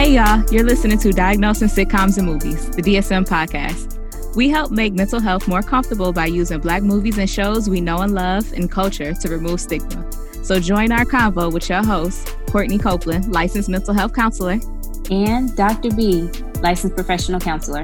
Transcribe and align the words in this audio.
Hey, 0.00 0.14
y'all, 0.14 0.42
you're 0.50 0.64
listening 0.64 0.96
to 1.00 1.12
Diagnosing 1.12 1.68
Sitcoms 1.68 2.16
and 2.16 2.26
Movies, 2.26 2.70
the 2.70 2.80
DSM 2.80 3.28
podcast. 3.28 4.34
We 4.34 4.48
help 4.48 4.70
make 4.70 4.94
mental 4.94 5.20
health 5.20 5.46
more 5.46 5.60
comfortable 5.60 6.10
by 6.10 6.24
using 6.24 6.58
Black 6.58 6.82
movies 6.82 7.18
and 7.18 7.28
shows 7.28 7.68
we 7.68 7.82
know 7.82 7.98
and 7.98 8.14
love 8.14 8.50
and 8.54 8.70
culture 8.70 9.12
to 9.12 9.28
remove 9.28 9.60
stigma. 9.60 10.10
So 10.42 10.58
join 10.58 10.90
our 10.90 11.04
convo 11.04 11.52
with 11.52 11.68
your 11.68 11.84
host, 11.84 12.34
Courtney 12.46 12.78
Copeland, 12.78 13.30
licensed 13.30 13.68
mental 13.68 13.92
health 13.92 14.14
counselor, 14.14 14.58
and 15.10 15.54
Dr. 15.54 15.90
B, 15.90 16.30
licensed 16.62 16.96
professional 16.96 17.38
counselor. 17.38 17.82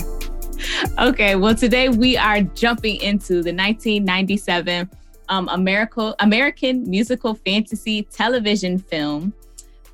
Okay, 0.98 1.36
well, 1.36 1.54
today 1.54 1.90
we 1.90 2.16
are 2.16 2.40
jumping 2.40 2.96
into 3.02 3.42
the 3.42 3.52
1997 3.52 4.88
um, 5.28 5.48
American, 5.50 6.14
American 6.20 6.88
musical 6.88 7.34
fantasy 7.34 8.04
television 8.04 8.78
film 8.78 9.34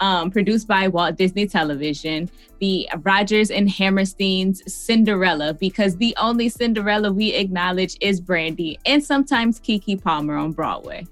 um, 0.02 0.32
produced 0.32 0.66
by 0.66 0.88
Walt 0.88 1.16
Disney 1.16 1.46
Television, 1.46 2.28
the 2.58 2.88
Rodgers 3.02 3.52
and 3.52 3.70
Hammerstein's 3.70 4.60
Cinderella, 4.72 5.54
because 5.54 5.96
the 5.96 6.14
only 6.20 6.48
Cinderella 6.48 7.12
we 7.12 7.32
acknowledge 7.32 7.96
is 8.00 8.20
Brandy 8.20 8.78
and 8.84 9.02
sometimes 9.02 9.60
Keke 9.60 10.02
Palmer 10.02 10.36
on 10.36 10.50
Broadway. 10.50 11.06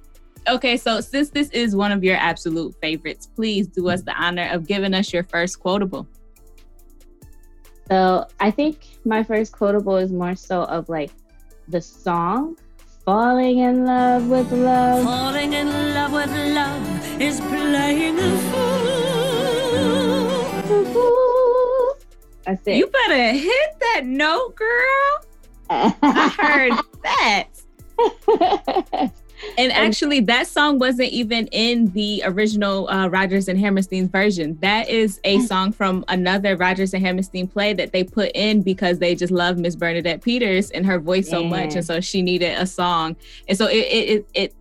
Okay, 0.49 0.77
so 0.77 1.01
since 1.01 1.31
this 1.31 1.51
is 1.51 1.77
one 1.77 1.93
of 1.93 2.03
your 2.03 2.17
absolute 2.17 2.75
favorites, 2.83 3.29
please 3.37 3.69
do 3.69 3.89
us 3.89 4.03
the 4.03 4.15
honor 4.21 4.49
of 4.51 4.67
giving 4.67 4.93
us 4.93 5.13
your 5.13 5.23
first 5.23 5.61
quotable. 5.61 6.09
So 7.89 8.27
I 8.41 8.51
think 8.51 8.87
my 9.05 9.23
first 9.23 9.53
quotable 9.53 9.99
is 9.99 10.11
more 10.11 10.35
so 10.35 10.65
of 10.65 10.89
like 10.89 11.13
the 11.69 11.81
song 11.81 12.57
Falling 13.05 13.59
in 13.59 13.87
love 13.87 14.29
with 14.29 14.53
love. 14.53 15.05
Falling 15.05 15.55
in 15.55 15.69
love 15.95 16.13
with 16.13 16.31
love 16.31 17.21
is 17.21 17.41
playing 17.41 18.19
a 18.19 18.39
fool. 18.51 19.01
That's 22.45 22.67
it. 22.67 22.77
You 22.77 22.87
better 22.89 23.33
hit 23.33 23.79
that 23.81 24.05
note, 24.05 24.55
girl. 24.55 25.25
I 25.71 26.29
heard 26.37 26.79
that. 27.03 27.49
And 29.59 29.73
actually, 29.73 30.21
that 30.21 30.47
song 30.47 30.79
wasn't 30.79 31.11
even 31.11 31.47
in 31.49 31.87
the 31.93 32.23
original 32.25 32.89
uh, 32.89 33.09
Rodgers 33.09 33.49
and 33.49 33.59
Hammerstein 33.59 34.09
version. 34.09 34.59
That 34.61 34.89
is 34.89 35.21
a 35.25 35.41
song 35.41 35.73
from 35.73 36.05
another 36.09 36.57
Rodgers 36.57 36.95
and 36.95 37.05
Hammerstein 37.05 37.47
play 37.47 37.73
that 37.75 37.93
they 37.93 38.05
put 38.05 38.31
in 38.35 38.63
because 38.63 38.99
they 38.99 39.15
just 39.15 39.33
love 39.33 39.59
Miss 39.59 39.77
Bernadette 39.77 40.23
Peters 40.23 40.71
and 40.71 40.85
her 40.87 40.99
voice 40.99 41.29
so 41.29 41.43
much, 41.43 41.75
and 41.75 41.85
so 41.85 42.01
she 42.01 42.23
needed 42.23 42.59
a 42.59 42.67
song, 42.67 43.17
and 43.49 43.57
so 43.57 43.67
it 43.67 43.77
it 43.77 44.09
it, 44.09 44.27
it 44.35 44.55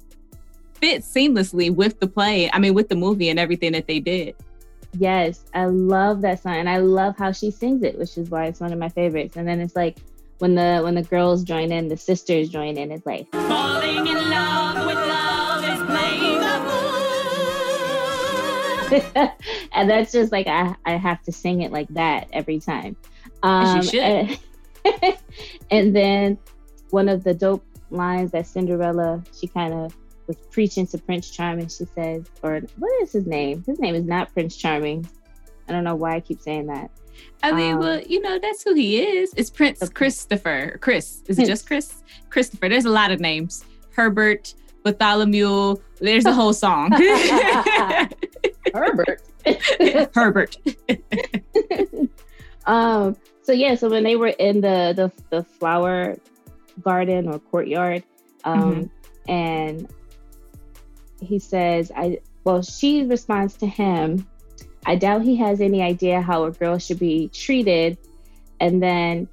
fits 0.73 1.11
seamlessly 1.11 1.73
with 1.73 1.99
the 1.99 2.07
play. 2.07 2.49
I 2.51 2.59
mean, 2.59 2.73
with 2.73 2.89
the 2.89 2.95
movie 2.95 3.29
and 3.29 3.39
everything 3.39 3.73
that 3.73 3.87
they 3.87 3.99
did. 3.99 4.35
Yes, 4.97 5.45
I 5.53 5.65
love 5.65 6.21
that 6.21 6.41
song, 6.41 6.55
and 6.55 6.69
I 6.69 6.77
love 6.77 7.15
how 7.17 7.31
she 7.31 7.51
sings 7.51 7.83
it, 7.83 7.97
which 7.97 8.17
is 8.17 8.29
why 8.29 8.45
it's 8.45 8.59
one 8.59 8.73
of 8.73 8.79
my 8.79 8.89
favorites. 8.89 9.35
And 9.37 9.47
then 9.47 9.59
it's 9.59 9.75
like 9.75 9.97
when 10.39 10.55
the 10.55 10.79
when 10.83 10.95
the 10.95 11.03
girls 11.03 11.43
join 11.43 11.71
in, 11.71 11.87
the 11.87 11.97
sisters 11.97 12.49
join 12.49 12.77
in. 12.77 12.91
It's 12.91 13.05
like 13.05 13.29
falling 13.31 14.07
in 14.07 14.29
love 14.29 14.85
with 14.85 14.95
love 14.95 15.63
is 15.63 15.79
playing 15.85 16.39
and 19.73 19.89
that's 19.89 20.11
just 20.11 20.31
like 20.31 20.47
I, 20.47 20.75
I 20.85 20.93
have 20.93 21.21
to 21.23 21.31
sing 21.31 21.61
it 21.61 21.71
like 21.71 21.87
that 21.89 22.27
every 22.33 22.59
time. 22.59 22.95
Um, 23.43 23.87
and, 23.93 24.39
and 25.71 25.95
then 25.95 26.37
one 26.89 27.07
of 27.07 27.23
the 27.23 27.33
dope 27.33 27.63
lines 27.91 28.31
that 28.31 28.47
Cinderella 28.47 29.23
she 29.39 29.47
kind 29.47 29.73
of 29.73 29.95
was 30.27 30.37
preaching 30.51 30.87
to 30.87 30.97
Prince 30.97 31.29
Charming. 31.29 31.67
She 31.67 31.85
says, 31.85 32.25
or 32.41 32.61
what 32.77 33.01
is 33.01 33.11
his 33.11 33.25
name? 33.25 33.63
His 33.65 33.79
name 33.79 33.95
is 33.95 34.05
not 34.05 34.33
Prince 34.33 34.55
Charming. 34.55 35.07
I 35.67 35.71
don't 35.71 35.83
know 35.83 35.95
why 35.95 36.15
I 36.15 36.19
keep 36.19 36.41
saying 36.41 36.67
that. 36.67 36.89
I 37.41 37.51
mean, 37.51 37.75
um, 37.75 37.79
well, 37.79 38.01
you 38.01 38.21
know, 38.21 38.37
that's 38.39 38.63
who 38.63 38.73
he 38.73 39.01
is. 39.01 39.33
It's 39.37 39.49
Prince 39.49 39.81
okay. 39.81 39.93
Christopher. 39.93 40.77
Chris. 40.81 41.23
Is 41.27 41.39
it 41.39 41.47
just 41.47 41.67
Chris? 41.67 42.03
Christopher. 42.29 42.67
There's 42.67 42.85
a 42.85 42.89
lot 42.89 43.11
of 43.11 43.19
names. 43.19 43.63
Herbert, 43.91 44.53
Bartholomew. 44.83 45.75
There's 45.99 46.25
a 46.25 46.33
whole 46.33 46.53
song. 46.53 46.91
Herbert. 48.73 49.21
Herbert. 50.15 50.57
um, 52.65 53.15
so 53.41 53.51
yeah, 53.51 53.75
so 53.75 53.89
when 53.89 54.03
they 54.03 54.15
were 54.15 54.27
in 54.39 54.61
the 54.61 54.93
the, 54.95 55.11
the 55.29 55.43
flower 55.43 56.17
garden 56.81 57.27
or 57.27 57.39
courtyard, 57.39 58.03
um, 58.43 58.59
mm-hmm. 58.59 59.31
and 59.31 59.93
he 61.21 61.39
says, 61.39 61.91
I 61.95 62.19
well, 62.43 62.61
she 62.61 63.05
responds 63.05 63.55
to 63.55 63.67
him 63.67 64.27
I 64.85 64.95
doubt 64.95 65.23
he 65.23 65.35
has 65.37 65.61
any 65.61 65.81
idea 65.81 66.21
how 66.21 66.45
a 66.45 66.51
girl 66.51 66.77
should 66.77 66.99
be 66.99 67.29
treated. 67.29 67.97
And 68.59 68.81
then 68.81 69.27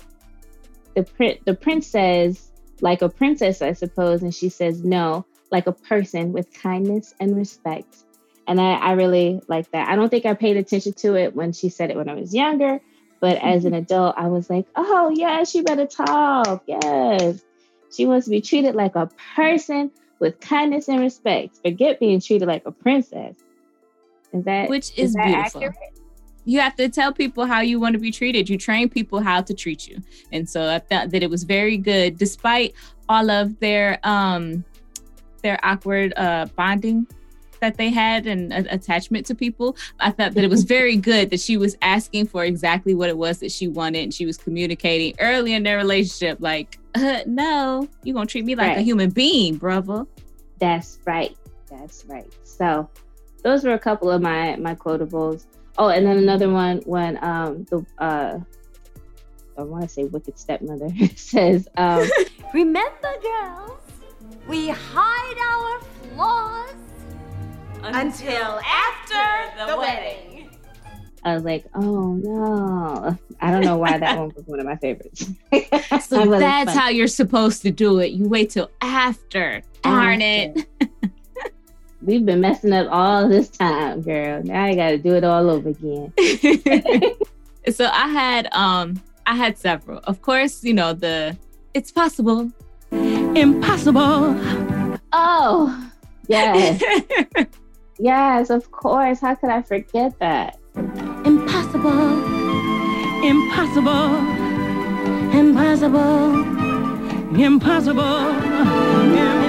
the 0.95 1.03
prince 1.03 1.41
the 1.45 1.55
prince 1.55 1.87
says, 1.87 2.51
like 2.81 3.03
a 3.03 3.09
princess, 3.09 3.63
I 3.63 3.73
suppose, 3.73 4.23
and 4.23 4.35
she 4.35 4.49
says, 4.49 4.85
no, 4.85 5.25
like 5.51 5.67
a 5.67 5.73
person 5.73 6.33
with 6.33 6.53
kindness 6.53 7.15
and 7.21 7.37
respect. 7.37 7.97
And 8.49 8.61
I, 8.61 8.75
I 8.75 8.93
really 8.93 9.41
like 9.49 9.71
that. 9.73 9.89
I 9.89 9.97
don't 9.97 10.09
think 10.09 10.27
I 10.27 10.35
paid 10.35 10.57
attention 10.57 10.93
to 10.95 11.17
it 11.17 11.35
when 11.35 11.53
she 11.53 11.69
said 11.69 11.91
it 11.91 11.97
when 11.97 12.09
I 12.09 12.15
was 12.15 12.35
younger, 12.35 12.81
but 13.21 13.39
as 13.43 13.65
an 13.65 13.75
adult, 13.83 14.15
I 14.17 14.29
was 14.29 14.49
like, 14.51 14.67
oh 14.77 15.11
yes, 15.15 15.51
she 15.51 15.63
better 15.63 15.87
talk. 15.87 16.63
Yes. 16.67 17.43
She 17.95 18.07
wants 18.07 18.27
to 18.27 18.31
be 18.31 18.41
treated 18.41 18.75
like 18.75 18.95
a 18.95 19.09
person 19.35 19.91
with 20.19 20.41
kindness 20.41 20.89
and 20.89 21.01
respect. 21.01 21.59
Forget 21.63 22.01
being 22.01 22.21
treated 22.21 22.47
like 22.47 22.67
a 22.67 22.73
princess. 22.73 23.37
Is 24.39 24.45
that 24.45 24.69
which 24.69 24.91
is, 24.93 25.11
is 25.11 25.15
that 25.15 25.27
beautiful? 25.27 25.65
Accurate? 25.65 25.93
You 26.45 26.61
have 26.61 26.77
to 26.77 26.89
tell 26.89 27.13
people 27.13 27.45
how 27.45 27.61
you 27.61 27.81
want 27.81 27.95
to 27.95 27.99
be 27.99 28.13
treated. 28.13 28.49
You 28.49 28.57
train 28.57 28.89
people 28.89 29.21
how 29.21 29.41
to 29.43 29.53
treat 29.53 29.89
you, 29.89 29.99
and 30.33 30.49
so 30.49 30.69
I 30.69 30.79
thought 30.79 31.11
that 31.11 31.23
it 31.23 31.31
was 31.31 31.43
very 31.45 31.77
good, 31.77 32.19
despite 32.19 32.75
all 33.09 33.31
of 33.31 33.59
their 33.61 33.99
um 34.05 34.65
their 35.43 35.59
awkward 35.65 36.13
uh 36.17 36.47
bonding 36.57 37.07
that 37.61 37.77
they 37.77 37.91
had 37.91 38.27
and 38.27 38.53
uh, 38.53 38.63
attachment 38.71 39.27
to 39.27 39.35
people. 39.35 39.77
I 40.01 40.11
thought 40.11 40.35
that 40.35 40.45
it 40.45 40.51
was 40.51 40.65
very 40.65 40.97
good 41.11 41.31
that 41.31 41.41
she 41.41 41.57
was 41.57 41.77
asking 41.83 42.27
for 42.27 42.45
exactly 42.45 42.95
what 42.95 43.09
it 43.09 43.17
was 43.17 43.39
that 43.41 43.53
she 43.53 43.69
wanted 43.69 44.03
and 44.05 44.15
she 44.15 44.27
was 44.27 44.37
communicating 44.37 45.15
early 45.21 45.55
in 45.55 45.63
their 45.63 45.77
relationship 45.77 46.39
like, 46.41 46.79
uh, 46.95 47.21
no, 47.27 47.89
you're 48.03 48.15
going 48.15 48.27
to 48.27 48.31
treat 48.31 48.45
me 48.45 48.55
like 48.55 48.69
right. 48.69 48.79
a 48.79 48.83
human 48.83 49.11
being, 49.11 49.57
brother. 49.57 50.07
That's 50.59 50.99
right. 51.05 51.37
That's 51.69 52.05
right. 52.07 52.33
So 52.45 52.89
those 53.47 53.63
were 53.63 53.75
a 53.75 53.79
couple 53.79 54.11
of 54.11 54.21
my 54.21 54.57
my 54.57 54.75
quotables. 54.75 55.47
Oh, 55.79 55.89
and 55.89 56.05
then 56.05 56.17
another 56.19 56.51
one 56.51 56.79
when 56.85 57.23
um 57.23 57.65
the 57.71 57.87
uh 57.99 58.41
I 59.57 59.63
want 59.63 59.85
to 59.85 59.89
say 59.89 60.05
wicked 60.05 60.37
stepmother 60.37 60.89
says 61.17 61.69
um 61.77 62.09
Remember 62.55 63.13
girls, 63.23 63.79
we 64.49 64.69
hide 64.69 65.39
our 65.39 65.81
flaws 65.81 66.75
until 67.85 68.59
after 68.65 69.65
the 69.65 69.77
wedding. 69.79 70.51
I 71.25 71.35
was 71.35 71.45
like, 71.45 71.67
oh 71.75 72.15
no. 72.15 73.17
I 73.41 73.51
don't 73.53 73.63
know 73.63 73.77
why 73.77 73.99
that 73.99 74.19
one 74.19 74.33
was 74.35 74.45
one 74.47 74.59
of 74.59 74.67
my 74.67 74.77
favorites. 74.77 75.31
so 76.07 76.25
that's 76.39 76.73
how 76.73 76.89
you're 76.89 77.07
supposed 77.07 77.63
to 77.63 77.71
do 77.71 78.01
it. 78.01 78.11
You 78.13 78.29
wait 78.29 78.51
till 78.51 78.71
after. 78.81 79.63
Darn 79.83 80.23
after. 80.23 80.61
it 80.81 80.91
we've 82.07 82.25
been 82.25 82.41
messing 82.41 82.73
up 82.73 82.89
all 82.91 83.29
this 83.29 83.51
time, 83.51 84.03
girl. 84.03 84.43
Now 84.43 84.65
I 84.65 84.75
got 84.75 84.91
to 84.91 84.99
do 84.99 85.15
it 85.15 85.25
all 85.25 85.51
over 85.51 85.71
again. 85.71 86.13
so 87.73 87.87
I 87.87 88.09
had 88.09 88.49
um 88.53 89.03
I 89.27 89.35
had 89.35 89.59
several. 89.59 89.99
Of 90.05 90.23
course, 90.23 90.65
you 90.65 90.73
know 90.73 90.93
the 90.93 91.37
it's 91.75 91.93
possible. 91.93 92.51
Impossible. 92.93 94.37
Oh, 95.13 95.91
yes. 96.29 96.81
yes, 97.99 98.51
of 98.51 98.71
course. 98.71 99.21
How 99.21 99.35
could 99.35 99.51
I 99.51 99.63
forget 99.63 100.19
that? 100.21 100.59
Impossible. 101.25 102.25
Impossible. 103.25 104.15
Impossible. 105.35 106.35
Impossible. 107.39 109.46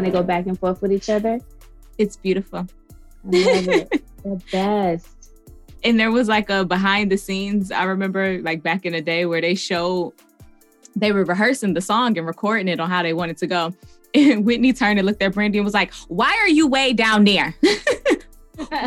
When 0.00 0.10
they 0.10 0.18
go 0.18 0.22
back 0.22 0.46
and 0.46 0.58
forth 0.58 0.80
with 0.80 0.92
each 0.92 1.10
other. 1.10 1.38
It's 1.98 2.16
beautiful. 2.16 2.60
I 2.60 2.64
love 3.26 3.68
it. 3.68 4.02
the 4.22 4.42
best. 4.50 5.08
And 5.84 6.00
there 6.00 6.10
was 6.10 6.28
like 6.28 6.50
a 6.50 6.64
behind 6.64 7.10
the 7.10 7.16
scenes. 7.16 7.70
I 7.70 7.84
remember 7.84 8.40
like 8.40 8.62
back 8.62 8.86
in 8.86 8.92
the 8.92 9.00
day 9.00 9.26
where 9.26 9.40
they 9.40 9.54
show 9.54 10.14
they 10.96 11.12
were 11.12 11.24
rehearsing 11.24 11.74
the 11.74 11.80
song 11.80 12.16
and 12.18 12.26
recording 12.26 12.68
it 12.68 12.80
on 12.80 12.88
how 12.88 13.02
they 13.02 13.12
wanted 13.12 13.36
to 13.38 13.46
go. 13.46 13.74
And 14.12 14.44
Whitney 14.44 14.72
turned 14.72 14.98
and 14.98 15.06
looked 15.06 15.22
at 15.22 15.32
Brandy 15.34 15.58
and 15.58 15.64
was 15.64 15.72
like, 15.72 15.94
Why 16.08 16.36
are 16.40 16.48
you 16.48 16.66
way 16.66 16.92
down 16.92 17.24
there? 17.24 17.54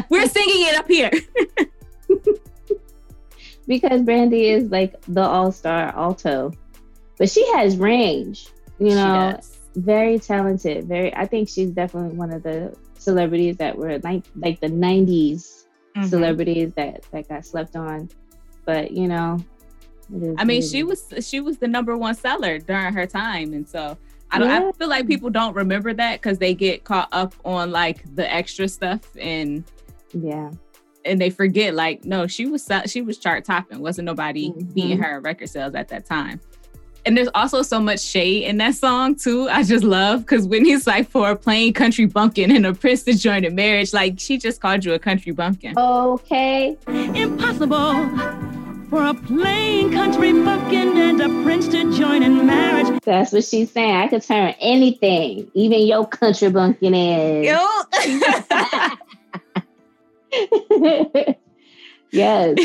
We're 0.10 0.28
singing 0.28 0.68
it 0.68 0.76
up 0.76 0.86
here. 0.86 1.12
because 3.66 4.02
Brandy 4.02 4.50
is 4.50 4.70
like 4.70 5.00
the 5.08 5.22
all 5.22 5.54
star 5.54 5.96
alto, 5.96 6.52
but 7.18 7.30
she 7.30 7.50
has 7.54 7.78
range, 7.78 8.50
you 8.80 8.90
know 8.90 9.40
very 9.76 10.20
talented. 10.20 10.86
Very, 10.88 11.14
I 11.16 11.26
think 11.26 11.50
she's 11.50 11.72
definitely 11.72 12.18
one 12.18 12.32
of 12.32 12.44
the 12.44 12.76
celebrities 12.98 13.58
that 13.58 13.78
were 13.78 14.00
like 14.00 14.24
like 14.36 14.60
the 14.62 14.68
90s 14.70 15.66
Mhm. 15.96 16.10
celebrities 16.10 16.72
that 16.76 17.04
that 17.12 17.28
got 17.30 17.46
slept 17.46 17.76
on. 17.76 18.10
But 18.66 18.92
you 18.92 19.08
know, 19.08 19.38
it 20.16 20.24
is 20.24 20.36
I 20.38 20.44
mean, 20.44 20.62
she 20.62 20.84
was 20.84 21.14
she 21.22 21.40
was 21.40 21.58
the 21.58 21.68
number 21.68 21.98
one 21.98 22.16
seller 22.16 22.60
during 22.60 22.94
her 22.94 23.06
time, 23.06 23.54
and 23.54 23.68
so 23.68 23.98
I 24.32 24.40
don't. 24.40 24.50
I 24.50 24.72
feel 24.72 24.88
like 24.90 25.06
people 25.06 25.30
don't 25.30 25.54
remember 25.56 25.94
that 25.94 26.22
because 26.22 26.40
they 26.40 26.54
get 26.56 26.84
caught 26.84 27.10
up 27.12 27.36
on 27.46 27.72
like 27.72 28.04
the 28.16 28.32
extra 28.32 28.68
stuff 28.68 29.02
and 29.20 29.64
yeah. 30.14 30.50
and 31.06 31.22
they 31.22 31.30
forget 31.30 31.76
like 31.76 32.06
no, 32.06 32.26
she 32.26 32.48
was 32.48 32.68
she 32.88 33.02
was 33.04 33.18
chart 33.20 33.46
topping. 33.46 33.80
Wasn't 33.80 34.06
nobody 34.06 34.50
Mhm. 34.50 34.74
beating 34.74 34.98
her 35.00 35.20
record 35.20 35.50
sales 35.50 35.76
at 35.76 35.90
that 35.90 36.06
time. 36.08 36.40
And 37.06 37.18
there's 37.18 37.30
also 37.36 37.62
so 37.62 37.80
much 37.80 38.02
shade 38.02 38.44
in 38.44 38.58
that 38.58 38.76
song 38.76 39.16
too. 39.16 39.50
I 39.50 39.64
just 39.64 39.84
love 39.84 40.22
because 40.22 40.48
when 40.48 40.64
he's 40.64 40.88
like 40.88 41.10
for 41.10 41.32
a 41.32 41.36
plain 41.36 41.74
country 41.74 42.06
bumpkin 42.06 42.50
and 42.52 42.66
a 42.66 42.74
prince 42.74 43.04
to 43.04 43.14
join 43.14 43.44
in 43.44 43.56
marriage, 43.56 43.94
like 43.94 44.20
she 44.20 44.38
just 44.38 44.62
called 44.62 44.86
you 44.86 44.94
a 44.94 45.00
country 45.00 45.34
bumpkin. 45.34 45.78
Okay. 45.78 46.78
Impossible 46.88 48.08
for 48.90 49.08
a 49.08 49.14
plain 49.14 49.92
country 49.92 50.32
bumpkin 50.32 50.98
and 50.98 51.20
a 51.20 51.28
prince 51.44 51.68
to 51.68 51.92
join 51.98 52.24
in 52.24 52.46
marriage. 52.46 53.02
That's 53.04 53.34
what 53.34 53.44
she's 53.44 53.72
saying. 53.72 53.96
I 53.96 54.08
could 54.08 54.22
turn 54.22 54.54
anything, 54.60 55.50
even 55.54 55.86
your 55.88 56.08
country 56.08 56.50
bumpkin 56.50 56.94
ass. 56.94 57.46
yes. 62.14 62.58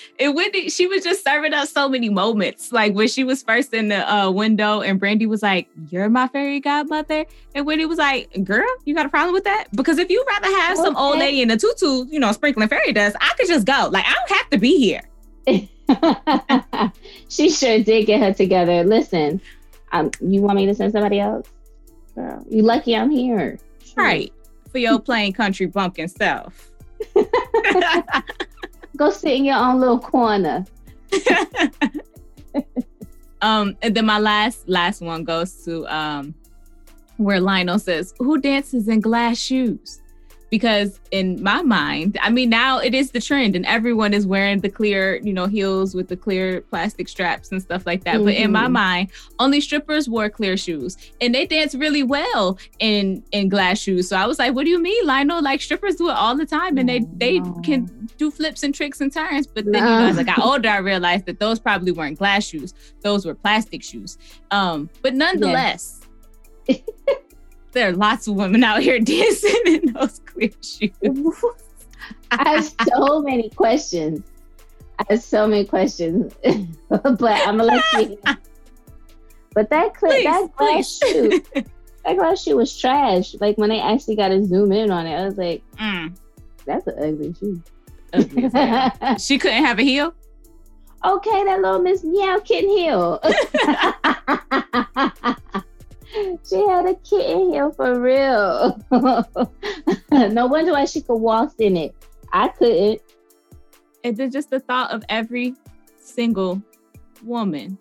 and 0.18 0.34
Wendy, 0.34 0.70
she 0.70 0.86
was 0.86 1.04
just 1.04 1.24
serving 1.24 1.52
up 1.52 1.68
so 1.68 1.88
many 1.88 2.08
moments. 2.08 2.72
Like 2.72 2.94
when 2.94 3.08
she 3.08 3.24
was 3.24 3.42
first 3.42 3.74
in 3.74 3.88
the 3.88 4.12
uh, 4.12 4.30
window, 4.30 4.80
and 4.80 4.98
Brandy 4.98 5.26
was 5.26 5.42
like, 5.42 5.68
"You're 5.90 6.08
my 6.08 6.28
fairy 6.28 6.60
godmother," 6.60 7.26
and 7.54 7.66
Wendy 7.66 7.86
was 7.86 7.98
like, 7.98 8.30
"Girl, 8.44 8.66
you 8.84 8.94
got 8.94 9.06
a 9.06 9.08
problem 9.08 9.34
with 9.34 9.44
that? 9.44 9.66
Because 9.72 9.98
if 9.98 10.10
you 10.10 10.24
rather 10.28 10.48
have 10.48 10.76
some 10.78 10.96
old 10.96 11.18
lady 11.18 11.42
in 11.42 11.50
a 11.50 11.56
tutu, 11.56 12.06
you 12.06 12.18
know, 12.18 12.32
sprinkling 12.32 12.68
fairy 12.68 12.92
dust, 12.92 13.16
I 13.20 13.32
could 13.36 13.48
just 13.48 13.66
go. 13.66 13.88
Like 13.90 14.04
I 14.06 14.14
don't 14.14 14.38
have 14.38 14.50
to 14.50 14.58
be 14.58 14.78
here." 14.78 15.02
she 17.28 17.50
sure 17.50 17.78
did 17.82 18.06
get 18.06 18.20
her 18.20 18.32
together. 18.32 18.82
Listen, 18.84 19.40
um, 19.92 20.10
you 20.20 20.40
want 20.40 20.56
me 20.56 20.66
to 20.66 20.74
send 20.74 20.92
somebody 20.92 21.20
else? 21.20 21.48
Girl, 22.14 22.42
you 22.48 22.62
lucky 22.62 22.96
I'm 22.96 23.10
here. 23.10 23.58
Sure. 23.84 24.02
Right 24.02 24.32
for 24.74 24.78
your 24.78 24.98
plain 24.98 25.32
country 25.32 25.66
bumpkin 25.66 26.08
self. 26.08 26.72
Go 28.96 29.10
sit 29.10 29.32
in 29.32 29.44
your 29.44 29.56
own 29.56 29.80
little 29.80 29.98
corner. 29.98 30.64
um, 33.42 33.76
and 33.82 33.94
then 33.94 34.06
my 34.06 34.18
last 34.18 34.68
last 34.68 35.00
one 35.00 35.24
goes 35.24 35.64
to 35.64 35.86
um, 35.88 36.34
where 37.16 37.40
Lionel 37.40 37.78
says, 37.78 38.14
"Who 38.18 38.38
dances 38.38 38.88
in 38.88 39.00
glass 39.00 39.38
shoes?" 39.38 40.00
Because 40.54 41.00
in 41.10 41.42
my 41.42 41.62
mind, 41.62 42.16
I 42.22 42.30
mean, 42.30 42.48
now 42.48 42.78
it 42.78 42.94
is 42.94 43.10
the 43.10 43.20
trend, 43.20 43.56
and 43.56 43.66
everyone 43.66 44.14
is 44.14 44.24
wearing 44.24 44.60
the 44.60 44.68
clear, 44.68 45.16
you 45.20 45.32
know, 45.32 45.46
heels 45.46 45.96
with 45.96 46.06
the 46.06 46.16
clear 46.16 46.60
plastic 46.60 47.08
straps 47.08 47.50
and 47.50 47.60
stuff 47.60 47.84
like 47.86 48.04
that. 48.04 48.22
But 48.22 48.34
in 48.34 48.52
my 48.52 48.66
Mhm. 48.68 48.72
mind, 48.72 49.08
only 49.40 49.60
strippers 49.60 50.08
wore 50.08 50.30
clear 50.30 50.56
shoes, 50.56 50.96
and 51.20 51.34
they 51.34 51.44
dance 51.44 51.74
really 51.74 52.04
well 52.04 52.56
in 52.78 53.24
in 53.32 53.48
glass 53.48 53.80
shoes. 53.80 54.06
So 54.08 54.14
I 54.16 54.26
was 54.28 54.38
like, 54.38 54.54
"What 54.54 54.64
do 54.64 54.70
you 54.70 54.80
mean, 54.80 55.04
Lionel? 55.04 55.42
Like 55.42 55.60
strippers 55.60 55.96
do 55.96 56.08
it 56.08 56.14
all 56.14 56.36
the 56.36 56.46
time, 56.46 56.78
and 56.78 56.88
they 56.88 57.00
they 57.24 57.40
can 57.64 58.08
do 58.16 58.30
flips 58.30 58.62
and 58.62 58.72
tricks 58.72 59.00
and 59.00 59.12
turns." 59.12 59.48
But 59.48 59.64
then, 59.64 59.82
you 59.82 59.90
No. 59.90 59.98
know, 60.02 60.06
as 60.06 60.18
I 60.18 60.22
got 60.22 60.38
older, 60.38 60.68
I 60.68 60.76
realized 60.78 61.26
that 61.26 61.40
those 61.40 61.58
probably 61.58 61.90
weren't 61.90 62.16
glass 62.18 62.46
shoes; 62.46 62.72
those 63.02 63.26
were 63.26 63.34
plastic 63.34 63.82
shoes. 63.82 64.18
Um, 64.52 64.88
but 65.02 65.14
nonetheless, 65.16 66.00
there 67.72 67.88
are 67.88 67.92
lots 67.92 68.28
of 68.28 68.36
women 68.36 68.62
out 68.62 68.82
here 68.82 69.00
dancing 69.14 69.62
in 69.66 69.92
those 69.94 70.20
I 72.30 72.48
have 72.50 72.64
so 72.94 73.20
many 73.22 73.48
questions. 73.50 74.22
I 74.98 75.04
have 75.10 75.22
so 75.22 75.46
many 75.46 75.64
questions, 75.64 76.34
but 76.88 77.22
I'm 77.22 77.56
gonna 77.58 77.64
let 77.64 78.10
you. 78.10 78.18
But 79.54 79.70
that 79.70 79.94
clip, 79.94 80.10
Please, 80.10 80.24
that 80.24 80.56
glass 80.56 80.98
please. 80.98 81.12
shoe, 81.12 81.42
that 82.04 82.16
glass 82.16 82.42
shoe 82.42 82.56
was 82.56 82.76
trash. 82.76 83.36
Like 83.40 83.56
when 83.56 83.68
they 83.70 83.78
actually 83.80 84.16
got 84.16 84.28
to 84.28 84.44
zoom 84.44 84.72
in 84.72 84.90
on 84.90 85.06
it, 85.06 85.14
I 85.14 85.24
was 85.26 85.36
like, 85.38 85.62
Mm, 85.76 86.16
"That's 86.66 86.84
an 86.88 86.94
ugly 86.98 87.34
shoe." 87.38 87.62
ugly 88.12 88.50
she 89.18 89.38
couldn't 89.38 89.64
have 89.64 89.78
a 89.78 89.82
heel. 89.82 90.12
okay, 91.04 91.44
that 91.44 91.60
little 91.60 91.80
Miss 91.80 92.02
Meow 92.02 92.40
Kitten 92.40 92.70
heel. 92.70 93.20
She 96.14 96.66
had 96.68 96.86
a 96.86 96.94
kitten 96.96 97.52
heel 97.52 97.72
for 97.72 97.98
real. 97.98 98.78
no 98.90 100.46
wonder 100.46 100.72
why 100.72 100.84
she 100.84 101.00
could 101.00 101.16
waltz 101.16 101.54
in 101.58 101.76
it. 101.76 101.94
I 102.32 102.48
couldn't. 102.48 103.02
Then 104.02 104.30
just 104.30 104.50
the 104.50 104.60
thought 104.60 104.90
of 104.90 105.02
every 105.08 105.54
single 105.98 106.62
woman 107.22 107.78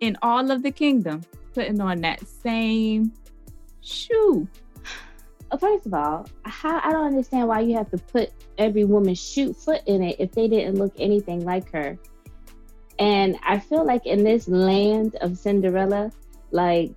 in 0.00 0.16
all 0.22 0.50
of 0.50 0.62
the 0.62 0.70
kingdom 0.70 1.22
putting 1.54 1.80
on 1.80 2.00
that 2.02 2.26
same 2.26 3.12
shoe. 3.80 4.46
Uh, 5.50 5.56
First 5.56 5.86
of 5.86 5.94
all, 5.94 6.26
how 6.44 6.80
I 6.82 6.92
don't 6.92 7.06
understand 7.06 7.48
why 7.48 7.60
you 7.60 7.76
have 7.76 7.90
to 7.90 7.98
put 7.98 8.30
every 8.58 8.84
woman's 8.84 9.20
shoe 9.20 9.52
foot 9.52 9.82
in 9.86 10.02
it 10.02 10.16
if 10.18 10.32
they 10.32 10.48
didn't 10.48 10.76
look 10.76 10.92
anything 10.98 11.44
like 11.44 11.70
her. 11.72 11.98
And 12.98 13.36
I 13.42 13.58
feel 13.58 13.84
like 13.84 14.06
in 14.06 14.22
this 14.22 14.48
land 14.48 15.16
of 15.20 15.36
Cinderella, 15.38 16.12
like 16.50 16.92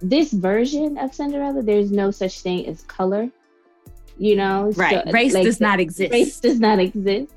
this 0.00 0.32
version 0.32 0.98
of 0.98 1.14
Cinderella, 1.14 1.62
there's 1.62 1.90
no 1.90 2.10
such 2.10 2.40
thing 2.40 2.66
as 2.66 2.82
color. 2.82 3.30
You 4.18 4.36
know, 4.36 4.72
Right. 4.76 5.02
So, 5.04 5.12
Race 5.12 5.34
like, 5.34 5.44
does 5.44 5.60
not 5.60 5.80
exist. 5.80 6.12
race 6.12 6.40
does 6.40 6.60
not 6.60 6.78
exist. 6.78 7.32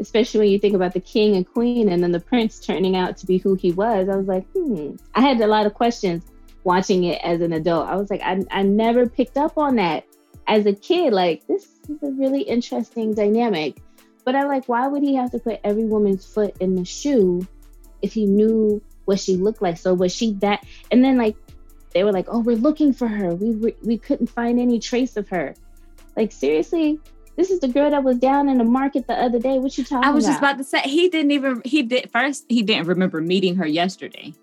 Especially 0.00 0.40
when 0.40 0.48
you 0.48 0.58
think 0.58 0.74
about 0.74 0.94
the 0.94 1.00
king 1.00 1.36
and 1.36 1.46
queen 1.46 1.90
and 1.90 2.02
then 2.02 2.10
the 2.10 2.20
prince 2.20 2.58
turning 2.58 2.96
out 2.96 3.16
to 3.18 3.26
be 3.26 3.38
who 3.38 3.54
he 3.54 3.72
was. 3.72 4.08
I 4.08 4.16
was 4.16 4.26
like, 4.26 4.46
hmm. 4.52 4.96
I 5.14 5.20
had 5.20 5.40
a 5.40 5.46
lot 5.46 5.66
of 5.66 5.74
questions 5.74 6.24
watching 6.64 7.04
it 7.04 7.20
as 7.22 7.40
an 7.40 7.52
adult. 7.52 7.88
I 7.88 7.96
was 7.96 8.10
like, 8.10 8.22
I, 8.22 8.42
I 8.50 8.62
never 8.62 9.08
picked 9.08 9.36
up 9.36 9.58
on 9.58 9.76
that 9.76 10.04
as 10.46 10.66
a 10.66 10.72
kid. 10.72 11.12
Like, 11.12 11.46
this 11.46 11.64
is 11.88 12.02
a 12.02 12.10
really 12.10 12.42
interesting 12.42 13.14
dynamic. 13.14 13.76
But 14.24 14.36
I'm 14.36 14.48
like, 14.48 14.68
why 14.68 14.86
would 14.86 15.02
he 15.02 15.14
have 15.16 15.30
to 15.32 15.38
put 15.38 15.60
every 15.64 15.84
woman's 15.84 16.24
foot 16.24 16.56
in 16.60 16.74
the 16.76 16.84
shoe 16.84 17.46
if 18.00 18.12
he 18.12 18.26
knew 18.26 18.82
what 19.04 19.20
she 19.20 19.36
looked 19.36 19.62
like? 19.62 19.76
So 19.78 19.94
was 19.94 20.14
she 20.14 20.34
that? 20.34 20.64
And 20.90 21.04
then 21.04 21.18
like, 21.18 21.36
they 21.92 22.04
were 22.04 22.12
like, 22.12 22.26
oh, 22.28 22.40
we're 22.40 22.56
looking 22.56 22.92
for 22.92 23.08
her. 23.08 23.34
We 23.34 23.50
we, 23.50 23.74
we 23.82 23.98
couldn't 23.98 24.28
find 24.28 24.58
any 24.58 24.78
trace 24.78 25.16
of 25.16 25.28
her. 25.28 25.54
Like 26.16 26.32
seriously, 26.32 27.00
this 27.36 27.50
is 27.50 27.60
the 27.60 27.68
girl 27.68 27.90
that 27.90 28.04
was 28.04 28.18
down 28.18 28.48
in 28.48 28.58
the 28.58 28.64
market 28.64 29.06
the 29.06 29.14
other 29.14 29.38
day. 29.38 29.58
What 29.58 29.76
you 29.78 29.84
talking 29.84 29.98
about? 29.98 30.08
I 30.08 30.14
was 30.14 30.24
just 30.26 30.38
about? 30.38 30.54
about 30.54 30.58
to 30.58 30.64
say 30.64 30.80
he 30.82 31.08
didn't 31.08 31.30
even 31.30 31.62
he 31.64 31.82
did 31.82 32.10
first 32.10 32.44
he 32.48 32.62
didn't 32.62 32.86
remember 32.86 33.20
meeting 33.20 33.56
her 33.56 33.66
yesterday. 33.66 34.34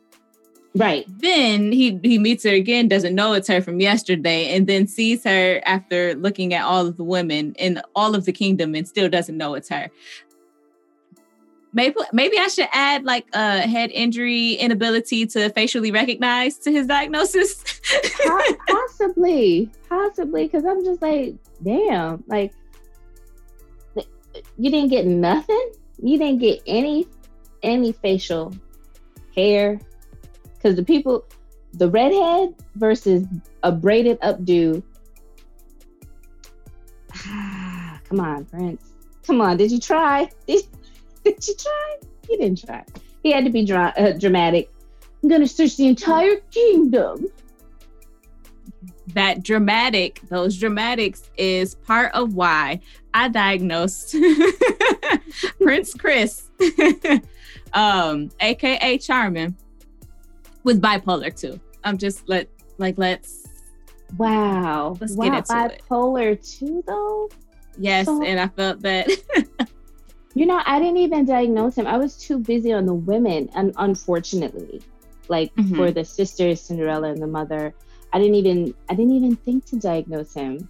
right. 0.76 1.06
Then 1.08 1.72
he 1.72 2.00
he 2.04 2.18
meets 2.18 2.44
her 2.44 2.52
again, 2.52 2.88
doesn't 2.88 3.14
know 3.14 3.34
it's 3.34 3.48
her 3.48 3.62
from 3.62 3.80
yesterday, 3.80 4.56
and 4.56 4.68
then 4.68 4.88
sees 4.88 5.24
her 5.24 5.62
after 5.66 6.16
looking 6.16 6.54
at 6.54 6.64
all 6.64 6.88
of 6.88 6.98
the 6.98 7.04
women 7.04 7.54
in 7.60 7.82
all 7.96 8.16
of 8.16 8.26
the 8.26 8.32
kingdom 8.32 8.76
and 8.76 8.88
still 8.88 9.10
doesn't 9.10 9.38
know 9.38 9.54
it's 9.54 9.70
her. 9.70 9.90
Maybe 11.72 11.96
maybe 12.12 12.38
I 12.38 12.48
should 12.48 12.68
add 12.72 13.04
like 13.04 13.28
a 13.34 13.62
head 13.62 13.92
injury 13.92 14.54
inability 14.54 15.28
to 15.28 15.50
facially 15.50 15.92
recognize 15.92 16.58
to 16.60 16.72
his 16.72 16.88
diagnosis. 16.88 17.64
Possibly, 18.68 19.70
possibly, 19.88 20.44
because 20.46 20.66
I'm 20.66 20.84
just 20.84 21.02
like, 21.02 21.36
damn, 21.64 22.24
like 22.28 22.54
you 24.58 24.70
didn't 24.70 24.90
get 24.90 25.06
nothing. 25.06 25.72
You 26.02 26.18
didn't 26.18 26.40
get 26.40 26.62
any 26.66 27.08
any 27.64 27.92
facial 27.92 28.54
hair, 29.36 29.80
because 30.56 30.76
the 30.76 30.84
people, 30.84 31.26
the 31.74 31.90
redhead 31.90 32.56
versus 32.76 33.26
a 33.64 33.72
braided 33.72 34.20
updo. 34.22 34.84
Come 38.10 38.20
on, 38.20 38.46
Prince. 38.46 38.94
Come 39.26 39.42
on. 39.42 39.58
Did 39.58 39.72
you 39.72 39.80
try? 39.80 40.30
Did, 40.48 40.64
did 41.24 41.48
you 41.48 41.56
try? 41.56 41.98
He 42.28 42.38
didn't 42.38 42.66
try. 42.66 42.84
He 43.24 43.32
had 43.32 43.44
to 43.46 43.50
be 43.52 43.66
dra- 43.66 43.94
uh, 43.98 44.12
dramatic. 44.14 44.72
I'm 45.24 45.30
gonna 45.30 45.48
search 45.48 45.76
the 45.78 45.88
entire 45.88 46.38
kingdom. 46.52 47.28
that 49.14 49.42
dramatic, 49.44 50.22
those 50.30 50.56
dramatics 50.58 51.30
is 51.38 51.74
part 51.76 52.14
of 52.14 52.36
why 52.36 52.80
I 53.14 53.28
diagnosed 53.28 54.16
Prince 55.62 55.94
Chris, 55.96 56.50
um, 57.74 58.30
aka 58.40 58.98
Charmin, 59.00 59.56
with 60.64 60.80
bipolar 60.82 61.34
II. 61.44 61.60
I'm 61.84 61.98
just 61.98 62.28
let 62.30 62.48
like 62.78 62.98
let's 62.98 63.48
Wow. 64.18 64.96
Let's 65.00 65.16
wow. 65.16 65.26
get 65.30 65.38
into 65.50 65.74
it. 65.76 65.82
bipolar 65.90 66.62
II 66.64 66.82
though. 66.88 67.30
yes, 67.78 68.06
So- 68.06 68.24
and 68.24 68.40
I 68.40 68.48
felt 68.48 68.80
that 68.82 69.10
You 70.40 70.46
know, 70.46 70.62
I 70.66 70.80
didn't 70.80 70.96
even 71.00 71.26
diagnose 71.26 71.76
him. 71.78 71.86
I 71.86 71.98
was 71.98 72.16
too 72.16 72.40
busy 72.40 72.72
on 72.72 72.86
the 72.86 72.94
women, 72.94 73.50
and 73.56 73.74
unfortunately, 73.76 74.82
like 75.28 75.54
Mhm. 75.58 75.76
for 75.76 75.92
the 75.92 76.06
sisters, 76.06 76.62
Cinderella 76.62 77.10
and 77.10 77.22
the 77.22 77.28
mother, 77.28 77.74
I 78.14 78.20
didn't 78.20 78.36
even 78.36 78.74
I 78.90 78.96
didn't 78.96 79.12
even 79.12 79.36
think 79.36 79.66
to 79.66 79.76
diagnose 79.76 80.34
him. 80.34 80.70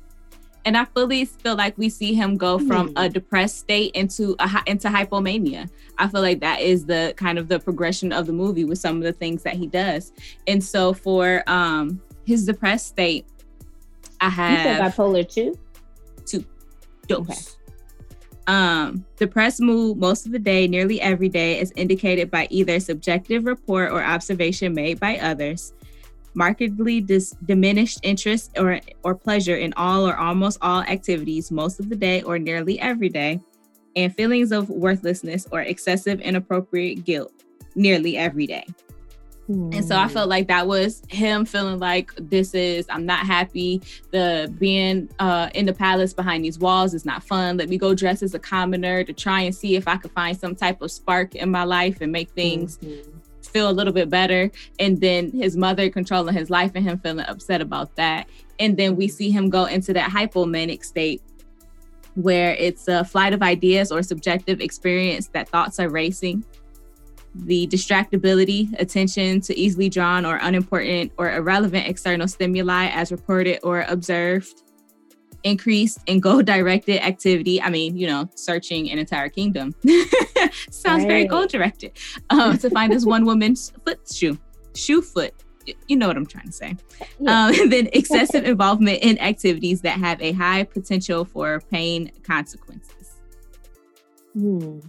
and 0.66 0.76
I 0.76 0.86
fully 0.86 1.24
feel 1.26 1.56
like 1.56 1.78
we 1.78 1.88
see 1.88 2.14
him 2.16 2.36
go 2.36 2.58
from 2.60 2.92
a 2.96 3.08
depressed 3.08 3.60
state 3.60 3.92
into 3.96 4.36
a 4.40 4.50
into 4.66 4.88
hypomania. 4.90 5.70
I 6.00 6.08
feel 6.08 6.22
like 6.22 6.40
that 6.42 6.62
is 6.62 6.86
the 6.86 7.14
kind 7.16 7.38
of 7.38 7.48
the 7.48 7.60
progression 7.60 8.12
of 8.12 8.26
the 8.26 8.34
movie 8.34 8.66
with 8.66 8.80
some 8.80 8.98
of 8.98 9.04
the 9.04 9.14
things 9.14 9.44
that 9.44 9.54
he 9.54 9.68
does. 9.68 10.12
And 10.48 10.64
so 10.64 10.94
for 10.94 11.44
um 11.46 12.02
his 12.26 12.44
depressed 12.48 12.88
state, 12.88 13.26
I 14.20 14.30
have 14.30 14.52
you 14.52 14.58
said 14.64 14.82
bipolar 14.82 15.38
II. 15.38 15.54
Two 16.26 16.44
dose. 17.08 17.20
Okay. 17.30 17.36
Um, 18.50 19.06
depressed 19.16 19.62
mood 19.62 20.00
most 20.00 20.26
of 20.26 20.32
the 20.32 20.40
day, 20.40 20.68
nearly 20.68 21.00
every 21.00 21.30
day, 21.30 21.60
is 21.60 21.72
indicated 21.76 22.32
by 22.32 22.48
either 22.50 22.80
subjective 22.80 23.46
report 23.46 23.92
or 23.92 24.04
observation 24.04 24.74
made 24.74 25.00
by 25.00 25.20
others 25.20 25.74
markedly 26.34 27.00
dis- 27.00 27.36
diminished 27.46 28.00
interest 28.02 28.52
or, 28.58 28.80
or 29.04 29.14
pleasure 29.14 29.58
in 29.58 29.72
all 29.74 30.08
or 30.08 30.18
almost 30.18 30.58
all 30.64 30.82
activities 30.82 31.52
most 31.52 31.80
of 31.80 31.90
the 31.90 31.96
day 31.96 32.24
or 32.24 32.40
nearly 32.40 32.80
every 32.80 33.10
day, 33.10 33.40
and 33.96 34.16
feelings 34.16 34.52
of 34.52 34.68
worthlessness 34.70 35.46
or 35.52 35.62
excessive 35.62 36.20
inappropriate 36.22 37.06
guilt 37.06 37.44
nearly 37.76 38.18
every 38.18 38.48
day. 38.48 38.66
And 39.50 39.84
so 39.84 39.96
I 39.96 40.06
hmm. 40.06 40.14
felt 40.14 40.30
like 40.30 40.48
that 40.48 40.68
was 40.68 41.02
him 41.10 41.44
feeling 41.44 41.80
like 41.80 42.12
this 42.18 42.54
is 42.54 42.86
I'm 42.88 43.06
not 43.06 43.26
happy. 43.26 43.82
The 44.12 44.54
being 44.60 45.10
uh, 45.18 45.50
in 45.56 45.66
the 45.66 45.74
palace 45.74 46.14
behind 46.14 46.46
these 46.46 46.60
walls 46.60 46.94
is 46.94 47.04
not 47.04 47.24
fun. 47.24 47.58
Let 47.58 47.68
me 47.68 47.78
go 47.78 47.96
dress 47.96 48.22
as 48.22 48.36
a 48.36 48.40
commoner 48.40 49.04
to 49.04 49.12
try 49.12 49.42
and 49.42 49.56
see 49.56 49.76
if 49.76 49.88
I 49.88 49.98
could 49.98 50.12
find 50.12 50.38
some 50.38 50.56
type 50.56 50.82
of 50.84 50.92
spark 50.92 51.34
in 51.34 51.50
my 51.50 51.64
life 51.64 51.98
and 52.02 52.12
make 52.12 52.30
things 52.32 52.78
mm-hmm 52.78 53.18
feel 53.50 53.70
a 53.70 53.72
little 53.74 53.94
bit 53.94 54.10
better. 54.10 54.52
And 54.80 55.02
then 55.02 55.32
his 55.32 55.58
mother 55.58 55.90
controlling 55.90 56.36
his 56.36 56.50
life 56.50 56.72
and 56.76 56.88
him 56.88 57.00
feeling 57.00 57.26
upset 57.26 57.62
about 57.62 57.96
that. 57.96 58.28
And 58.60 58.78
then 58.78 58.96
we 58.96 59.08
see 59.08 59.32
him 59.32 59.50
go 59.50 59.66
into 59.66 59.94
that 59.94 60.12
hypomanic 60.12 60.86
state 60.86 61.22
where 62.16 62.54
it's 62.56 62.88
a 62.88 63.04
flight 63.04 63.34
of 63.34 63.42
ideas 63.42 63.92
or 63.92 64.04
subjective 64.04 64.62
experience 64.62 65.28
that 65.30 65.48
thoughts 65.48 65.80
are 65.80 65.90
racing. 65.90 66.44
The 67.46 67.68
distractibility, 67.68 68.74
attention 68.80 69.42
to 69.42 69.58
easily 69.58 69.90
drawn 69.90 70.26
or 70.26 70.38
unimportant 70.42 71.12
or 71.18 71.32
irrelevant 71.32 71.88
external 71.88 72.28
stimuli 72.28 72.88
as 72.88 73.12
reported 73.12 73.60
or 73.64 73.86
observed 73.88 74.64
increased 75.44 76.00
and 76.08 76.22
goal 76.22 76.42
directed 76.42 77.04
activity. 77.04 77.62
I 77.62 77.70
mean, 77.70 77.98
you 77.98 78.08
know, 78.08 78.30
searching 78.36 78.92
an 78.92 79.00
entire 79.00 79.30
kingdom 79.30 79.76
sounds 80.70 81.04
right. 81.04 81.08
very 81.08 81.26
goal 81.26 81.48
directed 81.48 81.94
um, 82.30 82.58
to 82.58 82.70
find 82.70 82.92
this 82.92 83.06
one 83.06 83.26
woman's 83.26 83.72
foot 83.86 84.00
shoe, 84.12 84.38
shoe 84.76 85.02
foot. 85.02 85.34
You 85.88 85.98
know 85.98 86.08
what 86.08 86.18
I'm 86.18 86.26
trying 86.26 86.48
to 86.48 86.52
say. 86.52 86.76
Yeah. 87.20 87.46
Um, 87.46 87.70
then 87.70 87.90
excessive 87.94 88.44
involvement 88.44 89.00
in 89.04 89.20
activities 89.20 89.82
that 89.82 90.00
have 90.00 90.22
a 90.22 90.32
high 90.32 90.64
potential 90.64 91.26
for 91.26 91.62
pain 91.72 92.12
consequences. 92.24 93.18
Hmm. 94.34 94.80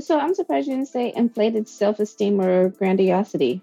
So 0.00 0.18
I'm 0.18 0.34
surprised 0.34 0.68
you 0.68 0.74
didn't 0.74 0.88
say 0.88 1.12
inflated 1.14 1.68
self 1.68 2.00
esteem 2.00 2.40
or 2.40 2.70
grandiosity. 2.70 3.62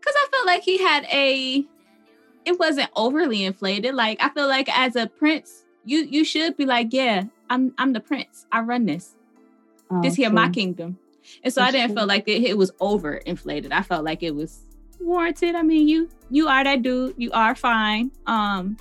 Because 0.00 0.14
I 0.16 0.26
felt 0.32 0.46
like 0.46 0.62
he 0.62 0.78
had 0.82 1.04
a 1.04 1.64
it 2.44 2.58
wasn't 2.58 2.90
overly 2.96 3.44
inflated. 3.44 3.94
Like 3.94 4.22
I 4.22 4.28
feel 4.30 4.48
like 4.48 4.68
as 4.76 4.96
a 4.96 5.06
prince, 5.06 5.64
you 5.84 6.00
you 6.00 6.24
should 6.24 6.56
be 6.56 6.66
like, 6.66 6.88
yeah, 6.90 7.24
I'm 7.50 7.72
I'm 7.78 7.92
the 7.92 8.00
prince. 8.00 8.46
I 8.50 8.60
run 8.60 8.86
this. 8.86 9.14
Oh, 9.90 10.02
this 10.02 10.14
here 10.14 10.28
true. 10.28 10.34
my 10.34 10.48
kingdom. 10.48 10.98
And 11.44 11.52
so 11.52 11.60
That's 11.60 11.68
I 11.68 11.78
didn't 11.78 11.88
true. 11.90 11.96
feel 11.98 12.06
like 12.06 12.26
it, 12.26 12.42
it 12.42 12.58
was 12.58 12.72
over 12.80 13.14
inflated. 13.14 13.72
I 13.72 13.82
felt 13.82 14.04
like 14.04 14.22
it 14.24 14.34
was 14.34 14.62
warranted. 15.00 15.54
I 15.54 15.62
mean, 15.62 15.86
you 15.86 16.08
you 16.30 16.48
are 16.48 16.64
that 16.64 16.82
dude. 16.82 17.14
You 17.16 17.30
are 17.32 17.54
fine. 17.54 18.10
Um 18.26 18.76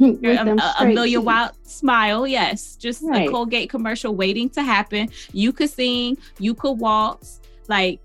a, 0.00 0.74
a, 0.80 0.86
million 0.86 1.20
teeth. 1.20 1.26
wild 1.26 1.52
smile, 1.62 2.26
yes. 2.26 2.76
Just 2.76 3.02
right. 3.02 3.28
a 3.28 3.30
Colgate 3.30 3.70
commercial 3.70 4.14
waiting 4.14 4.48
to 4.50 4.62
happen. 4.62 5.08
You 5.32 5.52
could 5.52 5.70
sing, 5.70 6.18
you 6.38 6.54
could 6.54 6.72
waltz. 6.72 7.40
Like 7.68 8.00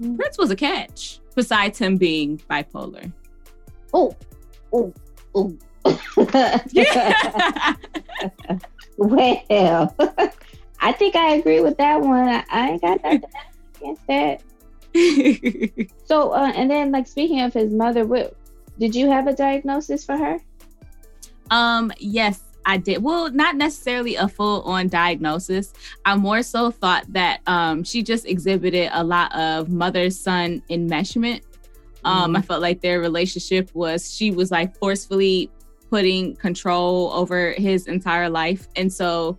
mm. 0.00 0.16
Prince 0.18 0.38
was 0.38 0.50
a 0.50 0.56
catch, 0.56 1.20
besides 1.34 1.78
him 1.78 1.96
being 1.96 2.38
bipolar 2.50 3.12
oh, 3.92 4.14
oh, 4.72 4.92
oh. 5.34 5.56
well, 8.96 9.94
I 10.80 10.92
think 10.92 11.16
I 11.16 11.34
agree 11.34 11.60
with 11.60 11.76
that 11.78 12.00
one. 12.00 12.44
I 12.50 12.70
ain't 12.70 12.82
got 12.82 13.02
nothing 13.02 13.24
against 13.80 14.06
that. 14.06 14.42
so, 16.04 16.30
uh, 16.32 16.52
and 16.54 16.70
then 16.70 16.92
like 16.92 17.06
speaking 17.06 17.40
of 17.40 17.54
his 17.54 17.72
mother, 17.72 18.04
what 18.04 18.36
did 18.78 18.94
you 18.94 19.10
have 19.10 19.26
a 19.26 19.32
diagnosis 19.32 20.04
for 20.04 20.16
her? 20.16 20.38
Um, 21.50 21.92
yes, 21.98 22.42
I 22.66 22.76
did. 22.76 23.02
Well, 23.02 23.30
not 23.30 23.56
necessarily 23.56 24.16
a 24.16 24.28
full 24.28 24.62
on 24.62 24.88
diagnosis. 24.88 25.72
I 26.04 26.16
more 26.16 26.42
so 26.42 26.70
thought 26.70 27.10
that 27.12 27.40
um, 27.46 27.82
she 27.84 28.02
just 28.02 28.26
exhibited 28.26 28.90
a 28.92 29.02
lot 29.02 29.34
of 29.34 29.68
mother 29.68 30.10
son 30.10 30.62
enmeshment 30.70 31.42
um, 32.04 32.36
I 32.36 32.38
mm-hmm. 32.38 32.46
felt 32.46 32.62
like 32.62 32.80
their 32.80 33.00
relationship 33.00 33.70
was 33.74 34.14
she 34.14 34.30
was 34.30 34.50
like 34.50 34.76
forcefully 34.78 35.50
putting 35.90 36.36
control 36.36 37.10
over 37.12 37.52
his 37.52 37.86
entire 37.86 38.28
life. 38.28 38.68
And 38.76 38.92
so 38.92 39.38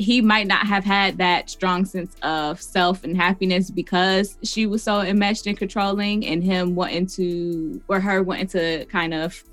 he 0.00 0.20
might 0.22 0.46
not 0.46 0.66
have 0.66 0.84
had 0.84 1.18
that 1.18 1.50
strong 1.50 1.84
sense 1.84 2.16
of 2.22 2.60
self 2.60 3.04
and 3.04 3.16
happiness 3.16 3.70
because 3.70 4.38
she 4.42 4.66
was 4.66 4.82
so 4.82 5.00
enmeshed 5.00 5.46
and 5.46 5.58
controlling 5.58 6.26
and 6.26 6.42
him 6.42 6.74
wanting 6.74 7.06
to 7.06 7.82
or 7.88 8.00
her 8.00 8.22
wanting 8.22 8.46
to 8.48 8.84
kind 8.86 9.12
of 9.12 9.44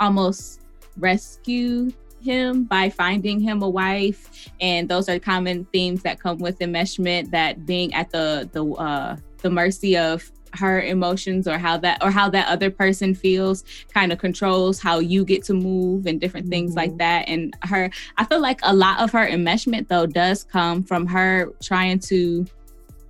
almost 0.00 0.60
rescue 0.96 1.92
him 2.22 2.64
by 2.64 2.88
finding 2.88 3.38
him 3.38 3.62
a 3.62 3.68
wife. 3.68 4.48
And 4.60 4.88
those 4.88 5.08
are 5.08 5.18
common 5.18 5.66
themes 5.66 6.02
that 6.02 6.18
come 6.18 6.38
with 6.38 6.58
enmeshment 6.60 7.30
that 7.30 7.66
being 7.66 7.92
at 7.92 8.10
the 8.10 8.48
the 8.52 8.64
uh 8.64 9.16
the 9.42 9.50
mercy 9.50 9.96
of 9.96 10.30
her 10.56 10.80
emotions 10.82 11.46
or 11.46 11.58
how 11.58 11.76
that 11.76 12.02
or 12.02 12.10
how 12.10 12.28
that 12.28 12.48
other 12.48 12.70
person 12.70 13.14
feels 13.14 13.64
kind 13.92 14.12
of 14.12 14.18
controls 14.18 14.80
how 14.80 14.98
you 14.98 15.24
get 15.24 15.44
to 15.44 15.54
move 15.54 16.06
and 16.06 16.20
different 16.20 16.48
things 16.48 16.70
mm-hmm. 16.70 16.78
like 16.78 16.98
that 16.98 17.28
and 17.28 17.54
her 17.62 17.90
i 18.16 18.24
feel 18.24 18.40
like 18.40 18.60
a 18.62 18.74
lot 18.74 19.00
of 19.00 19.10
her 19.10 19.26
enmeshment 19.26 19.88
though 19.88 20.06
does 20.06 20.44
come 20.44 20.82
from 20.82 21.06
her 21.06 21.52
trying 21.62 21.98
to 21.98 22.46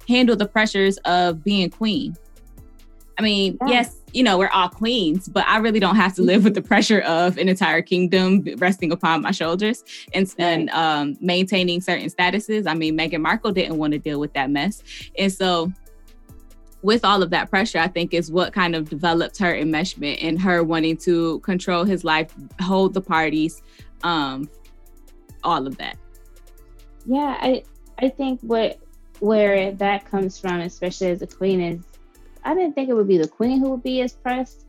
handle 0.08 0.36
the 0.36 0.46
pressures 0.46 0.96
of 0.98 1.42
being 1.44 1.70
queen 1.70 2.16
i 3.18 3.22
mean 3.22 3.56
yeah. 3.62 3.68
yes 3.68 4.00
you 4.12 4.22
know 4.22 4.38
we're 4.38 4.48
all 4.48 4.68
queens 4.68 5.28
but 5.28 5.46
i 5.46 5.58
really 5.58 5.80
don't 5.80 5.96
have 5.96 6.14
to 6.14 6.22
live 6.22 6.44
with 6.44 6.54
the 6.54 6.62
pressure 6.62 7.00
of 7.00 7.36
an 7.36 7.48
entire 7.48 7.82
kingdom 7.82 8.44
resting 8.58 8.92
upon 8.92 9.20
my 9.20 9.30
shoulders 9.30 9.82
and, 10.14 10.32
right. 10.38 10.44
and 10.44 10.70
um, 10.70 11.16
maintaining 11.20 11.80
certain 11.80 12.08
statuses 12.08 12.66
i 12.66 12.74
mean 12.74 12.96
meghan 12.96 13.20
markle 13.20 13.52
didn't 13.52 13.76
want 13.76 13.92
to 13.92 13.98
deal 13.98 14.20
with 14.20 14.32
that 14.32 14.50
mess 14.50 14.82
and 15.18 15.32
so 15.32 15.72
with 16.84 17.02
all 17.02 17.22
of 17.22 17.30
that 17.30 17.48
pressure, 17.48 17.78
I 17.78 17.88
think 17.88 18.12
is 18.12 18.30
what 18.30 18.52
kind 18.52 18.76
of 18.76 18.90
developed 18.90 19.38
her 19.38 19.54
enmeshment 19.54 20.18
and 20.22 20.38
her 20.38 20.62
wanting 20.62 20.98
to 20.98 21.40
control 21.40 21.84
his 21.84 22.04
life, 22.04 22.32
hold 22.60 22.92
the 22.92 23.00
parties, 23.00 23.62
um, 24.02 24.50
all 25.42 25.66
of 25.66 25.78
that. 25.78 25.96
Yeah, 27.06 27.38
I 27.40 27.64
I 27.98 28.10
think 28.10 28.40
what 28.42 28.78
where 29.20 29.72
that 29.72 30.04
comes 30.04 30.38
from, 30.38 30.60
especially 30.60 31.06
as 31.06 31.22
a 31.22 31.26
queen, 31.26 31.62
is 31.62 31.80
I 32.44 32.54
didn't 32.54 32.74
think 32.74 32.90
it 32.90 32.94
would 32.94 33.08
be 33.08 33.16
the 33.16 33.28
queen 33.28 33.60
who 33.60 33.70
would 33.70 33.82
be 33.82 34.02
as 34.02 34.12
pressed. 34.12 34.66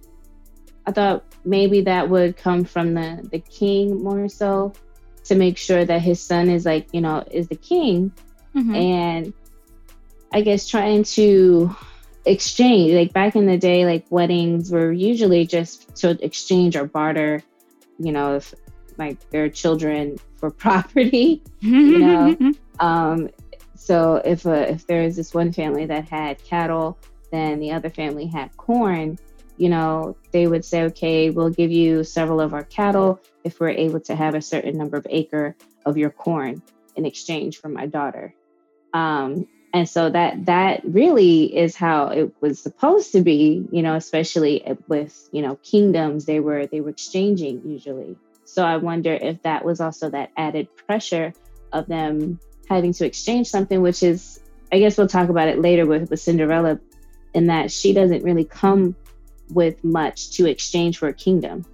I 0.86 0.94
thought 0.94 1.26
maybe 1.44 1.82
that 1.82 2.10
would 2.10 2.38
come 2.38 2.64
from 2.64 2.94
the 2.94 3.28
the 3.30 3.40
king 3.40 4.02
more 4.02 4.30
so 4.30 4.72
to 5.26 5.36
make 5.36 5.58
sure 5.58 5.84
that 5.84 6.02
his 6.02 6.22
son 6.22 6.50
is 6.50 6.66
like 6.66 6.88
you 6.94 7.02
know 7.02 7.26
is 7.30 7.50
the 7.50 7.58
king, 7.58 8.14
mm-hmm. 8.56 8.74
and 8.74 9.34
I 10.32 10.40
guess 10.40 10.66
trying 10.66 11.04
to 11.04 11.76
exchange 12.26 12.92
like 12.94 13.14
back 13.14 13.36
in 13.36 13.46
the 13.46 13.58
day 13.58 13.86
like 13.86 14.06
weddings 14.10 14.72
were 14.72 14.92
usually 14.92 15.46
just 15.46 15.96
to 15.96 16.18
exchange 16.24 16.76
or 16.76 16.86
barter 16.86 17.42
you 18.00 18.12
know 18.12 18.36
if 18.36 18.54
like 18.98 19.30
their 19.30 19.50
children 19.50 20.18
for 20.38 20.50
property 20.66 21.42
you 21.60 22.00
know? 22.00 22.38
Um 22.80 23.30
so 23.76 24.16
if 24.26 24.46
uh, 24.46 24.66
if 24.68 24.86
there 24.86 25.02
is 25.02 25.16
this 25.16 25.34
one 25.34 25.54
family 25.54 25.86
that 25.86 26.10
had 26.10 26.44
cattle 26.44 26.98
then 27.32 27.60
the 27.60 27.72
other 27.72 27.90
family 27.90 28.26
had 28.26 28.56
corn 28.58 29.18
you 29.56 29.70
know 29.70 30.18
they 30.32 30.48
would 30.48 30.66
say 30.66 30.84
okay 30.84 31.30
we'll 31.30 31.50
give 31.50 31.72
you 31.72 32.04
several 32.04 32.42
of 32.42 32.54
our 32.54 32.66
cattle 32.66 33.22
if 33.46 33.62
we're 33.62 33.70
able 33.70 34.02
to 34.02 34.16
have 34.16 34.36
a 34.36 34.42
certain 34.42 34.78
number 34.78 34.98
of 34.98 35.08
acre 35.10 35.56
of 35.86 35.98
your 35.98 36.10
corn 36.10 36.62
in 36.96 37.06
exchange 37.06 37.60
for 37.60 37.70
my 37.70 37.86
daughter. 37.86 38.34
Um, 38.94 39.48
and 39.76 39.90
so 39.90 40.10
that 40.10 40.46
that 40.46 40.82
really 40.86 41.56
is 41.58 41.76
how 41.76 42.08
it 42.08 42.34
was 42.42 42.60
supposed 42.60 43.14
to 43.14 43.22
be 43.22 43.68
you 43.72 43.84
know 43.84 43.96
especially 43.96 44.64
with 44.88 45.30
you 45.34 45.44
know 45.44 45.58
kingdoms 45.58 46.26
they 46.26 46.40
were 46.40 46.68
they 46.68 46.82
were 46.82 46.92
exchanging 46.92 47.62
usually 47.66 48.18
so 48.46 48.66
i 48.66 48.78
wonder 48.78 49.14
if 49.14 49.42
that 49.44 49.66
was 49.66 49.82
also 49.82 50.10
that 50.10 50.32
added 50.38 50.68
pressure 50.88 51.34
of 51.74 51.88
them 51.88 52.40
having 52.70 52.94
to 52.94 53.06
exchange 53.06 53.48
something 53.48 53.82
which 53.82 54.04
is 54.04 54.42
i 54.74 54.80
guess 54.80 54.98
we'll 54.98 55.08
talk 55.08 55.30
about 55.30 55.50
it 55.50 55.60
later 55.60 55.86
with, 55.86 56.10
with 56.10 56.22
cinderella 56.22 56.80
in 57.36 57.48
that 57.48 57.72
she 57.72 57.94
doesn't 57.94 58.24
really 58.24 58.46
come 58.46 58.96
with 59.52 59.84
much 59.84 60.32
to 60.32 60.48
exchange 60.48 60.98
for 60.98 61.10
a 61.10 61.14
kingdom 61.14 61.66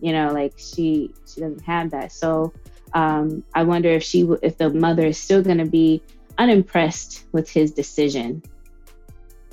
You 0.00 0.12
know, 0.12 0.32
like 0.32 0.54
she 0.58 1.14
she 1.26 1.40
doesn't 1.40 1.64
have 1.64 1.90
that. 1.92 2.12
So 2.12 2.52
um, 2.94 3.44
I 3.54 3.64
wonder 3.64 3.88
if 3.90 4.02
she 4.02 4.28
if 4.42 4.58
the 4.58 4.70
mother 4.70 5.06
is 5.06 5.18
still 5.18 5.42
going 5.42 5.58
to 5.58 5.66
be 5.66 6.02
unimpressed 6.38 7.24
with 7.32 7.50
his 7.50 7.72
decision. 7.72 8.42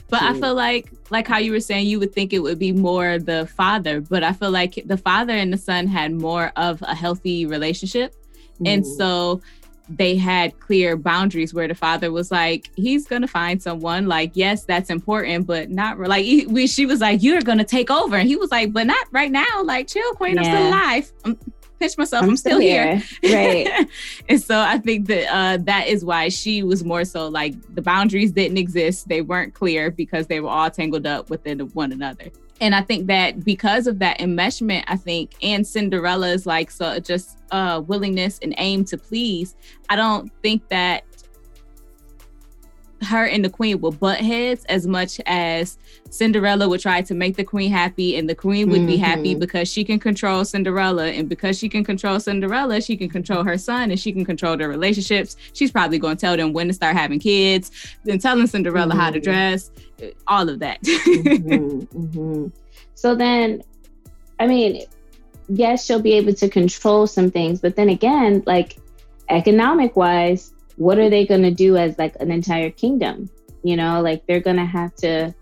But 0.10 0.22
I 0.22 0.40
feel 0.40 0.54
like, 0.54 0.92
like 1.10 1.28
how 1.28 1.40
you 1.40 1.52
were 1.52 1.60
saying, 1.60 1.88
you 1.88 2.00
would 2.00 2.14
think 2.14 2.34
it 2.34 2.40
would 2.40 2.60
be 2.60 2.72
more 2.72 3.18
the 3.18 3.48
father, 3.48 4.00
but 4.00 4.24
I 4.24 4.32
feel 4.32 4.52
like 4.52 4.80
the 4.86 4.98
father 4.98 5.34
and 5.34 5.52
the 5.52 5.58
son 5.58 5.88
had 5.88 6.12
more 6.12 6.52
of 6.56 6.84
a 6.84 6.94
healthy 6.94 7.48
relationship. 7.48 8.14
Mm. 8.62 8.74
And 8.74 8.86
so 8.86 9.42
they 9.90 10.16
had 10.16 10.60
clear 10.60 10.96
boundaries 10.96 11.54
where 11.54 11.68
the 11.68 11.74
father 11.74 12.12
was 12.12 12.32
like, 12.32 12.70
he's 12.76 13.08
gonna 13.08 13.28
find 13.28 13.62
someone. 13.62 14.06
Like, 14.06 14.32
yes, 14.36 14.66
that's 14.66 14.92
important, 14.92 15.48
but 15.48 15.72
not 15.72 16.00
like 16.00 16.26
he, 16.26 16.46
we, 16.46 16.68
she 16.68 16.86
was 16.86 17.02
like, 17.02 17.24
you're 17.24 17.42
gonna 17.42 17.66
take 17.66 17.90
over, 17.90 18.16
and 18.16 18.28
he 18.28 18.36
was 18.36 18.52
like, 18.52 18.72
but 18.72 18.86
not 18.86 19.08
right 19.12 19.32
now. 19.32 19.64
Like, 19.64 19.88
chill, 19.88 20.14
Queen, 20.14 20.36
yeah. 20.36 20.42
I'm 20.42 20.46
still 20.46 20.68
alive. 20.68 21.12
I'm, 21.26 21.40
pinch 21.84 21.98
myself. 21.98 22.24
I'm, 22.24 22.30
I'm 22.30 22.38
still, 22.38 22.58
still, 22.58 22.62
here. 22.62 23.02
here. 23.22 23.66
Right. 23.66 23.90
and 24.30 24.42
so 24.42 24.60
I 24.60 24.78
think 24.78 25.08
that 25.08 25.34
uh, 25.34 25.58
that 25.64 25.88
is 25.88 26.06
why 26.06 26.30
she 26.30 26.64
was 26.64 26.84
more 26.84 27.06
so 27.06 27.28
like 27.28 27.54
the 27.76 27.82
boundaries 27.82 28.32
didn't 28.32 28.58
exist. 28.58 29.10
They 29.10 29.22
weren't 29.22 29.54
clear 29.54 29.92
because 29.92 30.28
they 30.28 30.40
were 30.40 30.50
all 30.50 30.70
tangled 30.70 31.06
up 31.06 31.30
within 31.30 31.60
one 31.60 31.92
another. 31.92 32.32
And 32.62 32.74
I 32.74 32.82
think 32.82 33.08
that 33.08 33.44
because 33.44 33.88
of 33.88 34.00
that 34.00 34.20
enmeshment, 34.20 34.86
I 34.88 34.96
think, 34.96 35.32
and 35.42 35.68
Cinderella's 35.68 36.46
like 36.46 36.72
so 36.72 37.00
just 37.00 37.40
uh, 37.52 37.82
willingness 37.86 38.40
and 38.42 38.54
aim 38.58 38.86
to 38.86 38.98
please, 38.98 39.56
I 39.90 39.96
don't 39.96 40.32
think 40.42 40.68
that 40.70 41.04
her 43.04 43.26
and 43.26 43.44
the 43.44 43.50
queen 43.50 43.80
will 43.82 43.92
butt 43.92 44.20
heads 44.20 44.66
as 44.66 44.88
much 44.88 45.20
as 45.26 45.78
Cinderella 46.10 46.70
would 46.70 46.80
try 46.80 47.02
to 47.02 47.14
make 47.14 47.36
the 47.36 47.44
queen 47.44 47.72
happy 47.72 48.16
and 48.18 48.30
the 48.30 48.36
queen 48.36 48.70
would 48.70 48.80
mm-hmm. 48.80 48.88
be 48.88 48.98
happy 48.98 49.32
mm-hmm. 49.32 49.40
because 49.40 49.72
she 49.72 49.84
can 49.84 50.00
control 50.00 50.46
Cinderella 50.46 51.08
and 51.08 51.28
because 51.28 51.58
she 51.58 51.70
can 51.70 51.84
control 51.84 52.20
Cinderella 52.20 52.82
she 52.82 52.98
can 52.98 53.10
control 53.10 53.44
her 53.44 53.58
son 53.58 53.92
and 53.92 54.00
she 54.00 54.12
can 54.12 54.26
control 54.26 54.58
their 54.58 54.70
relationships 54.70 55.36
she's 55.54 55.72
probably 55.72 56.00
going 56.00 56.18
to 56.18 56.22
tell 56.22 56.38
them 56.38 56.54
when 56.54 56.68
to 56.68 56.74
start 56.74 56.96
having 56.96 57.20
kids 57.20 57.72
then 58.04 58.20
telling 58.20 58.48
Cinderella 58.48 58.92
mm-hmm. 58.92 59.00
how 59.00 59.10
to 59.12 59.20
mm-hmm. 59.20 59.32
dress 59.32 59.72
all 60.28 60.50
of 60.50 60.60
that 60.60 60.82
mm-hmm. 60.84 61.80
mm-hmm. 61.98 62.48
so 62.96 63.16
then 63.16 63.64
I 64.40 64.48
mean 64.48 64.84
yes 65.50 65.86
she'll 65.86 66.02
be 66.02 66.14
able 66.14 66.34
to 66.34 66.50
control 66.50 67.08
some 67.08 67.30
things 67.30 67.60
but 67.60 67.76
then 67.76 67.90
again 67.90 68.44
like 68.46 68.78
economic 69.30 69.96
wise 69.96 70.53
what 70.78 70.98
are 70.98 71.10
they 71.10 71.26
going 71.26 71.44
to 71.44 71.52
do 71.52 71.78
as 71.78 71.98
like 71.98 72.16
an 72.20 72.32
entire 72.32 72.70
kingdom? 72.70 73.30
You 73.64 73.76
know, 73.76 74.02
like 74.02 74.26
they're 74.26 74.42
going 74.42 74.58
to 74.58 74.66
have 74.66 74.96
to 74.96 75.34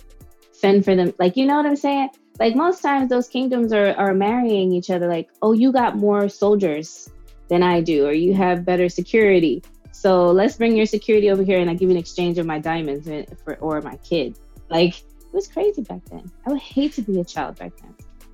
fend 0.54 0.86
for 0.86 0.96
them. 0.96 1.14
Like, 1.20 1.38
you 1.38 1.46
know 1.46 1.58
what 1.58 1.66
I'm 1.66 1.76
saying? 1.76 2.10
Like 2.40 2.56
most 2.56 2.82
times 2.82 3.10
those 3.10 3.28
kingdoms 3.28 3.74
are, 3.74 3.94
are 3.94 4.14
marrying 4.14 4.72
each 4.72 4.90
other. 4.90 5.08
Like, 5.08 5.30
oh, 5.42 5.54
you 5.54 5.72
got 5.72 5.98
more 5.98 6.30
soldiers 6.30 7.10
than 7.50 7.64
I 7.64 7.82
do, 7.82 8.06
or 8.06 8.14
you 8.14 8.34
have 8.34 8.66
better 8.66 8.90
security. 8.90 9.62
So 9.92 10.32
let's 10.32 10.56
bring 10.56 10.76
your 10.76 10.86
security 10.86 11.30
over 11.30 11.44
here 11.44 11.60
and 11.60 11.70
I 11.70 11.74
give 11.74 11.90
you 11.90 11.96
an 11.96 11.98
exchange 11.98 12.38
of 12.38 12.46
my 12.46 12.60
diamonds 12.60 13.10
for, 13.44 13.56
or 13.58 13.82
my 13.82 13.98
kid. 13.98 14.40
Like 14.70 15.00
it 15.00 15.34
was 15.34 15.48
crazy 15.48 15.82
back 15.82 16.04
then. 16.06 16.32
I 16.46 16.52
would 16.52 16.62
hate 16.62 16.94
to 16.94 17.02
be 17.02 17.20
a 17.20 17.24
child 17.24 17.60
back 17.60 17.74
then. 17.82 17.94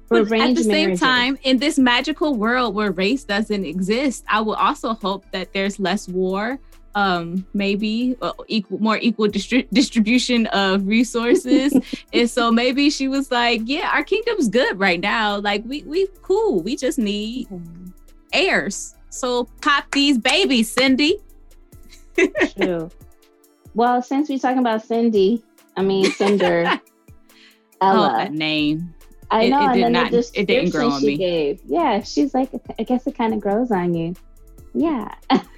But 0.09 0.31
at 0.31 0.55
the 0.55 0.63
same 0.63 0.95
time, 0.95 1.37
in 1.43 1.57
this 1.57 1.77
magical 1.77 2.35
world 2.35 2.73
where 2.73 2.91
race 2.91 3.25
doesn't 3.25 3.65
exist, 3.65 4.23
I 4.29 4.39
would 4.39 4.57
also 4.57 4.93
hope 4.93 5.29
that 5.31 5.51
there's 5.51 5.79
less 5.79 6.07
war 6.07 6.59
um 6.97 7.45
maybe 7.53 8.17
uh, 8.23 8.33
equal 8.47 8.79
more 8.79 8.97
equal 8.97 9.27
distri- 9.27 9.67
distribution 9.71 10.47
of 10.47 10.87
resources. 10.87 11.73
And 12.13 12.29
so 12.29 12.51
maybe 12.51 12.89
she 12.89 13.07
was 13.07 13.29
like 13.31 13.61
yeah 13.65 13.91
our 13.93 14.03
kingdom's 14.03 14.49
good 14.49 14.79
right 14.79 14.99
now. 14.99 15.37
Like 15.37 15.63
we 15.65 15.83
we 15.83 16.07
cool. 16.23 16.61
We 16.61 16.75
just 16.75 16.97
need 16.97 17.47
heirs. 18.33 18.95
So 19.09 19.45
pop 19.61 19.91
these 19.91 20.17
babies 20.17 20.71
cindy. 20.71 21.19
True. 22.57 22.89
Well 23.75 24.01
since 24.01 24.27
we're 24.29 24.39
talking 24.39 24.59
about 24.59 24.83
cindy 24.83 25.43
i 25.75 25.83
mean 25.83 26.05
cinder 26.11 26.65
ella. 27.81 28.09
Oh, 28.11 28.17
that 28.17 28.33
name. 28.33 28.95
I 29.29 29.49
know, 29.49 29.59
it, 29.59 29.77
it 29.77 29.83
and 29.83 29.83
then 29.83 29.91
not, 29.91 30.13
it 30.13 30.45
didn't 30.47 30.71
grow 30.71 30.89
on 30.89 31.03
me. 31.03 31.17
Gave. 31.17 31.59
Yeah, 31.65 32.01
she's 32.01 32.33
like, 32.33 32.49
I 32.79 32.83
guess 32.83 33.05
it 33.05 33.15
kind 33.17 33.33
of 33.33 33.41
grows 33.41 33.71
on 33.71 33.93
you. 33.93 34.15
Yeah, 34.73 35.13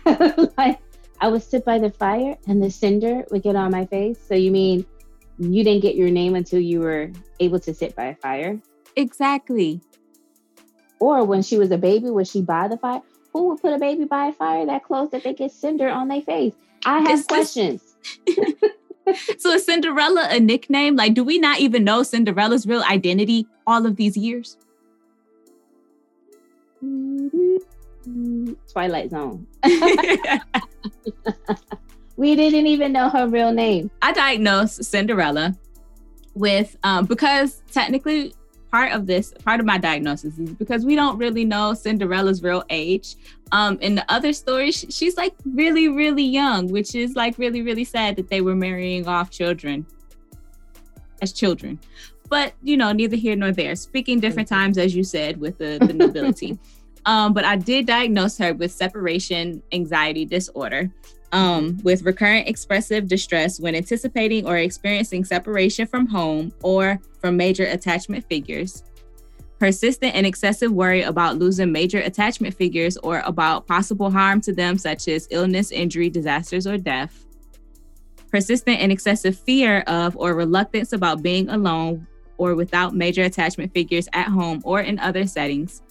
like 0.58 0.80
I 1.21 1.27
would 1.27 1.43
sit 1.43 1.65
by 1.65 1.79
the 1.79 1.91
fire 1.91 2.38
and 2.47 2.63
the 2.63 2.71
cinder 2.71 3.25
would 3.32 3.43
get 3.43 3.55
on 3.55 3.71
my 3.71 3.86
face. 3.86 4.17
So 4.27 4.36
you 4.36 4.51
mean 4.51 4.86
you 5.38 5.63
didn't 5.63 5.82
get 5.82 5.95
your 5.95 6.10
name 6.10 6.36
until 6.36 6.60
you 6.60 6.79
were 6.79 7.12
able 7.39 7.60
to 7.62 7.73
sit 7.73 7.95
by 7.95 8.05
a 8.05 8.15
fire? 8.15 8.60
Exactly. 8.95 9.82
Or 10.99 11.23
when 11.23 11.41
she 11.41 11.58
was 11.58 11.71
a 11.71 11.77
baby, 11.77 12.10
was 12.10 12.29
she 12.29 12.41
by 12.41 12.67
the 12.67 12.77
fire? 12.77 13.01
Who 13.34 13.49
would 13.49 13.62
put 13.62 13.73
a 13.73 13.77
baby 13.77 14.05
by 14.05 14.27
a 14.27 14.34
fire 14.34 14.65
that 14.65 14.84
close 14.84 15.12
that 15.12 15.23
they 15.23 15.34
get 15.34 15.51
cinder 15.51 15.89
on 15.89 16.08
their 16.08 16.21
face? 16.21 16.53
I 16.86 16.99
have 16.99 17.12
is 17.12 17.25
questions. 17.25 17.95
so 19.38 19.51
is 19.51 19.65
Cinderella 19.65 20.27
a 20.29 20.39
nickname? 20.39 20.95
Like, 20.95 21.13
do 21.13 21.23
we 21.23 21.38
not 21.38 21.60
even 21.60 21.84
know 21.84 22.03
Cinderella's 22.03 22.65
real 22.65 22.84
identity 22.84 23.47
all 23.67 23.86
of 23.86 23.95
these 23.95 24.17
years? 24.17 24.58
Twilight 28.71 29.12
Zone. 29.12 29.45
we 32.18 32.36
didn't 32.36 32.68
even 32.68 32.92
know 32.92 33.10
her 33.10 33.28
real 33.28 33.52
name. 33.52 33.89
I 34.02 34.12
diagnosed 34.12 34.84
Cinderella 34.84 35.56
with 36.36 36.78
um, 36.84 37.06
because 37.06 37.63
technically 37.72 38.34
part 38.72 38.92
of 38.92 39.08
this 39.08 39.34
part 39.44 39.60
of 39.60 39.65
my 39.65 39.78
diagnosis 39.78 40.38
is 40.38 40.52
because 40.52 40.86
we 40.86 40.96
don't 40.96 41.18
really 41.18 41.46
know 41.46 41.74
Cinderella's 41.74 42.44
real 42.44 42.63
age. 42.70 43.15
Um, 43.52 43.78
in 43.82 43.96
the 43.96 44.06
other 44.12 44.32
story, 44.34 44.72
she's 44.72 45.18
like 45.18 45.34
really, 45.46 45.89
really 45.89 46.24
young, 46.24 46.68
which 46.68 46.94
is 46.94 47.15
like 47.15 47.38
really, 47.38 47.62
really 47.62 47.84
sad 47.84 48.15
that 48.18 48.30
they 48.30 48.42
were 48.42 48.56
marrying 48.56 49.08
off 49.08 49.32
children 49.32 49.86
as 51.22 51.34
children. 51.34 51.80
But 52.30 52.54
you 52.62 52.78
know, 52.78 52.92
neither 52.92 53.15
here 53.15 53.36
nor 53.36 53.52
there. 53.52 53.76
Speaking 53.76 54.20
different 54.20 54.48
times, 54.48 54.78
as 54.78 54.96
you 54.96 55.04
said, 55.04 55.39
with 55.39 55.58
the, 55.58 55.80
the 55.82 55.94
nobility. 55.94 56.60
Um, 57.10 57.34
but 57.34 57.43
I 57.43 57.56
did 57.56 57.88
diagnose 57.88 58.38
her 58.38 58.54
with 58.54 58.72
separation 58.72 59.63
anxiety 59.72 60.26
disorder. 60.26 60.91
Um, 61.32 61.80
with 61.84 62.04
recurrent 62.04 62.48
expressive 62.48 63.08
distress 63.08 63.60
when 63.60 63.74
anticipating 63.74 64.45
or 64.48 64.58
experiencing 64.58 65.26
separation 65.26 65.88
from 65.88 66.06
home 66.06 66.52
or 66.63 67.00
from 67.19 67.36
major 67.36 67.65
attachment 67.65 68.26
figures, 68.26 68.84
persistent 69.60 70.13
and 70.13 70.28
excessive 70.28 70.72
worry 70.72 71.02
about 71.02 71.38
losing 71.38 71.72
major 71.72 71.98
attachment 72.00 72.54
figures 72.54 72.95
or 72.98 73.22
about 73.26 73.65
possible 73.65 74.12
harm 74.12 74.39
to 74.41 74.54
them, 74.54 74.78
such 74.78 75.08
as 75.08 75.28
illness, 75.32 75.72
injury, 75.72 76.12
disasters, 76.12 76.67
or 76.67 76.78
death, 76.78 77.26
persistent 78.30 78.80
and 78.80 78.91
excessive 78.91 79.36
fear 79.36 79.80
of 79.88 80.15
or 80.15 80.36
reluctance 80.36 80.93
about 80.93 81.24
being 81.24 81.50
alone 81.50 82.06
or 82.38 82.54
without 82.54 82.95
major 82.95 83.24
attachment 83.24 83.74
figures 83.74 84.08
at 84.13 84.28
home 84.28 84.62
or 84.63 84.82
in 84.82 85.00
other 85.00 85.26
settings 85.26 85.82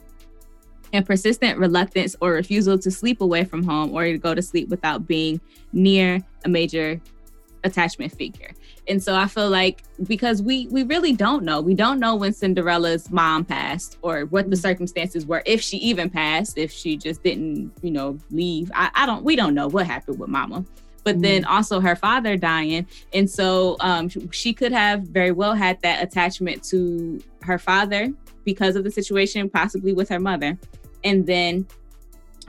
and 0.92 1.06
persistent 1.06 1.58
reluctance 1.58 2.16
or 2.20 2.32
refusal 2.32 2.78
to 2.78 2.90
sleep 2.90 3.20
away 3.20 3.44
from 3.44 3.62
home 3.62 3.92
or 3.92 4.04
to 4.04 4.18
go 4.18 4.34
to 4.34 4.42
sleep 4.42 4.68
without 4.68 5.06
being 5.06 5.40
near 5.72 6.20
a 6.44 6.48
major 6.48 7.00
attachment 7.64 8.12
figure. 8.12 8.52
And 8.88 9.02
so 9.02 9.14
I 9.14 9.26
feel 9.26 9.50
like 9.50 9.82
because 10.06 10.40
we 10.42 10.66
we 10.68 10.82
really 10.84 11.12
don't 11.12 11.44
know. 11.44 11.60
We 11.60 11.74
don't 11.74 11.98
know 11.98 12.16
when 12.16 12.32
Cinderella's 12.32 13.10
mom 13.10 13.44
passed 13.44 13.98
or 14.02 14.22
what 14.26 14.48
the 14.48 14.56
circumstances 14.56 15.26
were, 15.26 15.42
if 15.44 15.60
she 15.60 15.76
even 15.78 16.08
passed, 16.08 16.56
if 16.56 16.72
she 16.72 16.96
just 16.96 17.22
didn't, 17.22 17.72
you 17.82 17.90
know, 17.90 18.18
leave. 18.30 18.70
I, 18.74 18.90
I 18.94 19.06
don't 19.06 19.24
we 19.24 19.36
don't 19.36 19.54
know 19.54 19.68
what 19.68 19.86
happened 19.86 20.18
with 20.18 20.28
mama. 20.28 20.64
But 21.04 21.16
mm-hmm. 21.16 21.22
then 21.22 21.44
also 21.44 21.80
her 21.80 21.96
father 21.96 22.36
dying. 22.36 22.86
And 23.12 23.30
so 23.30 23.76
um, 23.80 24.08
she 24.30 24.52
could 24.52 24.72
have 24.72 25.02
very 25.02 25.32
well 25.32 25.54
had 25.54 25.80
that 25.82 26.02
attachment 26.02 26.62
to 26.64 27.22
her 27.42 27.58
father 27.58 28.12
because 28.44 28.76
of 28.76 28.84
the 28.84 28.90
situation, 28.90 29.48
possibly 29.48 29.92
with 29.92 30.08
her 30.08 30.20
mother. 30.20 30.58
And 31.04 31.26
then 31.26 31.66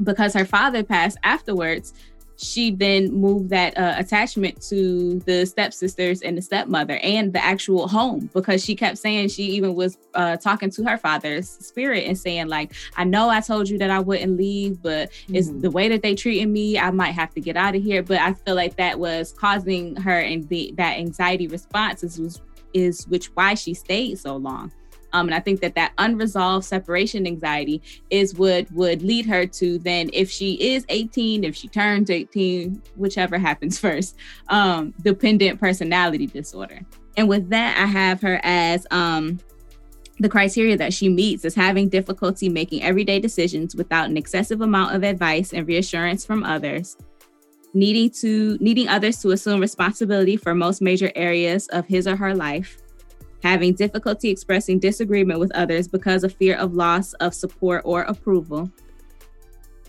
because 0.03 0.33
her 0.33 0.45
father 0.45 0.83
passed 0.83 1.17
afterwards, 1.23 1.93
she 2.41 2.71
then 2.71 3.11
moved 3.11 3.49
that 3.49 3.77
uh, 3.77 3.95
attachment 3.97 4.61
to 4.61 5.19
the 5.25 5.45
stepsisters 5.45 6.21
and 6.21 6.37
the 6.37 6.41
stepmother 6.41 6.97
and 7.03 7.33
the 7.33 7.43
actual 7.43 7.87
home 7.87 8.29
because 8.33 8.63
she 8.63 8.75
kept 8.75 8.97
saying 8.97 9.27
she 9.27 9.43
even 9.43 9.75
was 9.75 9.97
uh, 10.13 10.37
talking 10.37 10.69
to 10.69 10.83
her 10.85 10.97
father's 10.97 11.49
spirit 11.49 12.05
and 12.05 12.17
saying 12.17 12.47
like 12.47 12.73
i 12.95 13.03
know 13.03 13.29
i 13.29 13.41
told 13.41 13.67
you 13.67 13.77
that 13.77 13.89
i 13.89 13.99
wouldn't 13.99 14.37
leave 14.37 14.81
but 14.81 15.11
mm-hmm. 15.11 15.35
it's 15.35 15.49
the 15.49 15.69
way 15.69 15.89
that 15.89 16.01
they 16.01 16.15
treated 16.15 16.47
me 16.47 16.79
i 16.79 16.89
might 16.89 17.11
have 17.11 17.33
to 17.33 17.41
get 17.41 17.57
out 17.57 17.75
of 17.75 17.83
here 17.83 18.01
but 18.01 18.17
i 18.19 18.33
feel 18.33 18.55
like 18.55 18.77
that 18.77 18.97
was 18.97 19.33
causing 19.33 19.95
her 19.97 20.19
and 20.19 20.47
the 20.47 20.73
that 20.77 20.97
anxiety 20.97 21.47
response 21.47 22.03
is 22.03 22.19
was 22.19 22.41
is 22.73 23.05
which 23.07 23.27
why 23.35 23.53
she 23.53 23.73
stayed 23.73 24.17
so 24.17 24.37
long 24.37 24.71
um, 25.13 25.27
and 25.27 25.35
I 25.35 25.39
think 25.39 25.61
that 25.61 25.75
that 25.75 25.93
unresolved 25.97 26.65
separation 26.65 27.25
anxiety 27.25 27.81
is 28.09 28.35
what 28.35 28.71
would 28.71 29.01
lead 29.01 29.25
her 29.25 29.45
to 29.45 29.79
then, 29.79 30.09
if 30.13 30.29
she 30.29 30.53
is 30.73 30.85
18, 30.89 31.43
if 31.43 31.55
she 31.55 31.67
turns 31.67 32.09
18, 32.09 32.81
whichever 32.95 33.37
happens 33.37 33.79
first, 33.79 34.15
um, 34.49 34.93
dependent 35.01 35.59
personality 35.59 36.27
disorder. 36.27 36.81
And 37.17 37.27
with 37.27 37.49
that, 37.49 37.77
I 37.77 37.85
have 37.85 38.21
her 38.21 38.39
as 38.43 38.85
um, 38.91 39.39
the 40.19 40.29
criteria 40.29 40.77
that 40.77 40.93
she 40.93 41.09
meets 41.09 41.45
is 41.45 41.55
having 41.55 41.89
difficulty 41.89 42.49
making 42.49 42.83
everyday 42.83 43.19
decisions 43.19 43.75
without 43.75 44.09
an 44.09 44.17
excessive 44.17 44.61
amount 44.61 44.95
of 44.95 45.03
advice 45.03 45.53
and 45.53 45.67
reassurance 45.67 46.25
from 46.25 46.43
others, 46.43 46.97
needing 47.73 48.09
to 48.09 48.57
needing 48.59 48.87
others 48.87 49.17
to 49.21 49.31
assume 49.31 49.59
responsibility 49.59 50.37
for 50.37 50.53
most 50.53 50.81
major 50.81 51.11
areas 51.15 51.67
of 51.69 51.85
his 51.87 52.07
or 52.07 52.15
her 52.15 52.35
life, 52.35 52.77
having 53.43 53.73
difficulty 53.73 54.29
expressing 54.29 54.79
disagreement 54.79 55.39
with 55.39 55.51
others 55.55 55.87
because 55.87 56.23
of 56.23 56.33
fear 56.33 56.55
of 56.57 56.73
loss 56.73 57.13
of 57.13 57.33
support 57.33 57.81
or 57.85 58.01
approval, 58.03 58.71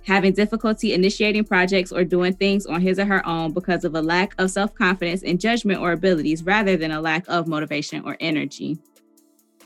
having 0.04 0.32
difficulty 0.32 0.92
initiating 0.92 1.44
projects 1.44 1.92
or 1.92 2.04
doing 2.04 2.34
things 2.34 2.66
on 2.66 2.80
his 2.80 2.98
or 2.98 3.04
her 3.04 3.26
own 3.26 3.52
because 3.52 3.84
of 3.84 3.94
a 3.94 4.02
lack 4.02 4.34
of 4.38 4.50
self-confidence 4.50 5.22
and 5.22 5.40
judgment 5.40 5.80
or 5.80 5.92
abilities 5.92 6.42
rather 6.42 6.76
than 6.76 6.90
a 6.90 7.00
lack 7.00 7.24
of 7.28 7.46
motivation 7.46 8.04
or 8.04 8.16
energy. 8.20 8.78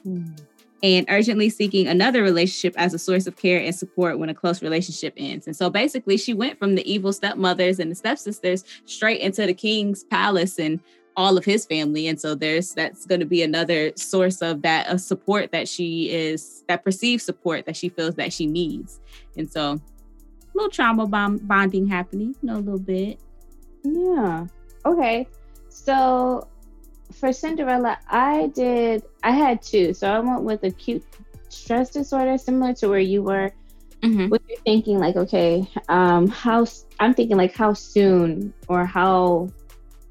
Mm 0.07 0.39
and 0.85 1.07
urgently 1.09 1.49
seeking 1.49 1.89
another 1.89 2.23
relationship 2.23 2.75
as 2.77 2.93
a 2.93 2.99
source 2.99 3.27
of 3.27 3.37
care 3.37 3.59
and 3.59 3.75
support 3.75 4.19
when 4.19 4.29
a 4.29 4.35
close 4.35 4.61
relationship 4.61 5.15
ends. 5.17 5.47
And 5.47 5.57
so 5.57 5.71
basically, 5.71 6.19
she 6.19 6.35
went 6.35 6.59
from 6.59 6.75
the 6.75 6.93
evil 6.93 7.11
stepmothers 7.11 7.79
and 7.79 7.91
the 7.91 7.95
stepsisters 7.95 8.65
straight 8.85 9.23
into 9.23 9.47
the 9.47 9.55
king's 9.55 10.05
palace 10.05 10.59
and 10.59 10.79
all 11.17 11.37
of 11.37 11.45
his 11.45 11.65
family. 11.65 12.09
And 12.09 12.21
so 12.21 12.35
there's 12.35 12.73
that's 12.73 13.07
going 13.07 13.21
to 13.21 13.27
be 13.27 13.43
another 13.43 13.93
source 13.97 14.43
of 14.43 14.63
that 14.63 14.89
of 14.89 15.01
support 15.01 15.53
that 15.53 15.69
she 15.69 16.11
is 16.11 16.65
that 16.69 16.85
perceived 16.85 17.23
support 17.23 17.67
that 17.67 17.77
she 17.77 17.89
feels 17.89 18.15
that 18.17 18.33
she 18.33 18.47
needs. 18.47 19.01
And 19.37 19.51
so 19.51 19.73
a 19.73 19.81
little 20.55 20.71
trauma 20.71 21.07
bond, 21.07 21.47
bonding 21.47 21.87
happening, 21.87 22.35
you 22.43 22.47
know, 22.47 22.57
a 22.57 22.63
little 22.63 22.79
bit. 22.79 23.21
Yeah. 23.83 24.47
Okay. 24.87 25.29
So 25.69 26.49
for 27.13 27.33
Cinderella, 27.33 27.99
I 28.09 28.49
did. 28.55 29.03
I 29.23 29.33
had 29.33 29.63
two. 29.63 29.95
So 29.95 30.11
I 30.11 30.19
went 30.21 30.43
with 30.43 30.65
acute 30.65 31.05
stress 31.49 31.91
disorder, 31.91 32.39
similar 32.39 32.75
to 32.75 32.89
where 32.89 32.99
you 32.99 33.23
were. 33.23 33.53
Mm-hmm. 34.03 34.29
What 34.29 34.43
you're 34.49 34.59
thinking, 34.61 34.99
like, 34.99 35.17
okay, 35.17 35.67
um, 35.89 36.29
how 36.29 36.67
I'm 37.01 37.15
thinking, 37.15 37.39
like, 37.39 37.55
how 37.55 37.73
soon 37.73 38.53
or 38.69 38.85
how 38.85 39.49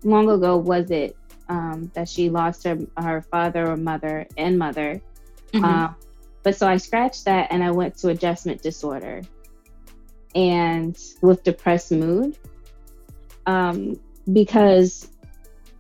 long 0.04 0.30
ago 0.30 0.58
was 0.58 0.92
it 0.92 1.16
um, 1.50 1.92
that 1.94 2.08
she 2.10 2.30
lost 2.30 2.64
her 2.64 2.78
her 2.98 3.22
father 3.22 3.70
or 3.70 3.78
mother 3.78 4.28
and 4.38 4.58
mother? 4.58 5.02
Mm-hmm. 5.54 5.66
Um, 5.66 5.96
but 6.44 6.56
so 6.56 6.68
I 6.68 6.78
scratched 6.78 7.26
that 7.26 7.48
and 7.52 7.64
I 7.64 7.72
went 7.72 7.98
to 7.98 8.10
adjustment 8.10 8.62
disorder, 8.62 9.22
and 10.36 10.98
with 11.22 11.44
depressed 11.44 11.92
mood, 11.92 12.38
um, 13.46 14.00
because 14.32 15.10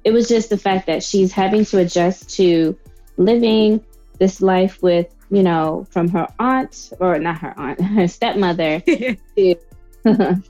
it 0.04 0.12
was 0.12 0.28
just 0.28 0.50
the 0.50 0.58
fact 0.58 0.88
that 0.88 1.04
she's 1.04 1.32
having 1.32 1.66
to 1.66 1.80
adjust 1.80 2.30
to 2.38 2.78
living 3.18 3.84
this 4.20 4.42
life 4.42 4.82
with, 4.82 5.14
you 5.30 5.44
know, 5.44 5.86
from 5.90 6.08
her 6.10 6.28
aunt 6.40 6.92
or 7.00 7.18
not 7.20 7.40
her 7.40 7.54
aunt, 7.58 7.82
her 7.96 8.08
stepmother 8.08 8.80
to, 8.82 9.16
to 10.06 10.44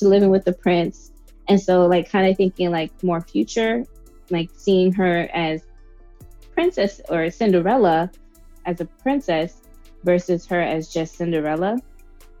living 0.00 0.30
with 0.30 0.44
the 0.44 0.52
prince. 0.52 1.11
And 1.48 1.60
so, 1.60 1.86
like, 1.86 2.10
kind 2.10 2.30
of 2.30 2.36
thinking 2.36 2.70
like 2.70 2.90
more 3.02 3.20
future, 3.20 3.84
like 4.30 4.50
seeing 4.56 4.92
her 4.92 5.28
as 5.34 5.62
princess 6.54 7.00
or 7.08 7.30
Cinderella 7.30 8.10
as 8.64 8.80
a 8.80 8.84
princess 8.84 9.62
versus 10.04 10.46
her 10.46 10.60
as 10.60 10.88
just 10.88 11.16
Cinderella. 11.16 11.78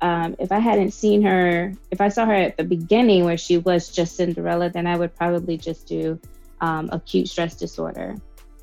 Um, 0.00 0.34
if 0.38 0.50
I 0.50 0.58
hadn't 0.58 0.92
seen 0.92 1.22
her, 1.22 1.72
if 1.90 2.00
I 2.00 2.08
saw 2.08 2.26
her 2.26 2.34
at 2.34 2.56
the 2.56 2.64
beginning 2.64 3.24
where 3.24 3.36
she 3.36 3.58
was 3.58 3.88
just 3.88 4.16
Cinderella, 4.16 4.68
then 4.68 4.86
I 4.86 4.96
would 4.96 5.14
probably 5.14 5.56
just 5.56 5.86
do 5.86 6.18
um, 6.60 6.88
acute 6.92 7.28
stress 7.28 7.54
disorder. 7.54 8.16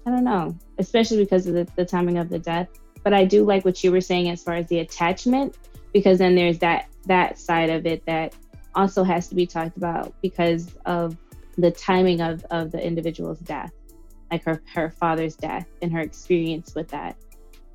I 0.06 0.12
don't 0.12 0.23
know, 0.23 0.58
especially 0.80 1.17
because 1.17 1.47
of 1.47 1.54
the, 1.54 1.67
the 1.75 1.86
timing 1.86 2.17
of 2.17 2.30
the 2.30 2.39
death. 2.39 2.67
But 3.04 3.13
I 3.13 3.23
do 3.23 3.45
like 3.45 3.63
what 3.63 3.84
you 3.84 3.91
were 3.91 4.02
saying 4.02 4.30
as 4.30 4.43
far 4.43 4.56
as 4.56 4.67
the 4.67 4.80
attachment, 4.80 5.58
because 5.93 6.17
then 6.19 6.36
there's 6.36 6.60
that 6.60 6.88
that 7.06 7.39
side 7.39 7.69
of 7.69 7.86
it 7.86 8.06
that 8.06 8.36
also 8.75 9.03
has 9.03 9.27
to 9.29 9.36
be 9.36 9.45
talked 9.45 9.77
about 9.77 10.13
because 10.21 10.75
of 10.86 11.17
the 11.58 11.71
timing 11.71 12.21
of, 12.21 12.45
of 12.51 12.71
the 12.71 12.86
individual's 12.86 13.39
death, 13.39 13.71
like 14.32 14.43
her, 14.43 14.62
her 14.73 14.89
father's 14.91 15.36
death 15.36 15.67
and 15.82 15.91
her 15.91 15.99
experience 15.99 16.75
with 16.75 16.88
that. 16.89 17.15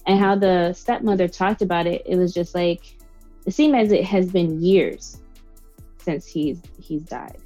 And 0.07 0.19
how 0.19 0.37
the 0.37 0.73
stepmother 0.73 1.29
talked 1.29 1.63
about 1.63 1.87
it, 1.87 2.03
it 2.07 2.17
was 2.17 2.33
just 2.33 2.55
like 2.55 2.97
it 3.47 3.53
seemed 3.53 3.75
as 3.77 3.93
it 3.93 4.05
has 4.05 4.31
been 4.31 4.63
years 4.63 5.21
since 5.99 6.27
he's 6.27 6.61
he's 6.79 7.03
died. 7.03 7.39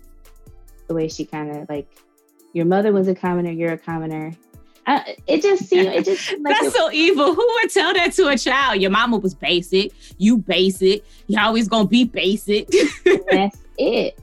The 0.86 0.94
way 0.94 1.08
she 1.08 1.24
kind 1.24 1.56
of 1.56 1.68
like 1.68 1.88
your 2.52 2.66
mother 2.66 2.92
was 2.92 3.08
a 3.08 3.14
commoner, 3.14 3.50
you're 3.50 3.72
a 3.72 3.78
commoner. 3.78 4.32
Uh, 4.88 5.02
it 5.26 5.42
just 5.42 5.66
seemed 5.66 5.86
it 5.86 6.02
just 6.02 6.32
like 6.40 6.42
that's 6.44 6.68
it, 6.68 6.72
so 6.72 6.90
evil. 6.90 7.34
Who 7.34 7.46
would 7.46 7.70
tell 7.70 7.92
that 7.92 8.14
to 8.14 8.28
a 8.28 8.38
child? 8.38 8.80
Your 8.80 8.90
mama 8.90 9.18
was 9.18 9.34
basic, 9.34 9.92
you 10.16 10.38
basic, 10.38 11.04
you 11.26 11.38
always 11.38 11.68
gonna 11.68 11.86
be 11.86 12.04
basic. 12.04 12.68
that's 13.30 13.58
it. 13.78 14.18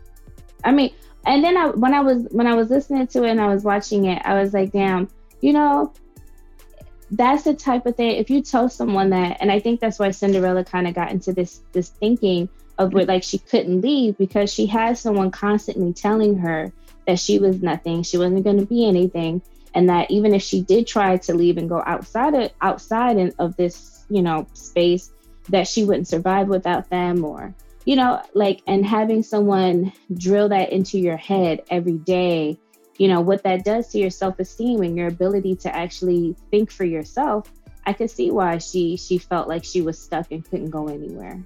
I 0.63 0.71
mean, 0.71 0.91
and 1.27 1.43
then 1.43 1.55
I 1.55 1.67
when 1.67 1.93
I 1.93 1.99
was 1.99 2.27
when 2.31 2.47
I 2.47 2.55
was 2.55 2.71
listening 2.71 3.05
to 3.07 3.23
it 3.25 3.29
and 3.29 3.39
I 3.39 3.53
was 3.53 3.63
watching 3.63 4.05
it, 4.05 4.23
I 4.25 4.41
was 4.41 4.55
like, 4.55 4.71
damn, 4.71 5.07
you 5.39 5.53
know, 5.53 5.93
that's 7.11 7.43
the 7.43 7.53
type 7.53 7.85
of 7.85 7.95
thing. 7.95 8.15
If 8.15 8.31
you 8.31 8.41
tell 8.41 8.67
someone 8.67 9.11
that, 9.11 9.37
and 9.41 9.51
I 9.51 9.59
think 9.59 9.79
that's 9.79 9.99
why 9.99 10.09
Cinderella 10.09 10.63
kind 10.63 10.87
of 10.87 10.95
got 10.95 11.11
into 11.11 11.31
this 11.31 11.61
this 11.73 11.89
thinking 11.89 12.49
of 12.79 12.91
where 12.91 13.05
like 13.05 13.21
she 13.21 13.37
couldn't 13.37 13.81
leave 13.81 14.17
because 14.17 14.51
she 14.51 14.65
had 14.65 14.97
someone 14.97 15.29
constantly 15.29 15.93
telling 15.93 16.39
her 16.39 16.73
that 17.05 17.19
she 17.19 17.37
was 17.37 17.61
nothing, 17.61 18.01
she 18.01 18.17
wasn't 18.17 18.43
going 18.43 18.59
to 18.59 18.65
be 18.65 18.87
anything, 18.87 19.43
and 19.75 19.89
that 19.89 20.09
even 20.09 20.33
if 20.33 20.41
she 20.41 20.61
did 20.61 20.87
try 20.87 21.17
to 21.17 21.33
leave 21.35 21.57
and 21.57 21.69
go 21.69 21.83
outside 21.85 22.33
of 22.33 22.51
outside 22.61 23.33
of 23.37 23.55
this, 23.57 24.05
you 24.09 24.21
know, 24.21 24.47
space, 24.53 25.11
that 25.49 25.67
she 25.67 25.83
wouldn't 25.83 26.07
survive 26.07 26.47
without 26.47 26.89
them, 26.89 27.23
or 27.23 27.53
you 27.83 27.95
know, 27.95 28.21
like, 28.33 28.61
and 28.65 28.83
having 28.83 29.21
someone 29.21 29.93
drill 30.17 30.49
that 30.49 30.71
into 30.71 30.97
your 30.97 31.17
head 31.17 31.61
every 31.69 31.99
day, 31.99 32.57
you 32.97 33.07
know, 33.07 33.21
what 33.21 33.43
that 33.43 33.63
does 33.63 33.89
to 33.89 33.99
your 33.99 34.09
self 34.09 34.39
esteem 34.39 34.81
and 34.81 34.97
your 34.97 35.07
ability 35.07 35.55
to 35.57 35.75
actually 35.75 36.35
think 36.49 36.71
for 36.71 36.85
yourself. 36.85 37.51
I 37.85 37.93
could 37.93 38.09
see 38.09 38.31
why 38.31 38.57
she 38.57 38.97
she 38.97 39.19
felt 39.19 39.47
like 39.47 39.63
she 39.63 39.81
was 39.81 39.99
stuck 39.99 40.31
and 40.31 40.43
couldn't 40.49 40.71
go 40.71 40.87
anywhere. 40.87 41.43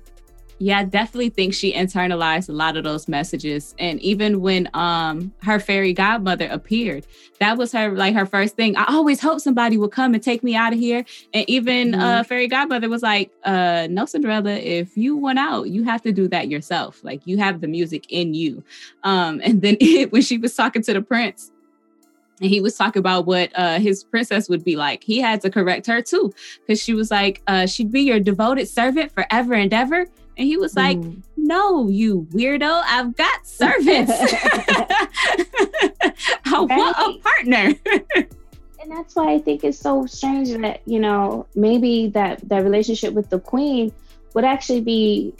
Yeah, 0.61 0.79
I 0.79 0.83
definitely 0.83 1.29
think 1.29 1.53
she 1.53 1.73
internalized 1.73 2.49
a 2.49 2.51
lot 2.51 2.75
of 2.75 2.83
those 2.83 3.07
messages. 3.07 3.73
And 3.79 3.99
even 4.01 4.41
when 4.41 4.69
um 4.73 5.33
her 5.41 5.57
fairy 5.57 5.93
godmother 5.93 6.47
appeared, 6.51 7.07
that 7.39 7.57
was 7.57 7.71
her 7.71 7.91
like 7.91 8.13
her 8.13 8.25
first 8.25 8.57
thing. 8.57 8.75
I 8.75 8.85
always 8.89 9.21
hope 9.21 9.39
somebody 9.39 9.77
will 9.77 9.89
come 9.89 10.13
and 10.13 10.21
take 10.21 10.43
me 10.43 10.55
out 10.55 10.73
of 10.73 10.79
here. 10.79 11.05
And 11.33 11.49
even 11.49 11.95
uh, 11.95 11.97
mm-hmm. 11.97 12.19
uh 12.19 12.23
fairy 12.23 12.49
godmother 12.49 12.89
was 12.89 13.01
like, 13.01 13.31
uh 13.45 13.87
no 13.89 14.05
Cinderella, 14.05 14.51
if 14.51 14.97
you 14.97 15.15
want 15.15 15.39
out, 15.39 15.69
you 15.69 15.83
have 15.83 16.01
to 16.01 16.11
do 16.11 16.27
that 16.27 16.49
yourself. 16.49 17.01
Like 17.05 17.25
you 17.25 17.37
have 17.37 17.61
the 17.61 17.67
music 17.67 18.05
in 18.09 18.33
you. 18.33 18.61
Um 19.03 19.39
and 19.43 19.61
then 19.61 19.77
it, 19.81 20.11
when 20.11 20.21
she 20.21 20.37
was 20.37 20.53
talking 20.55 20.81
to 20.83 20.93
the 20.93 21.01
prince, 21.01 21.51
and 22.41 22.49
he 22.49 22.61
was 22.61 22.75
talking 22.75 22.99
about 22.99 23.25
what 23.25 23.51
uh, 23.55 23.79
his 23.79 24.03
princess 24.03 24.47
would 24.47 24.63
be 24.63 24.77
like. 24.77 25.03
He 25.03 25.19
had 25.19 25.41
to 25.41 25.49
correct 25.49 25.85
her 25.87 26.01
too, 26.01 26.33
because 26.61 26.81
she 26.81 26.93
was 26.93 27.11
like, 27.11 27.41
uh, 27.47 27.65
"She'd 27.65 27.91
be 27.91 28.01
your 28.01 28.21
devoted 28.21 28.67
servant 28.69 29.11
forever 29.11 29.53
and 29.53 29.73
ever." 29.73 30.05
And 30.39 30.47
he 30.47 30.55
was 30.55 30.75
like, 30.77 30.97
mm. 30.97 31.21
No, 31.35 31.89
you 31.89 32.27
weirdo, 32.31 32.81
I've 32.85 33.13
got 33.15 33.45
servants. 33.45 34.11
I 36.45 36.59
want 36.61 36.97
a 36.97 37.19
partner. 37.19 37.73
and 38.81 38.89
that's 38.89 39.15
why 39.15 39.33
I 39.33 39.39
think 39.39 39.65
it's 39.65 39.77
so 39.77 40.05
strange 40.05 40.51
that, 40.51 40.81
you 40.85 40.99
know, 40.99 41.45
maybe 41.55 42.07
that, 42.09 42.47
that 42.47 42.63
relationship 42.63 43.13
with 43.13 43.29
the 43.29 43.39
queen 43.39 43.91
would 44.33 44.45
actually 44.45 44.79
be 44.79 45.33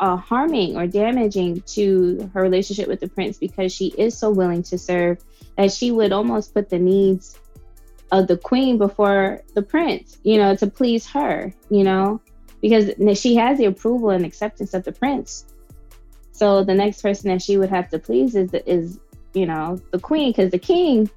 uh, 0.00 0.16
harming 0.16 0.76
or 0.76 0.88
damaging 0.88 1.60
to 1.62 2.28
her 2.34 2.42
relationship 2.42 2.88
with 2.88 2.98
the 2.98 3.08
prince 3.08 3.38
because 3.38 3.72
she 3.72 3.94
is 3.96 4.18
so 4.18 4.28
willing 4.28 4.64
to 4.64 4.76
serve 4.76 5.18
that 5.56 5.70
she 5.70 5.92
would 5.92 6.10
almost 6.10 6.52
put 6.52 6.68
the 6.68 6.80
needs 6.80 7.38
of 8.10 8.26
the 8.26 8.36
queen 8.36 8.76
before 8.76 9.40
the 9.54 9.62
prince, 9.62 10.18
you 10.24 10.36
know, 10.36 10.56
to 10.56 10.66
please 10.66 11.06
her, 11.06 11.54
you 11.70 11.84
know 11.84 12.20
because 12.62 13.20
she 13.20 13.34
has 13.34 13.58
the 13.58 13.66
approval 13.66 14.10
and 14.10 14.24
acceptance 14.24 14.72
of 14.72 14.84
the 14.84 14.92
prince. 14.92 15.44
So 16.30 16.64
the 16.64 16.74
next 16.74 17.02
person 17.02 17.28
that 17.28 17.42
she 17.42 17.58
would 17.58 17.68
have 17.68 17.90
to 17.90 17.98
please 17.98 18.34
is 18.34 18.54
is 18.66 18.98
you 19.34 19.44
know 19.44 19.78
the 19.90 19.98
queen 19.98 20.30
because 20.30 20.50
the 20.50 20.58
king, 20.58 21.10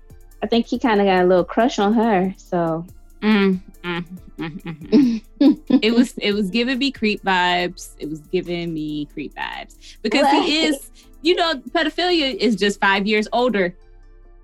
I 0.44 0.48
think 0.48 0.66
he 0.66 0.78
kind 0.78 1.00
of 1.00 1.08
got 1.08 1.24
a 1.24 1.28
little 1.28 1.46
crush 1.46 1.80
on 1.80 1.94
her. 1.94 2.34
So 2.38 2.86
mm, 3.22 3.62
mm, 3.84 4.06
mm, 4.38 5.82
it 5.82 5.94
was 5.94 6.14
it 6.18 6.34
was 6.34 6.50
giving 6.50 6.80
me 6.80 6.92
creep 6.92 7.24
vibes. 7.24 7.96
It 8.00 8.10
was 8.10 8.20
giving 8.20 8.74
me 8.74 9.06
creep 9.06 9.36
vibes 9.36 9.78
because 10.02 10.30
he 10.32 10.66
is 10.66 10.90
you 11.22 11.36
know 11.36 11.56
pedophilia 11.70 12.36
is 12.36 12.56
just 12.56 12.82
five 12.82 13.08
years 13.08 13.28
older 13.32 13.76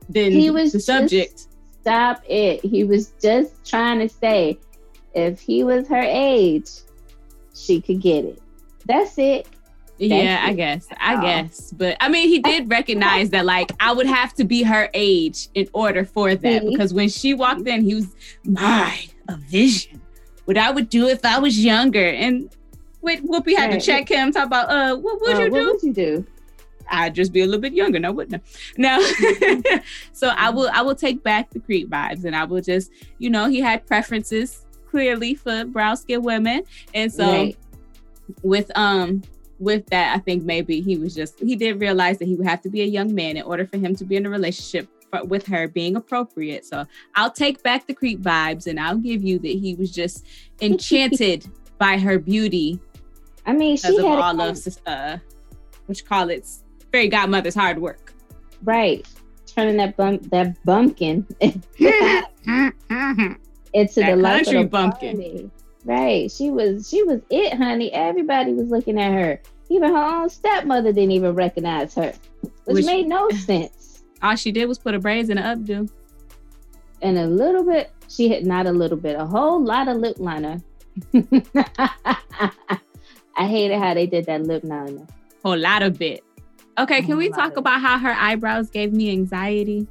than 0.08 0.32
he 0.32 0.52
was 0.52 0.72
the 0.72 0.80
subject. 0.80 1.48
Stop 1.82 2.22
it. 2.30 2.64
He 2.64 2.84
was 2.84 3.14
just 3.22 3.66
trying 3.68 4.00
to 4.00 4.10
say 4.10 4.60
if 5.14 5.40
he 5.40 5.64
was 5.64 5.88
her 5.88 6.04
age, 6.04 6.70
she 7.54 7.82
could 7.82 8.02
get 8.02 8.26
it. 8.26 8.42
That's 8.86 9.18
it. 9.18 9.48
That's 10.00 10.12
yeah, 10.12 10.46
it. 10.46 10.50
I 10.50 10.54
guess. 10.54 10.88
I 11.00 11.16
oh. 11.16 11.22
guess. 11.22 11.72
But 11.72 11.98
I 12.00 12.10
mean, 12.10 12.28
he 12.28 12.40
did 12.40 12.70
recognize 12.70 13.30
that, 13.32 13.46
like, 13.46 13.72
I 13.80 13.94
would 13.94 14.08
have 14.08 14.34
to 14.36 14.44
be 14.44 14.64
her 14.64 14.90
age 14.94 15.50
in 15.54 15.68
order 15.74 16.06
for 16.06 16.34
that. 16.34 16.66
Because 16.66 16.94
when 16.94 17.10
she 17.10 17.34
walked 17.36 17.68
in, 17.68 17.84
he 17.84 17.96
was, 17.96 18.16
my, 18.44 19.00
a 19.28 19.38
vision 19.38 20.02
what 20.46 20.58
I 20.58 20.72
would 20.72 20.90
do 20.90 21.08
if 21.08 21.24
I 21.24 21.40
was 21.40 21.64
younger. 21.64 22.06
And 22.06 22.54
wait, 23.02 23.24
Whoopi 23.24 23.56
had 23.56 23.70
Right. 23.70 23.80
to 23.80 23.86
check 23.86 24.10
him, 24.10 24.32
talk 24.32 24.48
about, 24.48 24.70
uh, 24.70 24.96
what 24.98 25.22
would 25.22 25.36
Uh, 25.36 25.44
you 25.44 25.52
what 25.52 25.60
do? 25.60 25.66
would 25.68 25.84
you 25.84 25.94
do? 25.94 26.26
I'd 26.90 27.16
just 27.16 27.32
be 27.32 27.40
a 27.42 27.46
little 27.46 27.62
bit 27.62 27.74
younger 27.74 28.00
no, 28.00 28.12
wouldn't 28.12 28.44
I? 28.44 28.72
No. 28.78 29.80
so 30.12 30.28
I 30.28 30.50
will 30.50 30.70
I 30.74 30.82
will 30.82 30.96
take 30.96 31.24
back 31.24 31.50
the 31.52 31.60
creep 31.62 31.90
vibes 31.90 32.26
and 32.26 32.36
I 32.36 32.44
will 32.44 32.60
just, 32.62 32.92
you 33.18 33.30
know, 33.30 33.48
he 33.48 33.62
had 33.62 33.86
preferences 33.88 34.61
clearly 34.92 35.34
for 35.36 35.66
brown 35.66 35.98
skinned 35.98 36.24
women. 36.24 36.64
And 36.94 37.12
so 37.12 37.32
Right. 37.32 37.58
with 38.44 38.70
um 38.78 39.22
with 39.60 39.86
that, 39.88 40.16
I 40.16 40.20
think 40.20 40.44
maybe 40.44 40.82
he 40.82 40.98
was 40.98 41.16
just 41.16 41.40
he 41.40 41.56
did 41.56 41.80
realize 41.80 42.20
that 42.20 42.26
he 42.28 42.36
would 42.36 42.48
have 42.48 42.62
to 42.62 42.70
be 42.70 42.82
a 42.82 42.86
young 42.86 43.14
man 43.16 43.38
in 43.38 43.44
order 43.44 43.66
for 43.66 43.78
him 43.78 43.96
to 43.96 44.06
be 44.06 44.16
in 44.16 44.26
a 44.26 44.30
relationship 44.30 44.88
for, 45.12 45.24
with 45.26 45.46
her 45.48 45.68
being 45.68 45.96
appropriate. 45.96 46.66
So 46.66 46.86
I'll 47.16 47.32
take 47.32 47.62
back 47.64 47.88
the 47.88 47.94
creep 47.94 48.22
vibes 48.22 48.68
and 48.68 48.80
I'll 48.80 48.98
give 48.98 49.24
you 49.24 49.40
that 49.40 49.48
he 49.66 49.76
was 49.76 49.92
just 49.92 50.26
enchanted 50.62 51.48
by 51.78 51.98
her 51.98 52.20
beauty 52.20 52.80
I 53.46 53.54
mean, 53.54 53.76
she 53.78 53.88
because 53.88 53.98
of 54.00 54.06
had 54.06 54.20
it 54.20 54.24
all 54.24 54.36
coming. 54.36 54.56
of 54.56 54.78
uh 54.86 55.18
what 55.88 55.98
you 56.00 56.06
call 56.06 56.30
it 56.30 56.48
fairy 56.92 57.08
godmother's 57.08 57.56
hard 57.56 57.80
work. 57.80 58.14
right 58.64 59.08
turning 59.48 59.78
that 59.78 59.98
bump 59.98 60.30
that 60.32 60.56
bumpkin 60.66 61.26
into 63.74 64.02
Mm-hmm. 64.02 64.10
the 64.12 64.16
That 64.16 64.22
life 64.22 64.42
of 64.42 64.46
country 64.46 64.64
the 64.64 64.70
bumpkin. 64.70 65.16
party. 65.18 65.52
Right, 65.84 66.32
she 66.32 66.52
was 66.52 66.88
she 66.90 67.02
was 67.04 67.22
it, 67.32 67.54
honey. 67.58 67.92
Everybody 67.92 68.54
was 68.54 68.70
looking 68.70 69.00
at 69.00 69.12
her. 69.14 69.42
Even 69.70 69.90
her 69.96 69.98
own 70.22 70.30
stepmother 70.30 70.92
didn't 70.94 71.12
even 71.12 71.34
recognize 71.34 71.96
her, 71.96 72.14
which, 72.66 72.76
Which- 72.76 72.86
made 72.86 73.08
no 73.08 73.30
sense. 73.32 74.04
All 74.22 74.36
she 74.36 74.52
did 74.52 74.66
was 74.68 74.78
put 74.78 74.94
a 74.94 75.00
braids 75.00 75.30
in 75.30 75.38
an 75.40 75.60
updo. 75.60 75.90
And 77.02 77.18
a 77.18 77.26
little 77.26 77.64
bit, 77.64 77.90
she 78.08 78.30
had 78.30 78.46
not 78.46 78.68
a 78.68 78.72
little 78.72 78.98
bit, 78.98 79.16
a 79.20 79.26
whole 79.26 79.60
lot 79.64 79.88
of 79.88 79.98
lip 79.98 80.18
liner. 80.20 80.62
I 83.36 83.48
hated 83.48 83.80
how 83.80 83.94
they 83.94 84.06
did 84.06 84.26
that 84.26 84.44
lip 84.44 84.64
liner. 84.64 85.08
Whole 85.44 85.58
lot 85.58 85.82
of 85.82 85.98
bit. 85.98 86.24
Okay, 86.78 87.02
can 87.02 87.18
we 87.18 87.30
talk 87.30 87.58
about 87.58 87.82
how 87.82 87.98
her 87.98 88.12
eyebrows 88.14 88.70
gave 88.70 88.94
me 88.94 89.10
anxiety? 89.12 89.88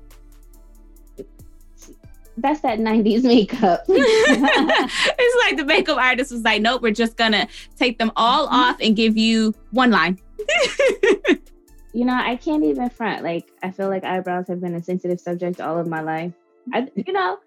That's 2.36 2.60
that 2.60 2.78
'90s 2.78 3.24
makeup. 3.24 3.84
it's 3.88 5.44
like 5.44 5.56
the 5.56 5.64
makeup 5.64 5.98
artist 5.98 6.32
was 6.32 6.42
like, 6.42 6.62
nope, 6.62 6.82
we're 6.82 6.92
just 6.92 7.16
gonna 7.16 7.48
take 7.76 7.98
them 7.98 8.12
all 8.16 8.46
mm-hmm. 8.46 8.54
off 8.54 8.76
and 8.80 8.96
give 8.96 9.16
you 9.16 9.54
one 9.72 9.90
line. 9.90 10.18
you 11.92 12.04
know, 12.04 12.14
I 12.14 12.36
can't 12.36 12.64
even 12.64 12.88
front. 12.90 13.22
Like, 13.22 13.50
I 13.62 13.70
feel 13.70 13.88
like 13.88 14.04
eyebrows 14.04 14.48
have 14.48 14.60
been 14.60 14.74
a 14.74 14.82
sensitive 14.82 15.20
subject 15.20 15.60
all 15.60 15.78
of 15.78 15.86
my 15.86 16.00
life. 16.00 16.32
I, 16.72 16.88
you 16.94 17.12
know, 17.12 17.38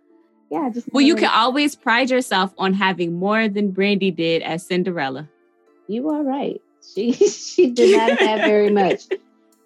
yeah. 0.50 0.70
Just 0.70 0.92
well, 0.92 1.02
you 1.02 1.16
can 1.16 1.32
always 1.34 1.76
pride 1.76 2.10
yourself 2.10 2.54
on 2.58 2.74
having 2.74 3.14
more 3.14 3.48
than 3.48 3.72
Brandy 3.72 4.12
did 4.12 4.42
as 4.44 4.66
Cinderella. 4.66 5.30
You 5.88 6.10
are 6.10 6.24
right. 6.24 6.62
She 6.94 7.14
she 7.14 7.72
did 7.72 7.98
not 7.98 8.20
have 8.20 8.42
very 8.42 8.70
much. 8.70 9.08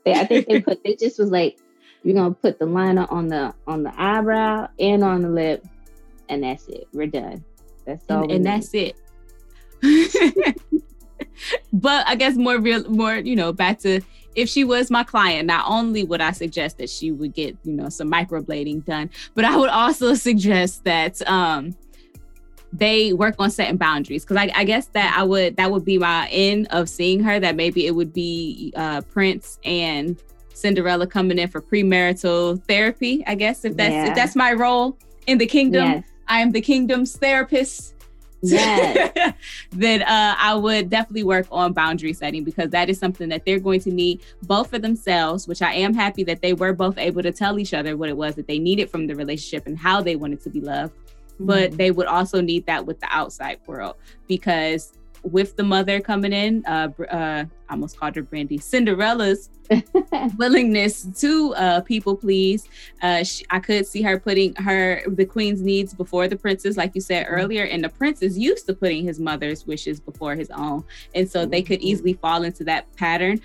They, 0.06 0.14
I 0.14 0.26
think 0.26 0.48
they 0.48 0.62
put. 0.62 0.80
It 0.84 1.00
just 1.00 1.20
was 1.20 1.32
like, 1.32 1.58
you're 2.08 2.16
gonna 2.16 2.34
put 2.34 2.58
the 2.58 2.66
liner 2.66 3.06
on 3.10 3.28
the 3.28 3.54
on 3.68 3.84
the 3.84 3.92
eyebrow 4.02 4.66
and 4.80 5.04
on 5.04 5.22
the 5.24 5.28
lip, 5.28 5.68
and 6.30 6.42
that's 6.42 6.66
it. 6.70 6.88
We're 6.94 7.08
done. 7.08 7.44
That's 7.86 8.06
all. 8.10 8.24
and, 8.24 8.32
and 8.32 8.46
that's 8.46 8.70
it. 8.74 8.96
but 11.74 12.08
I 12.08 12.16
guess 12.16 12.38
more 12.38 12.60
real, 12.60 12.90
more 12.90 13.16
you 13.16 13.36
know, 13.36 13.52
back 13.52 13.80
to 13.80 14.00
if 14.36 14.48
she 14.48 14.64
was 14.64 14.90
my 14.90 15.04
client, 15.04 15.48
not 15.48 15.66
only 15.68 16.06
would 16.06 16.22
I 16.22 16.32
suggest 16.32 16.78
that 16.78 16.90
she 16.90 17.12
would 17.12 17.34
get 17.34 17.58
you 17.66 17.74
know 17.74 17.90
some 17.90 18.10
microblading 18.10 18.86
done, 18.86 19.10
but 19.36 19.44
I 19.44 19.58
would 19.58 19.70
also 19.70 20.14
suggest 20.28 20.86
that 20.86 21.22
um 21.28 21.76
they 22.72 23.12
work 23.12 23.36
on 23.38 23.52
setting 23.52 23.76
boundaries 23.76 24.24
because 24.24 24.38
I, 24.38 24.50
I 24.56 24.64
guess 24.64 24.86
that 24.88 25.14
I 25.18 25.24
would 25.24 25.58
that 25.58 25.70
would 25.70 25.84
be 25.84 25.98
my 25.98 26.30
end 26.30 26.68
of 26.72 26.88
seeing 26.88 27.22
her 27.24 27.38
that 27.38 27.58
maybe 27.58 27.86
it 27.86 27.92
would 27.92 28.14
be 28.14 28.72
uh 28.78 29.02
Prince 29.02 29.60
and 29.66 30.18
Cinderella 30.58 31.08
coming 31.08 31.38
in 31.40 31.48
for 31.50 31.62
premarital 31.62 32.62
therapy. 32.64 33.24
I 33.28 33.36
guess 33.36 33.64
if 33.66 33.76
that's 33.78 33.92
Yeah. 33.94 34.08
if 34.10 34.16
that's 34.16 34.36
my 34.36 34.54
role 34.54 34.98
in 35.28 35.38
the 35.38 35.46
kingdom, 35.46 35.86
Yes. 35.92 36.04
I 36.28 36.42
am 36.42 36.52
the 36.52 36.62
kingdom's 36.62 37.16
therapist. 37.16 37.94
Yes. 38.42 39.34
then 39.72 40.04
uh, 40.04 40.36
I 40.38 40.54
would 40.56 40.90
definitely 40.90 41.24
work 41.24 41.48
on 41.52 41.74
boundary 41.74 42.14
setting 42.14 42.44
because 42.44 42.70
that 42.72 42.90
is 42.90 43.00
something 43.00 43.30
that 43.30 43.46
they're 43.46 43.60
going 43.60 43.80
to 43.82 43.92
need 43.92 44.22
both 44.44 44.70
for 44.70 44.78
themselves, 44.80 45.48
which 45.48 45.62
I 45.62 45.74
am 45.74 45.94
happy 45.94 46.24
that 46.26 46.42
they 46.42 46.54
were 46.54 46.74
both 46.74 46.98
able 46.98 47.24
to 47.24 47.32
tell 47.32 47.58
each 47.60 47.74
other 47.74 47.98
what 47.98 48.10
it 48.10 48.18
was 48.18 48.36
that 48.36 48.48
they 48.48 48.60
needed 48.60 48.90
from 48.90 49.08
the 49.08 49.16
relationship 49.16 49.66
and 49.68 49.78
how 49.78 50.02
they 50.02 50.16
wanted 50.16 50.42
to 50.42 50.50
be 50.50 50.62
loved. 50.62 50.94
But 51.40 51.70
Mm-hmm. 51.70 51.78
they 51.78 51.92
would 51.92 52.08
also 52.08 52.42
need 52.42 52.66
that 52.66 52.86
with 52.86 53.00
the 53.00 53.08
outside 53.12 53.60
world 53.68 53.96
because 54.28 54.94
with 55.24 55.56
the 55.56 55.64
mother 55.64 56.00
coming 56.00 56.34
in, 56.34 56.64
uh, 56.66 56.90
uh, 57.12 57.46
I 57.70 57.74
almost 57.74 58.00
called 58.00 58.16
her 58.16 58.22
Brandy, 58.24 58.58
Cinderella's 58.58 59.50
willingness 60.38 61.08
to 61.20 61.54
uh, 61.56 61.82
people 61.82 62.16
please. 62.16 62.68
Uh, 63.02 63.24
sh 63.24 63.44
I 63.50 63.60
could 63.60 63.86
see 63.86 64.02
her 64.02 64.20
putting 64.20 64.56
her 64.56 65.02
the 65.08 65.26
queen's 65.26 65.62
needs 65.62 65.94
before 65.94 66.28
the 66.28 66.38
prince's, 66.38 66.78
like 66.78 66.94
you 66.96 67.02
said 67.02 67.26
earlier, 67.28 67.64
and 67.66 67.84
the 67.84 67.90
prince 67.90 68.22
is 68.22 68.38
used 68.38 68.66
to 68.68 68.74
putting 68.74 69.04
his 69.04 69.20
mother's 69.20 69.66
wishes 69.68 70.00
before 70.00 70.36
his 70.36 70.50
own, 70.52 70.84
and 71.16 71.30
so 71.30 71.46
they 71.46 71.62
could 71.62 71.80
Mhm. 71.80 71.84
easily 71.92 72.14
fall 72.14 72.44
into 72.44 72.64
that 72.66 72.94
pattern. 72.96 73.40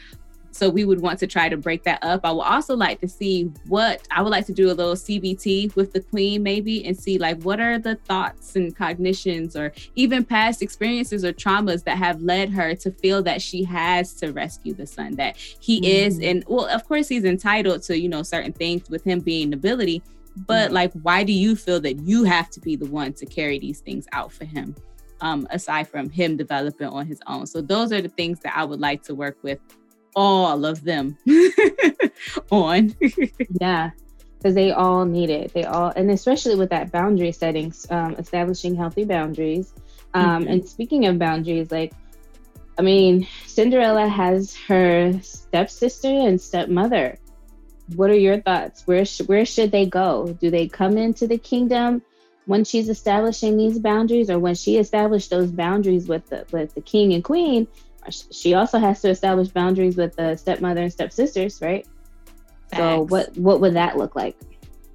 So 0.52 0.68
we 0.68 0.84
would 0.84 1.00
want 1.00 1.18
to 1.20 1.26
try 1.26 1.48
to 1.48 1.56
break 1.56 1.82
that 1.84 1.98
up. 2.02 2.20
I 2.24 2.30
would 2.30 2.42
also 2.42 2.76
like 2.76 3.00
to 3.00 3.08
see 3.08 3.50
what 3.66 4.06
I 4.10 4.22
would 4.22 4.30
like 4.30 4.46
to 4.46 4.52
do 4.52 4.66
a 4.70 4.74
little 4.74 4.94
CBT 4.94 5.74
with 5.74 5.92
the 5.92 6.00
queen, 6.00 6.42
maybe, 6.42 6.84
and 6.84 6.96
see 6.96 7.18
like 7.18 7.42
what 7.42 7.58
are 7.58 7.78
the 7.78 7.96
thoughts 7.96 8.54
and 8.54 8.76
cognitions 8.76 9.56
or 9.56 9.72
even 9.94 10.24
past 10.24 10.62
experiences 10.62 11.24
or 11.24 11.32
traumas 11.32 11.84
that 11.84 11.96
have 11.98 12.20
led 12.20 12.50
her 12.50 12.74
to 12.76 12.90
feel 12.90 13.22
that 13.22 13.40
she 13.40 13.64
has 13.64 14.12
to 14.14 14.30
rescue 14.32 14.74
the 14.74 14.86
son, 14.86 15.16
that 15.16 15.36
he 15.36 15.78
is, 15.86 16.18
Mhm. 16.18 16.30
and 16.30 16.44
well, 16.46 16.66
of 16.66 16.86
course, 16.86 17.08
he's 17.08 17.24
entitled 17.24 17.82
to, 17.84 17.98
you 17.98 18.08
know, 18.08 18.22
certain 18.22 18.52
things 18.52 18.88
with 18.90 19.02
him 19.04 19.20
being 19.20 19.50
nobility. 19.50 20.02
But 20.46 20.64
Right. 20.66 20.72
like, 20.72 20.92
why 21.02 21.24
do 21.24 21.32
you 21.32 21.56
feel 21.56 21.80
that 21.80 22.00
you 22.00 22.24
have 22.24 22.50
to 22.50 22.60
be 22.60 22.76
the 22.76 22.86
one 22.86 23.12
to 23.14 23.26
carry 23.26 23.58
these 23.58 23.80
things 23.80 24.06
out 24.12 24.32
for 24.32 24.44
him? 24.44 24.74
Um, 25.20 25.46
aside 25.50 25.86
from 25.88 26.10
him 26.10 26.36
developing 26.36 26.88
on 26.88 27.06
his 27.06 27.20
own. 27.28 27.46
So 27.46 27.60
those 27.60 27.92
are 27.92 28.00
the 28.02 28.08
things 28.08 28.40
that 28.40 28.56
I 28.56 28.64
would 28.64 28.80
like 28.80 29.04
to 29.04 29.14
work 29.14 29.36
with 29.42 29.60
all 30.14 30.64
of 30.64 30.82
them. 30.84 31.16
On. 32.50 32.94
yeah 33.60 33.90
because 34.38 34.54
they 34.56 34.72
all 34.72 35.04
need 35.04 35.30
it. 35.30 35.52
They 35.54 35.64
all 35.64 35.92
and 35.94 36.10
especially 36.10 36.56
with 36.56 36.70
that 36.70 36.90
boundary 36.90 37.30
settings 37.32 37.86
um, 37.90 38.14
establishing 38.16 38.74
healthy 38.74 39.04
boundaries. 39.04 39.72
Um, 40.14 40.44
Mhm. 40.44 40.50
and 40.50 40.68
speaking 40.68 41.06
of 41.06 41.18
boundaries 41.18 41.70
like 41.70 41.92
i 42.78 42.82
mean 42.82 43.26
cinderella 43.46 44.06
has 44.08 44.54
her 44.68 45.12
stepsister 45.22 46.08
and 46.08 46.40
stepmother. 46.40 47.18
What 47.96 48.10
are 48.10 48.18
your 48.18 48.40
thoughts? 48.40 48.86
Where, 48.86 49.04
sh- 49.04 49.22
where 49.26 49.44
should 49.44 49.70
they 49.70 49.86
go? 49.86 50.36
Do 50.40 50.50
they 50.50 50.66
come 50.68 50.96
into 50.96 51.26
the 51.26 51.36
kingdom 51.38 52.00
when 52.46 52.64
she's 52.64 52.88
establishing 52.88 53.56
these 53.56 53.78
boundaries 53.78 54.30
or 54.30 54.38
when 54.38 54.54
she 54.54 54.78
established 54.78 55.30
those 55.30 55.50
boundaries 55.52 56.08
with 56.08 56.28
the 56.30 56.46
with 56.52 56.74
the 56.74 56.80
king 56.80 57.12
and 57.12 57.22
queen 57.22 57.68
she 58.10 58.54
also 58.54 58.78
has 58.78 59.00
to 59.00 59.08
establish 59.08 59.48
boundaries 59.48 59.96
with 59.96 60.16
the 60.16 60.36
stepmother 60.36 60.82
and 60.82 60.92
stepsisters 60.92 61.60
right 61.60 61.86
so 62.74 63.02
what 63.02 63.36
what 63.36 63.60
would 63.60 63.74
that 63.74 63.96
look 63.96 64.16
like? 64.16 64.36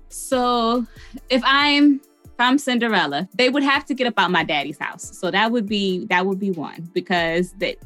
So 0.10 0.86
if 1.30 1.42
I'm 1.46 2.02
if 2.26 2.40
I'm 2.40 2.58
Cinderella, 2.58 3.28
they 3.36 3.50
would 3.50 3.64
have 3.64 3.86
to 3.86 3.94
get 3.94 4.08
up 4.08 4.16
out 4.18 4.32
my 4.32 4.44
daddy's 4.44 4.78
house. 4.78 5.18
So 5.18 5.32
that 5.32 5.52
would 5.52 5.68
be 5.68 6.06
that 6.06 6.26
would 6.26 6.40
be 6.40 6.52
one 6.52 6.90
because 6.94 7.54
that 7.54 7.78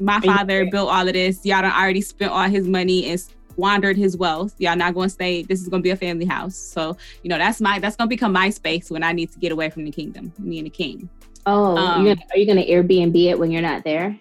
my 0.00 0.20
father 0.20 0.66
built 0.70 0.90
all 0.90 1.06
of 1.06 1.14
this. 1.14 1.44
Y'all 1.44 1.62
done 1.62 1.72
already 1.72 2.00
spent 2.00 2.32
all 2.32 2.48
his 2.48 2.68
money 2.68 3.10
and 3.10 3.20
squandered 3.20 3.96
his 3.96 4.16
wealth. 4.16 4.54
Y'all 4.58 4.76
not 4.76 4.94
going 4.94 5.08
to 5.08 5.14
stay. 5.14 5.42
This 5.42 5.60
is 5.60 5.68
going 5.68 5.82
to 5.82 5.84
be 5.84 5.90
a 5.90 5.96
family 5.96 6.24
house. 6.24 6.56
So 6.56 6.96
you 7.22 7.30
know 7.30 7.38
that's 7.38 7.60
my 7.60 7.78
that's 7.78 7.96
going 7.96 8.08
to 8.08 8.10
become 8.10 8.32
my 8.32 8.50
space 8.50 8.90
when 8.90 9.02
I 9.02 9.12
need 9.12 9.30
to 9.32 9.38
get 9.38 9.52
away 9.52 9.70
from 9.70 9.84
the 9.84 9.90
kingdom. 9.90 10.32
Me 10.38 10.58
and 10.58 10.66
the 10.66 10.70
king. 10.70 11.08
Oh, 11.46 11.76
Um, 11.78 12.04
gonna, 12.04 12.16
are 12.30 12.36
you 12.36 12.44
going 12.44 12.58
to 12.58 12.70
Airbnb 12.70 13.24
it 13.24 13.38
when 13.38 13.50
you're 13.50 13.62
not 13.62 13.82
there? 13.82 14.18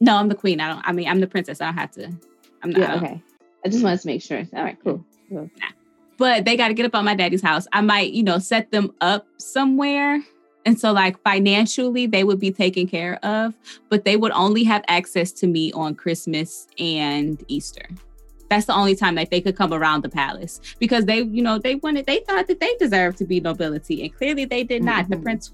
No, 0.00 0.16
I'm 0.16 0.28
the 0.28 0.34
queen. 0.34 0.60
I 0.60 0.68
don't. 0.68 0.82
I 0.86 0.92
mean, 0.92 1.08
I'm 1.08 1.20
the 1.20 1.26
princess. 1.26 1.60
I 1.60 1.66
don't 1.66 1.74
have 1.74 1.90
to. 1.92 2.10
I'm 2.62 2.70
not. 2.70 2.78
Yeah, 2.80 2.94
okay. 2.96 3.22
I 3.64 3.68
just 3.68 3.84
wanted 3.84 4.00
to 4.00 4.06
make 4.06 4.22
sure. 4.22 4.42
All 4.54 4.62
right, 4.64 4.78
cool. 4.82 5.04
cool. 5.28 5.50
but 6.16 6.44
they 6.44 6.56
got 6.56 6.68
to 6.68 6.74
get 6.74 6.86
up 6.86 6.94
on 6.94 7.04
my 7.04 7.14
daddy's 7.14 7.42
house. 7.42 7.66
I 7.72 7.80
might, 7.82 8.12
you 8.12 8.22
know, 8.22 8.38
set 8.38 8.70
them 8.70 8.92
up 9.00 9.26
somewhere. 9.38 10.22
And 10.66 10.78
so, 10.78 10.92
like, 10.92 11.20
financially, 11.22 12.06
they 12.06 12.22
would 12.24 12.38
be 12.38 12.50
taken 12.50 12.86
care 12.86 13.16
of, 13.24 13.54
but 13.88 14.04
they 14.04 14.16
would 14.16 14.32
only 14.32 14.62
have 14.64 14.84
access 14.88 15.32
to 15.32 15.46
me 15.46 15.72
on 15.72 15.94
Christmas 15.94 16.66
and 16.78 17.42
Easter. 17.48 17.86
That's 18.50 18.66
the 18.66 18.74
only 18.74 18.94
time 18.94 19.14
that 19.14 19.30
they 19.30 19.40
could 19.40 19.56
come 19.56 19.72
around 19.72 20.02
the 20.02 20.10
palace 20.10 20.60
because 20.78 21.06
they, 21.06 21.22
you 21.22 21.42
know, 21.42 21.58
they 21.58 21.76
wanted, 21.76 22.04
they 22.06 22.18
thought 22.28 22.46
that 22.48 22.60
they 22.60 22.74
deserved 22.78 23.16
to 23.18 23.24
be 23.24 23.40
nobility. 23.40 24.02
And 24.02 24.14
clearly 24.14 24.44
they 24.44 24.62
did 24.64 24.82
not. 24.84 25.08
The 25.08 25.16
Mhm. 25.16 25.22
prince, 25.22 25.52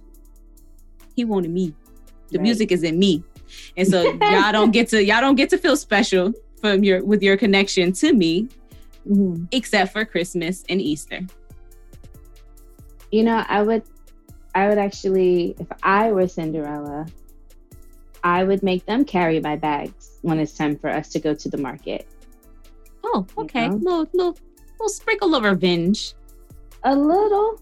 he 1.14 1.24
wanted 1.24 1.50
me. 1.52 1.74
The 2.30 2.38
Right. 2.38 2.42
music 2.42 2.72
is 2.72 2.82
in 2.82 2.98
me. 2.98 3.22
And 3.76 3.86
so 3.86 4.02
y'all 4.20 4.52
don't 4.52 4.70
get 4.72 4.88
to, 4.88 5.04
y'all 5.04 5.20
don't 5.20 5.36
get 5.36 5.50
to 5.50 5.58
feel 5.58 5.76
special 5.76 6.32
from 6.60 6.84
your, 6.84 7.04
with 7.04 7.22
your 7.22 7.36
connection 7.36 7.92
to 7.94 8.12
me, 8.12 8.48
Mhm. 9.08 9.46
except 9.52 9.92
for 9.92 10.04
Christmas 10.04 10.64
and 10.68 10.80
Easter. 10.80 11.20
You 13.12 13.22
know, 13.22 13.44
I 13.48 13.62
would 13.62 13.82
I 14.54 14.68
would 14.68 14.78
actually, 14.78 15.54
if 15.60 15.66
I 15.82 16.10
were 16.12 16.26
Cinderella, 16.26 17.06
I 18.24 18.42
would 18.42 18.62
make 18.62 18.86
them 18.86 19.04
carry 19.04 19.38
my 19.38 19.54
bags 19.54 20.18
when 20.22 20.38
it's 20.40 20.54
time 20.54 20.78
for 20.78 20.88
us 20.88 21.10
to 21.10 21.20
go 21.20 21.34
to 21.34 21.48
the 21.50 21.58
market. 21.58 22.08
Oh, 23.04 23.26
okay. 23.36 23.64
You 23.64 23.68
know? 23.68 23.76
Little, 23.76 24.08
little, 24.14 24.38
little 24.72 24.88
sprinkle 24.88 25.34
of 25.34 25.44
revenge. 25.44 26.14
A 26.84 26.96
little. 26.96 27.60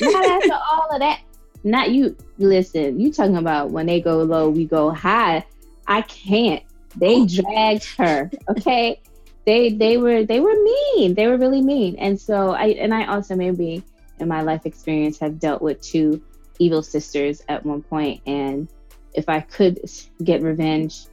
Not 0.00 0.26
after 0.26 0.54
all 0.72 0.88
of 0.92 0.98
that. 0.98 1.20
Not 1.64 1.90
you. 1.90 2.16
Listen, 2.38 3.00
you 3.00 3.12
talking 3.12 3.36
about 3.36 3.70
when 3.70 3.86
they 3.86 4.00
go 4.00 4.22
low, 4.22 4.48
we 4.48 4.64
go 4.64 4.90
high. 4.90 5.44
I 5.86 6.02
can't. 6.02 6.62
They 6.96 7.16
oh. 7.16 7.26
dragged 7.26 7.84
her. 7.96 8.30
Okay. 8.48 9.00
they 9.44 9.70
they 9.70 9.96
were 9.96 10.24
they 10.24 10.40
were 10.40 10.54
mean. 10.54 11.14
They 11.14 11.26
were 11.26 11.36
really 11.36 11.62
mean. 11.62 11.96
And 11.96 12.20
so 12.20 12.50
I 12.50 12.66
and 12.68 12.94
I 12.94 13.06
also 13.06 13.34
maybe 13.34 13.82
in 14.18 14.28
my 14.28 14.42
life 14.42 14.66
experience 14.66 15.18
have 15.18 15.38
dealt 15.38 15.62
with 15.62 15.80
two 15.80 16.22
evil 16.58 16.82
sisters 16.82 17.42
at 17.48 17.64
one 17.64 17.82
point 17.82 18.20
and 18.26 18.68
if 19.14 19.28
I 19.28 19.40
could 19.40 19.80
get 20.22 20.42
revenge, 20.42 21.06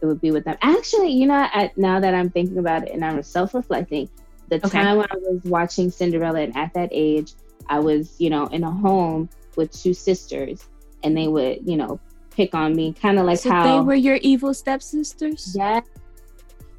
it 0.00 0.06
would 0.06 0.20
be 0.20 0.30
with 0.30 0.44
them. 0.44 0.56
Actually, 0.60 1.12
you 1.12 1.26
know, 1.26 1.48
now 1.76 2.00
that 2.00 2.14
I'm 2.14 2.30
thinking 2.30 2.58
about 2.58 2.84
it 2.84 2.92
and 2.92 3.04
I'm 3.04 3.22
self 3.22 3.54
reflecting, 3.54 4.08
the 4.48 4.56
okay. 4.56 4.68
time 4.68 4.98
when 4.98 5.06
I 5.10 5.16
was 5.16 5.40
watching 5.44 5.90
Cinderella 5.90 6.40
and 6.40 6.56
at 6.56 6.74
that 6.74 6.90
age, 6.92 7.32
I 7.68 7.78
was, 7.78 8.14
you 8.18 8.30
know, 8.30 8.46
in 8.46 8.64
a 8.64 8.70
home 8.70 9.28
with 9.56 9.72
two 9.72 9.94
sisters 9.94 10.68
and 11.02 11.16
they 11.16 11.28
would, 11.28 11.68
you 11.68 11.76
know, 11.76 12.00
pick 12.30 12.54
on 12.54 12.74
me, 12.74 12.92
kind 12.92 13.18
of 13.18 13.26
like 13.26 13.38
so 13.38 13.50
how 13.50 13.80
they 13.80 13.84
were 13.84 13.94
your 13.94 14.16
evil 14.16 14.54
stepsisters. 14.54 15.54
Yeah. 15.56 15.80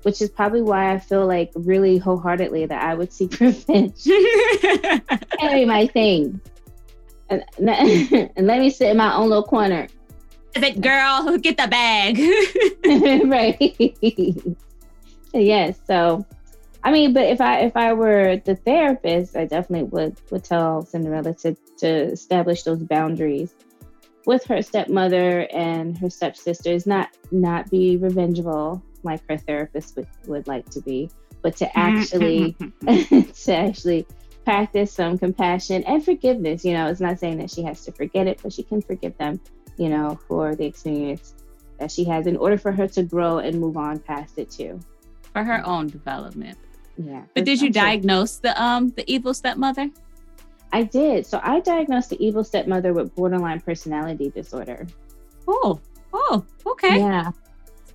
Which 0.04 0.22
is 0.22 0.30
probably 0.30 0.62
why 0.62 0.94
I 0.94 1.00
feel 1.00 1.28
like 1.28 1.52
really 1.56 1.98
wholeheartedly 1.98 2.68
that 2.68 2.84
I 2.84 2.94
would 2.94 3.12
seek 3.12 3.40
revenge. 3.40 4.04
Carry 5.40 5.66
my 5.66 5.88
thing. 5.88 6.40
And, 7.30 7.44
and 7.58 8.48
let 8.48 8.60
me 8.60 8.70
sit 8.70 8.92
in 8.92 8.98
my 8.98 9.14
own 9.14 9.30
little 9.30 9.44
corner 9.44 9.88
it, 10.64 10.82
girl. 10.82 11.24
Who 11.24 11.40
get 11.40 11.58
the 11.58 11.68
bag. 11.68 12.18
right. 13.26 13.58
yes. 15.34 15.78
So, 15.86 16.26
I 16.88 16.92
mean, 16.92 17.12
but 17.12 17.26
if 17.26 17.42
I 17.42 17.60
if 17.60 17.76
I 17.76 17.92
were 17.92 18.38
the 18.38 18.56
therapist, 18.56 19.36
I 19.36 19.44
definitely 19.44 19.90
would 19.90 20.16
would 20.32 20.46
tell 20.46 20.86
Cinderella 20.86 21.34
to 21.34 21.54
to 21.80 21.88
establish 21.88 22.64
those 22.64 22.82
boundaries 22.82 23.54
with 24.26 24.46
her 24.46 24.62
stepmother 24.62 25.48
and 25.54 25.98
her 25.98 26.10
stepsisters. 26.10 26.88
Not 26.88 27.10
not 27.30 27.70
be 27.70 27.98
revengeful 27.98 28.82
like 29.04 29.22
her 29.30 29.38
therapist 29.38 29.98
would 29.98 30.08
would 30.28 30.48
like 30.48 30.70
to 30.70 30.82
be, 30.82 31.10
but 31.42 31.58
to 31.58 31.66
mm-hmm. 31.66 31.78
actually 31.78 32.56
to 33.34 33.54
actually 33.54 34.08
practice 34.46 34.94
some 34.94 35.18
compassion 35.18 35.84
and 35.84 36.06
forgiveness. 36.06 36.64
You 36.64 36.72
know, 36.72 36.88
it's 36.88 37.02
not 37.02 37.20
saying 37.20 37.40
that 37.40 37.52
she 37.52 37.64
has 37.64 37.84
to 37.84 37.92
forget 37.92 38.28
it, 38.28 38.40
but 38.42 38.54
she 38.54 38.64
can 38.64 38.82
forgive 38.82 39.18
them 39.18 39.42
you 39.78 39.90
know, 39.90 40.20
for 40.28 40.56
the 40.56 40.66
experience 40.66 41.36
that 41.80 41.92
she 41.92 42.04
has 42.06 42.28
in 42.28 42.38
order 42.38 42.58
for 42.58 42.72
her 42.72 42.88
to 42.88 43.04
grow 43.04 43.38
and 43.38 43.60
move 43.60 43.78
on 43.78 44.00
past 44.00 44.40
it 44.40 44.50
too. 44.50 44.80
For 45.34 45.44
her 45.44 45.66
own 45.68 45.88
development. 45.88 46.58
Yeah. 46.98 47.24
But 47.34 47.46
did 47.46 47.62
you 47.62 47.70
diagnose 47.70 48.38
the 48.38 48.60
um 48.62 48.90
the 48.90 49.10
evil 49.12 49.34
stepmother? 49.34 49.90
I 50.72 50.84
did. 50.84 51.26
So 51.26 51.40
I 51.44 51.60
diagnosed 51.60 52.10
the 52.10 52.24
evil 52.24 52.44
stepmother 52.44 52.94
with 52.94 53.16
borderline 53.16 53.62
personality 53.62 54.30
disorder. 54.30 54.88
Oh, 55.48 55.80
oh, 56.14 56.46
okay. 56.66 57.00
Yeah. 57.00 57.32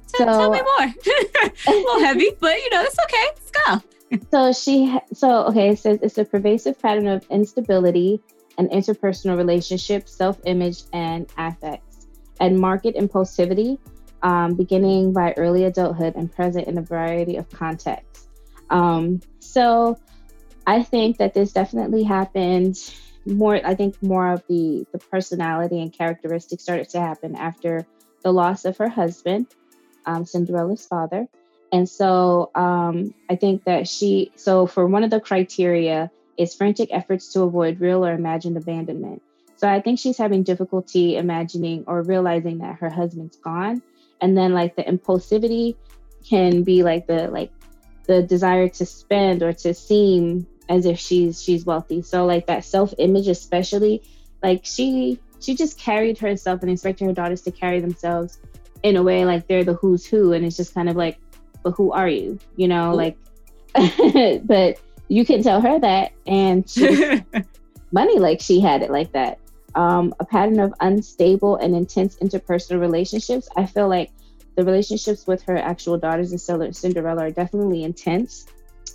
so, 0.07 0.25
tell 0.25 0.51
me 0.51 0.63
more. 0.63 0.95
a 1.67 1.71
little 1.71 2.01
heavy, 2.05 2.31
but 2.41 2.57
you 2.57 2.71
know, 2.71 2.83
it's 2.83 2.99
okay. 3.05 3.27
Let's 3.27 3.51
go. 3.51 4.23
so 4.31 4.53
she, 4.53 4.99
so 5.13 5.45
okay, 5.47 5.71
it 5.71 5.79
says 5.79 5.99
it's 6.03 6.19
a 6.19 6.25
pervasive 6.25 6.81
pattern 6.81 7.07
of 7.07 7.27
instability 7.31 8.23
and 8.59 8.71
interpersonal 8.71 9.37
relationships, 9.37 10.13
self 10.13 10.39
image, 10.47 10.85
and 10.93 11.27
affects, 11.37 12.07
and 12.41 12.59
marked 12.59 12.87
impulsivity, 12.87 13.79
um, 14.23 14.55
beginning 14.55 15.13
by 15.13 15.33
early 15.37 15.65
adulthood 15.65 16.15
and 16.17 16.33
present 16.33 16.69
in 16.69 16.79
a 16.79 16.83
variety 16.83 17.37
of 17.37 17.49
contexts. 17.51 18.29
Um, 18.73 19.21
so 19.39 20.01
I 20.67 20.83
think 20.83 21.19
that 21.19 21.35
this 21.35 21.53
definitely 21.53 22.03
happened 22.03 22.77
more, 23.27 23.61
I 23.65 23.75
think 23.75 24.03
more 24.03 24.33
of 24.33 24.43
the, 24.49 24.85
the 24.93 24.99
personality 24.99 25.81
and 25.81 25.93
characteristics 25.93 26.65
started 26.65 26.89
to 26.91 27.01
happen 27.01 27.37
after 27.37 27.87
the 28.23 28.33
loss 28.33 28.65
of 28.65 28.77
her 28.79 28.89
husband, 28.89 29.47
um, 30.07 30.25
Cinderella's 30.25 30.87
father. 30.87 31.29
And 31.71 31.89
so 31.89 32.51
um, 32.55 33.15
I 33.31 33.37
think 33.37 33.65
that 33.65 33.87
she, 33.87 34.33
so 34.37 34.67
for 34.67 34.87
one 34.87 35.05
of 35.05 35.11
the 35.11 35.21
criteria, 35.21 36.11
is 36.39 36.55
frantic 36.55 36.89
efforts 36.93 37.33
to 37.35 37.43
avoid 37.43 37.81
real 37.81 38.05
or 38.05 38.13
imagined 38.13 38.57
abandonment. 38.57 39.23
So 39.57 39.69
I 39.69 39.81
think 39.81 39.99
she's 39.99 40.19
having 40.19 40.43
difficulty 40.43 41.17
imagining 41.17 41.85
or 41.87 42.03
realizing 42.03 42.59
that 42.59 42.77
her 42.77 42.91
husband's 42.91 43.37
gone. 43.37 43.83
And 44.21 44.37
then 44.37 44.55
like 44.55 44.77
the 44.77 44.83
impulsivity 44.83 45.77
can 46.29 46.63
be 46.63 46.83
like 46.83 47.07
the 47.07 47.29
like 47.29 47.53
the 48.07 48.23
desire 48.23 48.69
to 48.69 48.87
spend 48.87 49.43
or 49.43 49.53
to 49.53 49.75
seem 49.75 50.47
as 50.69 50.87
if 50.87 50.99
she's 50.99 51.43
she's 51.43 51.65
wealthy. 51.65 52.03
So 52.03 52.27
like 52.27 52.47
that 52.47 52.65
self-image 52.65 53.29
especially, 53.29 54.03
like 54.43 54.65
she 54.65 55.21
she 55.41 55.55
just 55.55 55.79
carried 55.79 56.19
herself 56.19 56.63
and 56.63 56.71
expected 56.71 57.07
her 57.07 57.13
daughters 57.13 57.43
to 57.43 57.51
carry 57.53 57.81
themselves 57.81 58.39
in 58.83 58.97
a 58.97 59.03
way 59.03 59.25
like 59.25 59.47
they're 59.47 59.65
the 59.65 59.75
who's 59.75 60.07
who. 60.07 60.33
And 60.33 60.45
it's 60.45 60.57
just 60.57 60.75
kind 60.75 60.89
of 60.89 60.97
like 60.97 61.19
but 61.63 61.73
who 61.73 61.93
are 61.93 62.09
you? 62.09 62.39
You 62.57 62.69
know 62.69 62.95
like 62.95 63.17
but 64.45 64.79
you 65.09 65.25
can 65.25 65.43
tell 65.43 65.61
her 65.61 65.79
that. 65.81 66.13
And 66.27 66.65
money 67.93 68.19
like 68.19 68.41
she 68.41 68.61
had 68.61 68.83
it 68.83 68.91
like 68.91 69.13
that. 69.13 69.39
Um, 69.75 70.15
a 70.21 70.25
pattern 70.27 70.61
of 70.61 70.75
unstable 70.81 71.57
and 71.57 71.75
intense 71.75 72.17
interpersonal 72.17 72.79
relationships 72.79 73.49
i 73.57 73.65
feel 73.65 73.89
like 73.89 74.11
the 74.57 74.65
relationships 74.65 75.27
with 75.27 75.43
her 75.43 75.57
actual 75.57 75.99
daughters 75.99 76.33
and 76.33 76.77
cinderella 76.77 77.25
are 77.25 77.31
definitely 77.31 77.83
intense 77.85 78.47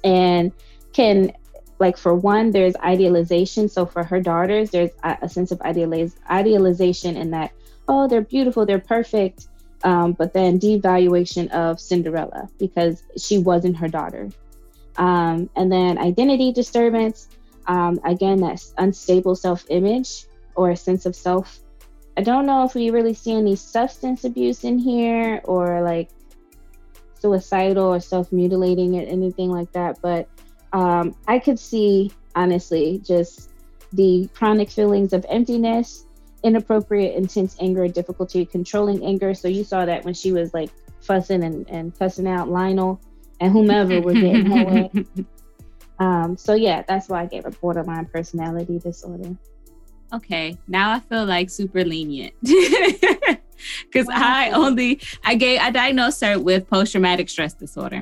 and 0.04 0.52
can 0.94 1.32
like 1.80 1.98
for 1.98 2.16
one 2.16 2.52
there's 2.52 2.76
idealization 2.78 3.70
so 3.70 3.86
for 3.86 4.04
her 4.04 4.20
daughters 4.20 4.70
there's 4.72 4.92
a, 5.04 5.18
a 5.24 5.30
sense 5.30 5.52
of 5.52 5.60
idealiz- 5.60 6.16
idealization 6.30 7.16
in 7.18 7.32
that 7.32 7.52
oh 7.88 8.08
they're 8.08 8.22
beautiful 8.22 8.66
they're 8.66 8.80
perfect 8.80 9.48
um, 9.84 10.14
but 10.14 10.34
then 10.34 10.60
devaluation 10.60 11.50
of 11.52 11.80
cinderella 11.80 12.50
because 12.58 13.04
she 13.16 13.38
wasn't 13.38 13.76
her 13.78 13.88
daughter 13.88 14.30
um, 14.98 15.50
and 15.56 15.72
then 15.72 15.98
identity 15.98 16.52
disturbance, 16.52 17.30
um, 17.68 18.00
again, 18.04 18.40
that's 18.40 18.74
unstable 18.78 19.36
self 19.36 19.66
image 19.70 20.26
or 20.56 20.72
a 20.72 20.76
sense 20.76 21.06
of 21.06 21.16
self. 21.16 21.60
I 22.18 22.22
don't 22.22 22.48
know 22.48 22.64
if 22.64 22.74
we 22.74 22.90
really 22.90 23.14
see 23.14 23.34
any 23.34 23.56
substance 23.56 24.24
abuse 24.24 24.64
in 24.64 24.80
here 24.80 25.40
or 25.44 25.82
like 25.82 26.10
suicidal 27.20 27.94
or 27.94 28.00
self 28.00 28.32
mutilating 28.32 28.98
or 28.98 29.04
anything 29.04 29.52
like 29.52 29.72
that. 29.74 30.02
But 30.02 30.28
um, 30.74 31.16
I 31.28 31.38
could 31.38 31.60
see, 31.60 32.12
honestly, 32.36 33.00
just 33.06 33.52
the 33.94 34.28
chronic 34.34 34.72
feelings 34.72 35.14
of 35.14 35.26
emptiness, 35.30 36.06
inappropriate, 36.44 37.16
intense 37.16 37.56
anger, 37.62 37.88
difficulty 37.88 38.46
controlling 38.46 39.06
anger. 39.06 39.36
So 39.36 39.48
you 39.48 39.64
saw 39.64 39.86
that 39.86 40.04
when 40.04 40.16
she 40.16 40.32
was 40.32 40.54
like 40.56 40.72
fussing 41.02 41.44
and, 41.44 41.70
and 41.70 41.98
cussing 41.98 42.28
out 42.28 42.50
Lionel 42.50 43.00
and 43.40 43.52
whomever 43.52 44.02
were 44.02 44.14
getting 44.14 44.46
her 44.48 44.66
way. 44.66 44.92
Um, 46.00 46.36
so 46.36 46.54
yeah, 46.54 46.84
that's 46.88 47.10
why 47.10 47.22
I 47.22 47.26
gave 47.28 47.44
her 47.44 47.52
borderline 47.52 48.06
personality 48.06 48.80
disorder. 48.80 49.36
Okay, 50.14 50.58
now 50.68 50.92
I 50.92 51.00
feel 51.00 51.26
like 51.26 51.50
super 51.50 51.84
lenient 51.84 52.34
because. 52.42 54.08
I 54.10 54.52
only 54.52 55.02
I 55.24 55.36
gave 55.36 55.60
I 55.60 55.70
diagnosed 55.70 56.24
her 56.24 56.40
with 56.40 56.70
post 56.70 56.94
traumatic 56.94 57.30
stress 57.30 57.54
disorder, 57.54 58.02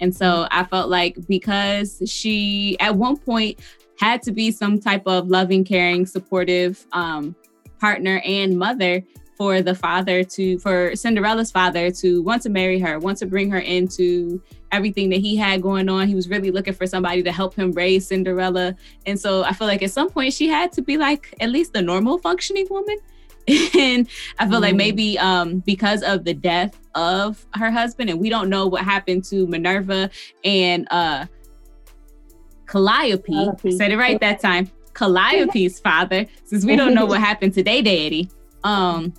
and 0.00 0.14
so. 0.14 0.46
I 0.50 0.64
felt 0.64 0.90
like 0.90 1.16
because 1.28 2.02
she 2.06 2.76
at 2.80 2.96
one 2.96 3.16
point 3.16 3.60
had 3.98 4.22
to 4.22 4.32
be 4.32 4.50
some 4.50 4.78
type 4.78 5.06
of 5.06 5.28
loving, 5.28 5.64
caring, 5.64 6.04
supportive 6.04 6.84
um, 6.92 7.34
partner 7.80 8.20
and 8.24 8.58
mother 8.58 9.02
for 9.36 9.60
the 9.60 9.74
father 9.74 10.24
to 10.24 10.58
for 10.58 10.96
Cinderella's 10.96 11.50
father 11.50 11.90
to 11.90 12.22
want 12.22 12.42
to 12.42 12.48
marry 12.48 12.78
her, 12.78 12.98
want 12.98 13.18
to 13.18 13.26
bring 13.26 13.50
her 13.50 13.58
into 13.58 14.42
everything 14.72 15.10
that 15.10 15.20
he 15.20 15.36
had 15.36 15.62
going 15.62 15.88
on. 15.88 16.08
He 16.08 16.14
was 16.14 16.28
really 16.28 16.50
looking 16.50 16.74
for 16.74 16.86
somebody 16.86 17.22
to 17.22 17.32
help 17.32 17.54
him 17.54 17.72
raise 17.72 18.08
Cinderella. 18.08 18.74
And 19.04 19.20
so 19.20 19.44
I 19.44 19.52
feel 19.52 19.66
like 19.66 19.82
at 19.82 19.90
some 19.90 20.10
point 20.10 20.32
she 20.32 20.48
had 20.48 20.72
to 20.72 20.82
be 20.82 20.96
like 20.96 21.34
at 21.40 21.50
least 21.50 21.76
a 21.76 21.82
normal 21.82 22.18
functioning 22.18 22.66
woman. 22.70 22.96
and 23.78 24.08
I 24.40 24.48
feel 24.48 24.58
mm. 24.58 24.62
like 24.62 24.74
maybe 24.74 25.18
um, 25.18 25.60
because 25.60 26.02
of 26.02 26.24
the 26.24 26.34
death 26.34 26.76
of 26.94 27.46
her 27.54 27.70
husband, 27.70 28.10
and 28.10 28.18
we 28.18 28.28
don't 28.28 28.48
know 28.48 28.66
what 28.66 28.82
happened 28.82 29.22
to 29.26 29.46
Minerva 29.46 30.10
and 30.44 30.88
uh, 30.90 31.26
Calliope, 32.66 33.32
Calliope. 33.32 33.70
Said 33.70 33.92
it 33.92 33.98
right 33.98 34.18
that 34.20 34.40
time. 34.40 34.68
Calliope's 34.94 35.78
father, 35.78 36.26
since 36.44 36.64
we 36.64 36.74
don't 36.74 36.94
know 36.94 37.06
what 37.06 37.20
happened 37.20 37.54
to 37.54 37.62
their 37.62 37.82
daddy. 37.82 38.28
Um, 38.64 39.14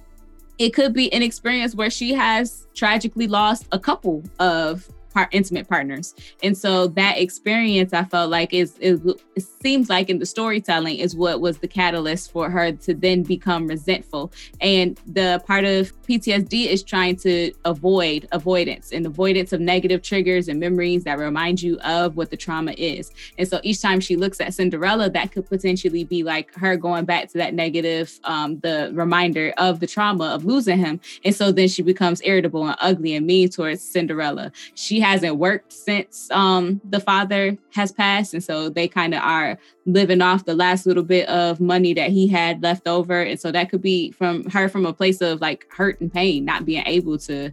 it 0.58 0.72
could 0.72 0.94
be 0.94 1.12
an 1.14 1.22
experience 1.22 1.76
where 1.76 1.90
she 1.90 2.14
has 2.14 2.68
tragically 2.74 3.28
lost 3.28 3.68
a 3.72 3.80
couple 3.80 4.24
of 4.40 4.88
part 5.18 5.30
intimate 5.32 5.68
partners. 5.68 6.14
And 6.44 6.56
so 6.56 6.86
that 6.90 7.18
experience 7.18 7.92
I 7.92 8.04
felt 8.04 8.30
like 8.30 8.54
is, 8.54 8.78
is 8.78 9.02
it 9.36 9.42
seems 9.42 9.90
like 9.90 10.12
in 10.12 10.20
the 10.20 10.28
storytelling 10.28 10.98
is 10.98 11.16
what 11.16 11.42
was 11.42 11.58
the 11.58 11.68
catalyst 11.68 12.32
for 12.32 12.52
her 12.52 12.72
to 12.72 12.94
then 12.94 13.24
become 13.24 13.66
resentful. 13.66 14.32
And 14.62 15.00
the 15.08 15.42
part 15.48 15.66
of 15.66 15.92
PTSD 16.04 16.68
is 16.68 16.84
trying 16.84 17.16
to 17.18 17.52
avoid 17.66 18.28
avoidance 18.32 18.92
and 18.92 19.08
avoidance 19.08 19.54
of 19.54 19.60
negative 19.60 20.04
triggers 20.04 20.48
and 20.48 20.60
memories 20.60 21.04
that 21.06 21.18
remind 21.18 21.64
you 21.64 21.80
of 21.80 22.16
what 22.16 22.30
the 22.30 22.38
trauma 22.38 22.74
is. 22.78 23.10
And 23.40 23.48
so 23.48 23.60
each 23.64 23.82
time 23.82 24.00
she 24.00 24.18
looks 24.18 24.40
at 24.40 24.54
Cinderella, 24.54 25.10
that 25.10 25.32
could 25.32 25.50
potentially 25.50 26.04
be 26.04 26.22
like 26.22 26.54
her 26.54 26.78
going 26.78 27.06
back 27.06 27.30
to 27.30 27.40
that 27.40 27.56
negative, 27.56 28.20
um, 28.24 28.60
the 28.60 28.92
reminder 28.94 29.52
of 29.58 29.80
the 29.80 29.88
trauma 29.88 30.26
of 30.26 30.46
losing 30.46 30.78
him. 30.78 31.00
And 31.26 31.34
so 31.34 31.52
then 31.52 31.70
she 31.70 31.82
becomes 31.82 32.22
irritable 32.24 32.68
and 32.68 32.78
ugly 32.82 33.16
and 33.16 33.26
mean 33.26 33.50
towards 33.50 33.82
Cinderella. 33.82 34.52
She 34.76 35.00
hasn't 35.08 35.38
worked 35.38 35.72
since 35.72 36.30
um, 36.32 36.82
the 36.84 37.00
father 37.00 37.58
has 37.74 37.92
passed. 37.92 38.34
And 38.34 38.44
so 38.44 38.70
they 38.70 38.88
kind 38.88 39.14
of 39.14 39.22
are 39.22 39.58
living 39.86 40.22
off 40.22 40.46
the 40.46 40.54
last 40.54 40.86
little 40.86 41.04
bit 41.04 41.28
of 41.30 41.60
money 41.60 41.94
that 41.94 42.12
he 42.12 42.28
had 42.28 42.62
left 42.62 42.88
over. 42.88 43.22
And 43.22 43.40
so 43.40 43.52
that 43.52 43.70
could 43.70 43.82
be 43.82 44.12
from 44.12 44.50
her 44.50 44.68
from 44.68 44.86
a 44.86 44.94
place 44.94 45.22
of 45.22 45.40
like 45.42 45.66
hurt 45.72 46.00
and 46.02 46.12
pain, 46.12 46.46
not 46.46 46.66
being 46.66 46.84
able 46.86 47.18
to 47.20 47.52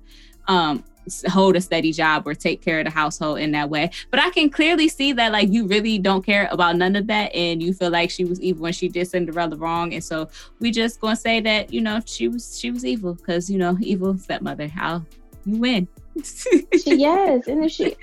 um, 0.48 0.84
hold 1.28 1.54
a 1.54 1.60
steady 1.60 1.92
job 1.92 2.26
or 2.26 2.34
take 2.34 2.60
care 2.60 2.80
of 2.80 2.86
the 2.86 2.90
household 2.90 3.38
in 3.38 3.52
that 3.52 3.70
way. 3.70 3.90
But 4.10 4.20
I 4.20 4.30
can 4.30 4.50
clearly 4.50 4.88
see 4.88 5.12
that 5.12 5.32
like 5.32 5.52
you 5.52 5.66
really 5.66 5.98
don't 5.98 6.24
care 6.24 6.48
about 6.50 6.76
none 6.76 6.96
of 6.96 7.06
that 7.06 7.34
and 7.34 7.62
you 7.62 7.72
feel 7.72 7.90
like 7.90 8.10
she 8.10 8.24
was 8.24 8.40
evil 8.40 8.62
when 8.62 8.72
she 8.72 8.88
did 8.88 9.08
Cinderella 9.08 9.56
wrong. 9.56 9.94
And 9.94 10.02
so 10.02 10.28
we 10.58 10.70
just 10.70 11.00
gonna 11.00 11.16
say 11.16 11.40
that, 11.40 11.72
you 11.72 11.80
know, 11.80 12.00
she 12.04 12.28
was 12.28 12.58
she 12.58 12.70
was 12.70 12.84
evil 12.84 13.14
because 13.14 13.48
you 13.48 13.58
know, 13.58 13.76
evil 13.80 14.16
stepmother. 14.18 14.68
How 14.68 15.04
you 15.44 15.58
win. 15.58 15.88
She, 16.22 16.66
yes, 16.86 17.46
and 17.46 17.64
if 17.64 17.72
she 17.72 17.96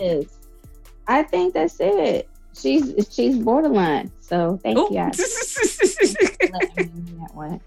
yes. 0.00 0.24
I 1.06 1.22
think 1.22 1.54
that's 1.54 1.78
it. 1.80 2.28
She's 2.54 3.08
she's 3.10 3.38
borderline. 3.38 4.10
So 4.20 4.58
thank 4.62 4.78
Ooh. 4.78 4.88
you. 4.90 4.96
that 6.50 7.30
one. 7.32 7.60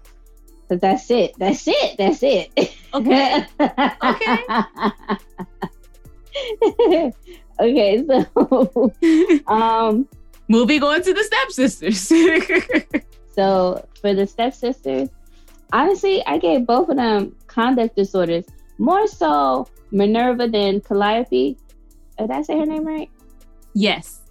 Cause 0.68 0.80
that's 0.80 1.10
it. 1.10 1.34
That's 1.38 1.66
it. 1.66 1.96
That's 1.98 2.22
it. 2.22 2.50
Okay. 2.94 3.46
okay. 3.60 4.42
okay. 7.60 8.04
So, 8.06 8.92
um, 9.46 10.08
moving 10.48 10.82
on 10.82 11.02
to 11.02 11.12
the 11.12 11.24
stepsisters. 11.24 12.00
so 13.34 13.86
for 14.00 14.14
the 14.14 14.26
stepsisters, 14.26 15.08
honestly, 15.72 16.24
I 16.26 16.38
gave 16.38 16.66
both 16.66 16.88
of 16.88 16.96
them 16.96 17.34
conduct 17.46 17.96
disorders. 17.96 18.44
More 18.82 19.06
so 19.06 19.68
Minerva 19.92 20.48
than 20.48 20.80
Calliope. 20.80 21.56
Did 22.18 22.30
I 22.32 22.42
say 22.42 22.58
her 22.58 22.66
name 22.66 22.84
right? 22.84 23.08
Yes. 23.74 24.22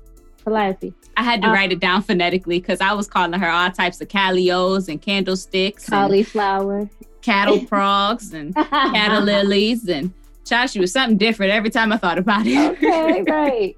Calliope. 0.44 0.94
I 1.16 1.24
had 1.24 1.42
to 1.44 1.48
um, 1.48 1.54
write 1.54 1.72
it 1.72 1.80
down 1.80 2.02
phonetically 2.02 2.60
because 2.60 2.82
I 2.82 2.92
was 2.92 3.08
calling 3.08 3.40
her 3.40 3.50
all 3.50 3.72
types 3.72 4.02
of 4.02 4.10
callios 4.10 4.90
and 4.90 5.02
candlesticks, 5.02 5.88
cauliflower, 5.88 6.90
cattle 7.22 7.60
progs, 7.60 8.34
and 8.34 8.54
cattle 8.70 9.24
lilies, 9.24 9.88
and 9.88 10.14
Chashi 10.44 10.82
was 10.82 10.92
something 10.92 11.18
different 11.18 11.54
every 11.54 11.70
time 11.70 11.94
I 11.94 11.98
thought 11.98 12.18
about 12.18 12.46
it. 12.46 12.58
okay, 12.58 13.24
right. 13.32 13.78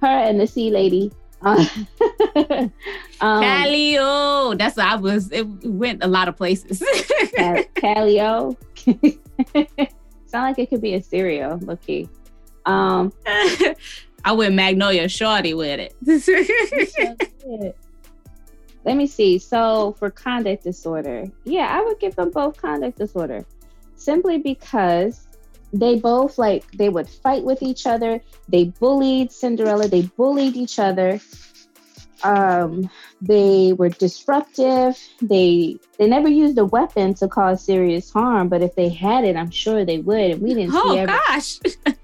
Her 0.00 0.06
and 0.06 0.40
the 0.40 0.46
sea 0.46 0.70
lady. 0.70 1.12
Uh, 1.42 1.66
um, 3.20 3.42
Callio. 3.42 4.54
That's 4.54 4.78
what 4.78 4.86
I 4.86 4.96
was. 4.96 5.30
It 5.32 5.46
went 5.66 6.02
a 6.02 6.08
lot 6.08 6.28
of 6.28 6.36
places. 6.38 6.82
Callio. 7.74 8.56
Sound 10.34 10.46
like 10.48 10.58
it 10.58 10.68
could 10.68 10.80
be 10.80 10.94
a 10.94 11.00
cereal. 11.00 11.58
Looky. 11.58 12.08
Um, 12.66 13.12
I 14.24 14.32
went 14.32 14.56
Magnolia 14.56 15.08
Shorty 15.08 15.54
with 15.54 15.78
it. 15.78 15.94
Let 18.84 18.96
me 18.96 19.06
see. 19.06 19.38
So 19.38 19.94
for 19.96 20.10
conduct 20.10 20.64
disorder, 20.64 21.30
yeah, 21.44 21.68
I 21.70 21.84
would 21.84 22.00
give 22.00 22.16
them 22.16 22.32
both 22.32 22.56
conduct 22.56 22.98
disorder 22.98 23.46
simply 23.94 24.38
because 24.38 25.28
they 25.72 26.00
both 26.00 26.36
like 26.36 26.68
they 26.72 26.88
would 26.88 27.08
fight 27.08 27.44
with 27.44 27.62
each 27.62 27.86
other. 27.86 28.20
They 28.48 28.64
bullied 28.64 29.30
Cinderella, 29.30 29.86
they 29.86 30.02
bullied 30.16 30.56
each 30.56 30.80
other. 30.80 31.20
Um, 32.24 32.90
they 33.20 33.74
were 33.74 33.90
disruptive. 33.90 34.98
They 35.20 35.76
they 35.98 36.08
never 36.08 36.28
used 36.28 36.58
a 36.58 36.64
weapon 36.64 37.14
to 37.14 37.28
cause 37.28 37.62
serious 37.62 38.10
harm, 38.10 38.48
but 38.48 38.62
if 38.62 38.74
they 38.74 38.88
had 38.88 39.24
it, 39.24 39.36
I'm 39.36 39.50
sure 39.50 39.84
they 39.84 39.98
would. 39.98 40.30
And 40.32 40.42
we 40.42 40.54
didn't 40.54 40.72
oh, 40.74 41.06
gosh. 41.06 41.60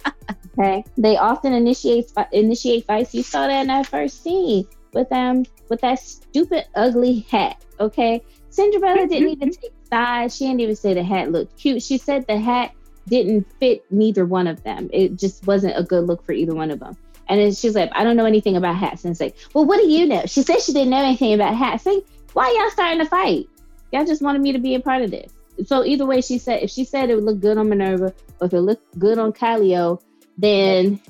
Okay. 0.58 0.84
They 0.98 1.16
often 1.16 1.52
initiate 1.52 2.12
initiate 2.32 2.86
fights. 2.86 3.14
You 3.14 3.22
saw 3.22 3.46
that 3.46 3.62
in 3.62 3.68
that 3.68 3.86
first 3.86 4.22
scene 4.22 4.66
with 4.92 5.08
them 5.08 5.44
with 5.68 5.80
that 5.80 6.00
stupid 6.00 6.66
ugly 6.74 7.20
hat. 7.30 7.64
Okay. 7.78 8.22
Cinderella 8.50 9.06
didn't 9.06 9.28
even 9.28 9.50
take 9.52 9.72
sides. 9.90 10.36
She 10.36 10.46
didn't 10.46 10.60
even 10.60 10.76
say 10.76 10.92
the 10.92 11.04
hat 11.04 11.30
looked 11.30 11.56
cute. 11.56 11.82
She 11.82 11.98
said 11.98 12.26
the 12.26 12.38
hat 12.38 12.74
didn't 13.08 13.46
fit 13.58 13.84
neither 13.90 14.26
one 14.26 14.46
of 14.46 14.62
them. 14.64 14.90
It 14.92 15.16
just 15.16 15.46
wasn't 15.46 15.78
a 15.78 15.82
good 15.82 16.04
look 16.06 16.24
for 16.26 16.32
either 16.32 16.54
one 16.54 16.70
of 16.70 16.80
them. 16.80 16.96
And 17.30 17.56
she's 17.56 17.76
like, 17.76 17.90
I 17.94 18.02
don't 18.02 18.16
know 18.16 18.26
anything 18.26 18.56
about 18.56 18.74
hats. 18.74 19.04
And 19.04 19.12
it's 19.12 19.20
like, 19.20 19.36
well, 19.54 19.64
what 19.64 19.78
do 19.78 19.88
you 19.88 20.04
know? 20.04 20.24
She 20.26 20.42
said 20.42 20.60
she 20.60 20.72
didn't 20.72 20.90
know 20.90 20.98
anything 21.02 21.32
about 21.32 21.54
hats. 21.54 21.86
Like, 21.86 22.04
why 22.32 22.52
y'all 22.58 22.70
starting 22.70 22.98
to 22.98 23.06
fight? 23.06 23.46
Y'all 23.92 24.04
just 24.04 24.20
wanted 24.20 24.42
me 24.42 24.52
to 24.52 24.58
be 24.58 24.74
a 24.74 24.80
part 24.80 25.02
of 25.02 25.12
this. 25.12 25.32
So 25.64 25.84
either 25.84 26.04
way, 26.04 26.22
she 26.22 26.38
said 26.38 26.62
if 26.62 26.70
she 26.70 26.84
said 26.84 27.08
it 27.08 27.14
would 27.14 27.24
look 27.24 27.40
good 27.40 27.56
on 27.56 27.68
Minerva 27.68 28.12
or 28.40 28.46
if 28.46 28.52
it 28.52 28.60
looked 28.60 28.98
good 28.98 29.18
on 29.18 29.32
Callio, 29.32 30.00
then 30.38 31.00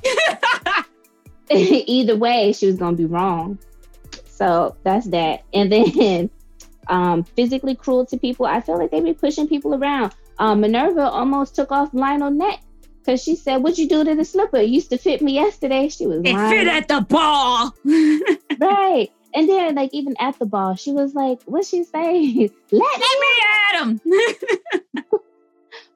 either 1.51 2.17
way, 2.17 2.53
she 2.53 2.67
was 2.67 2.77
gonna 2.77 2.97
be 2.97 3.07
wrong. 3.07 3.59
So 4.27 4.77
that's 4.83 5.07
that. 5.09 5.45
And 5.55 5.73
then 5.73 6.31
um, 6.89 7.25
physically 7.25 7.75
cruel 7.75 8.05
to 8.07 8.19
people. 8.19 8.45
I 8.45 8.61
feel 8.61 8.79
like 8.79 8.91
they 8.91 9.01
be 9.01 9.15
pushing 9.15 9.49
people 9.49 9.75
around. 9.75 10.15
Um, 10.39 10.61
Minerva 10.61 11.03
almost 11.03 11.55
took 11.55 11.73
off 11.73 11.95
Lionel 11.95 12.31
neck 12.31 12.61
because 13.01 13.23
she 13.23 13.37
said, 13.37 13.59
"What'd 13.59 13.79
you 13.79 13.89
do 13.89 14.05
to 14.05 14.15
the 14.15 14.25
slipper? 14.25 14.59
It 14.59 14.69
used 14.69 14.91
to 14.91 14.99
fit 14.99 15.23
me 15.23 15.35
yesterday." 15.35 15.89
She 15.89 16.07
was 16.07 16.23
it 16.25 16.33
lying. 16.33 16.51
fit 16.51 16.69
at 16.69 16.89
the 16.89 17.01
ball, 17.03 17.75
right? 18.59 19.11
And 19.33 19.49
then, 19.49 19.75
like 19.75 19.91
even 19.93 20.15
at 20.19 20.39
the 20.39 20.47
ball, 20.47 20.75
she 20.75 20.93
was 20.93 21.15
like, 21.15 21.43
"What 21.45 21.65
she 21.65 21.85
say? 21.85 22.51
Let, 22.71 23.01
Let 23.01 23.21
me 23.21 23.29
at 23.73 23.83
him." 23.83 24.01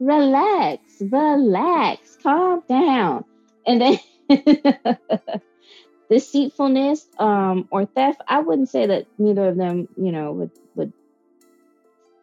relax, 0.01 0.81
relax, 1.01 2.19
calm 2.23 2.63
down. 2.69 3.25
And 3.67 3.81
then 3.81 4.99
deceitfulness 6.11 7.07
um, 7.19 7.69
or 7.71 7.87
theft, 7.87 8.21
I 8.29 8.41
wouldn't 8.41 8.69
say 8.69 8.87
that 8.87 9.07
neither 9.19 9.49
of 9.49 9.57
them, 9.57 9.89
you 9.97 10.13
know, 10.13 10.33
would, 10.33 10.51
would 10.75 10.93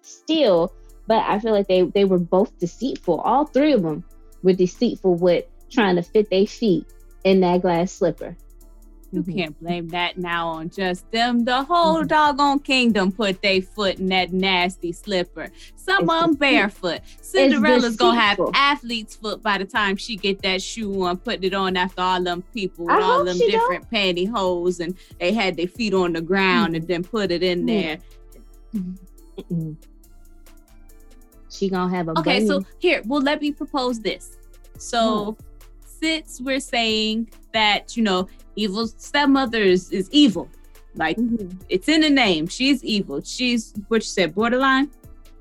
steal, 0.02 0.74
but 1.08 1.24
I 1.28 1.40
feel 1.40 1.52
like 1.52 1.68
they, 1.68 1.82
they 1.82 2.06
were 2.06 2.20
both 2.20 2.58
deceitful. 2.60 3.20
All 3.22 3.46
three 3.46 3.74
of 3.74 3.82
them 3.82 4.04
were 4.44 4.54
deceitful 4.54 5.16
with 5.16 5.46
trying 5.70 5.96
to 5.96 6.04
fit 6.04 6.30
their 6.30 6.46
feet 6.46 6.86
in 7.24 7.42
that 7.42 7.62
glass 7.62 7.92
slipper. 7.92 8.36
You 9.12 9.24
mm-hmm. 9.24 9.38
can't 9.38 9.60
blame 9.60 9.90
that 9.90 10.18
now 10.18 10.48
on 10.48 10.70
just 10.70 11.10
them. 11.12 11.44
The 11.44 11.64
whole 11.64 11.98
mm-hmm. 11.98 12.08
doggone 12.08 12.60
kingdom 12.60 13.12
put 13.12 13.42
their 13.42 13.62
foot 13.62 14.00
in 14.00 14.08
that 14.08 14.32
nasty 14.32 14.94
slipper. 14.94 15.52
Some 15.76 16.04
it's 16.04 16.14
of 16.14 16.22
them 16.22 16.34
barefoot. 16.36 17.02
Cinderella's 17.22 17.98
gonna 17.98 18.20
have 18.20 18.40
athlete's 18.54 19.16
foot 19.16 19.44
by 19.44 19.58
the 19.58 19.66
time 19.66 19.98
she 19.98 20.16
get 20.16 20.42
that 20.44 20.62
shoe 20.62 21.04
on, 21.04 21.18
putting 21.18 21.44
it 21.44 21.54
on 21.54 21.76
after 21.76 22.02
all 22.02 22.24
them 22.24 22.42
people 22.54 22.86
with 22.86 22.96
I 22.96 23.02
all 23.02 23.26
them 23.26 23.38
different 23.38 23.90
don't. 23.92 24.16
pantyhose 24.16 24.80
and 24.80 24.96
they 25.20 25.34
had 25.34 25.58
their 25.58 25.68
feet 25.68 25.94
on 25.94 26.14
the 26.14 26.22
ground 26.22 26.68
mm-hmm. 26.68 26.76
and 26.76 26.88
then 26.88 27.04
put 27.04 27.32
it 27.32 27.44
in 27.44 27.66
there. 27.66 27.98
She 31.52 31.70
gonna 31.70 31.94
have 31.94 32.08
a 32.08 32.12
okay. 32.20 32.40
Bunny. 32.40 32.48
So 32.48 32.66
here, 32.80 33.02
well, 33.06 33.22
let 33.22 33.42
me 33.42 33.52
propose 33.52 34.00
this. 34.00 34.38
So 34.78 35.38
since 35.84 36.42
we're 36.42 36.60
saying 36.60 37.30
that 37.54 37.96
you 37.96 38.04
know 38.04 38.28
evil 38.56 38.88
stepmother 38.88 39.62
is, 39.62 39.92
is 39.92 40.10
evil. 40.12 40.50
Like 40.96 41.18
mm-hmm. 41.18 41.58
it's 41.70 41.88
in 41.88 42.02
the 42.02 42.10
name. 42.10 42.48
She's 42.48 42.84
evil. 42.84 43.22
She's 43.22 43.74
what 43.88 43.98
you 43.98 44.08
said, 44.08 44.34
borderline. 44.36 44.90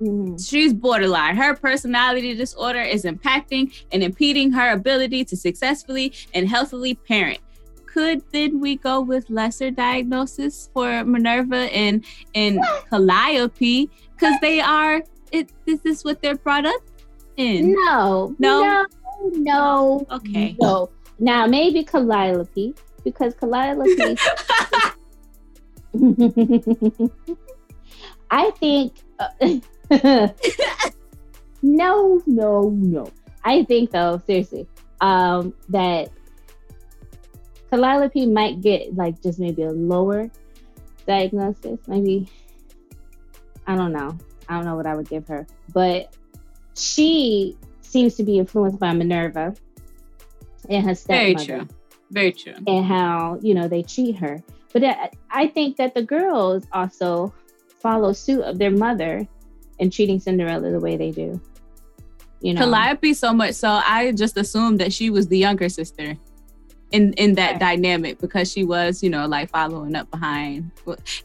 Mm-hmm. 0.01 0.37
She's 0.37 0.73
borderline. 0.73 1.37
Her 1.37 1.55
personality 1.55 2.35
disorder 2.35 2.81
is 2.81 3.05
impacting 3.05 3.73
and 3.93 4.03
impeding 4.03 4.51
her 4.53 4.73
ability 4.73 5.25
to 5.27 5.37
successfully 5.37 6.13
and 6.35 6.49
healthily 6.49 6.95
parent. 6.95 7.39
Could 7.87 8.23
then 8.33 8.61
we 8.61 8.77
go 8.77 9.01
with 9.01 9.29
lesser 9.31 9.71
diagnosis 9.71 10.71
for 10.73 11.05
Minerva 11.05 11.69
and 11.75 12.05
and 12.35 12.61
Calliope 12.89 13.91
because 14.15 14.35
they 14.41 14.61
are 14.61 15.03
it. 15.33 15.51
This 15.67 15.85
is 15.85 16.05
what 16.05 16.23
they're 16.23 16.37
brought 16.37 16.67
up 16.67 16.83
in. 17.37 17.73
No, 17.73 18.35
no, 18.39 18.63
no, 18.63 18.87
no. 19.33 20.07
Okay. 20.11 20.57
No. 20.61 20.91
Now 21.19 21.47
maybe 21.47 21.85
Calliope 21.85 22.75
because 23.05 23.35
Calliope. 23.35 24.17
I 28.31 28.51
think. 28.53 28.95
Uh, 29.19 29.29
no, 31.63 32.23
no, 32.27 32.71
no. 32.71 33.11
I 33.45 33.65
think 33.65 33.91
though, 33.91 34.21
seriously, 34.27 34.69
um, 35.01 35.55
that 35.69 36.11
Calliope 37.71 38.27
might 38.27 38.61
get 38.61 38.95
like 38.95 39.21
just 39.23 39.39
maybe 39.39 39.63
a 39.63 39.73
lower 39.73 40.31
diagnosis. 41.07 41.79
Maybe 41.87 42.29
I 43.67 43.77
don't 43.77 43.93
know. 43.93 44.17
I 44.51 44.57
don't 44.57 44.65
know 44.65 44.75
what 44.75 44.87
I 44.87 44.97
would 44.97 45.09
give 45.09 45.29
her, 45.29 45.47
but 45.73 46.15
she 46.75 47.57
seems 47.83 48.17
to 48.17 48.25
be 48.25 48.39
influenced 48.39 48.81
by 48.81 48.93
Minerva 48.93 49.55
and 50.69 50.85
her 50.85 50.95
stepmother. 50.95 51.45
Very 51.45 51.47
true. 51.47 51.69
Very 52.11 52.33
true. 52.33 52.55
And 52.67 52.85
how 52.85 53.39
you 53.41 53.55
know 53.55 53.69
they 53.69 53.85
treat 53.85 54.17
her. 54.17 54.43
But 54.73 55.15
I 55.31 55.47
think 55.47 55.77
that 55.77 55.95
the 55.95 56.03
girls 56.03 56.67
also 56.73 57.33
follow 57.79 58.13
suit 58.13 58.43
of 58.43 58.59
their 58.59 58.71
mother 58.71 59.27
in 59.79 59.91
treating 59.91 60.19
Cinderella 60.21 60.71
the 60.71 60.81
way 60.81 60.97
they 60.97 61.13
do. 61.13 61.41
You 62.41 62.55
know, 62.55 62.61
Calliope 62.61 63.15
so 63.15 63.33
much 63.33 63.55
so 63.55 63.69
I 63.69 64.13
just 64.13 64.37
assumed 64.37 64.81
that 64.81 64.93
she 64.93 65.11
was 65.11 65.29
the 65.29 65.39
younger 65.39 65.69
sister 65.69 66.17
in 66.91 67.13
in 67.15 67.35
that 67.35 67.53
right. 67.53 67.61
dynamic 67.61 68.19
because 68.19 68.51
she 68.51 68.65
was, 68.65 69.03
you 69.03 69.11
know, 69.11 69.27
like 69.27 69.51
following 69.51 69.95
up 69.95 70.11
behind. 70.11 70.73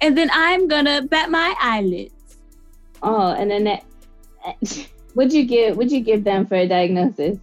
And 0.01 0.15
then 0.15 0.29
I'm 0.31 0.67
gonna 0.67 1.01
bet 1.01 1.31
my 1.31 1.55
eyelids. 1.59 2.14
Oh, 3.01 3.33
and 3.33 3.49
then 3.49 3.63
that. 3.65 3.85
Would 5.15 5.31
you 5.31 5.45
give? 5.45 5.77
Would 5.77 5.91
you 5.91 6.01
give 6.01 6.23
them 6.25 6.45
for 6.45 6.55
a 6.55 6.67
diagnosis? 6.67 7.39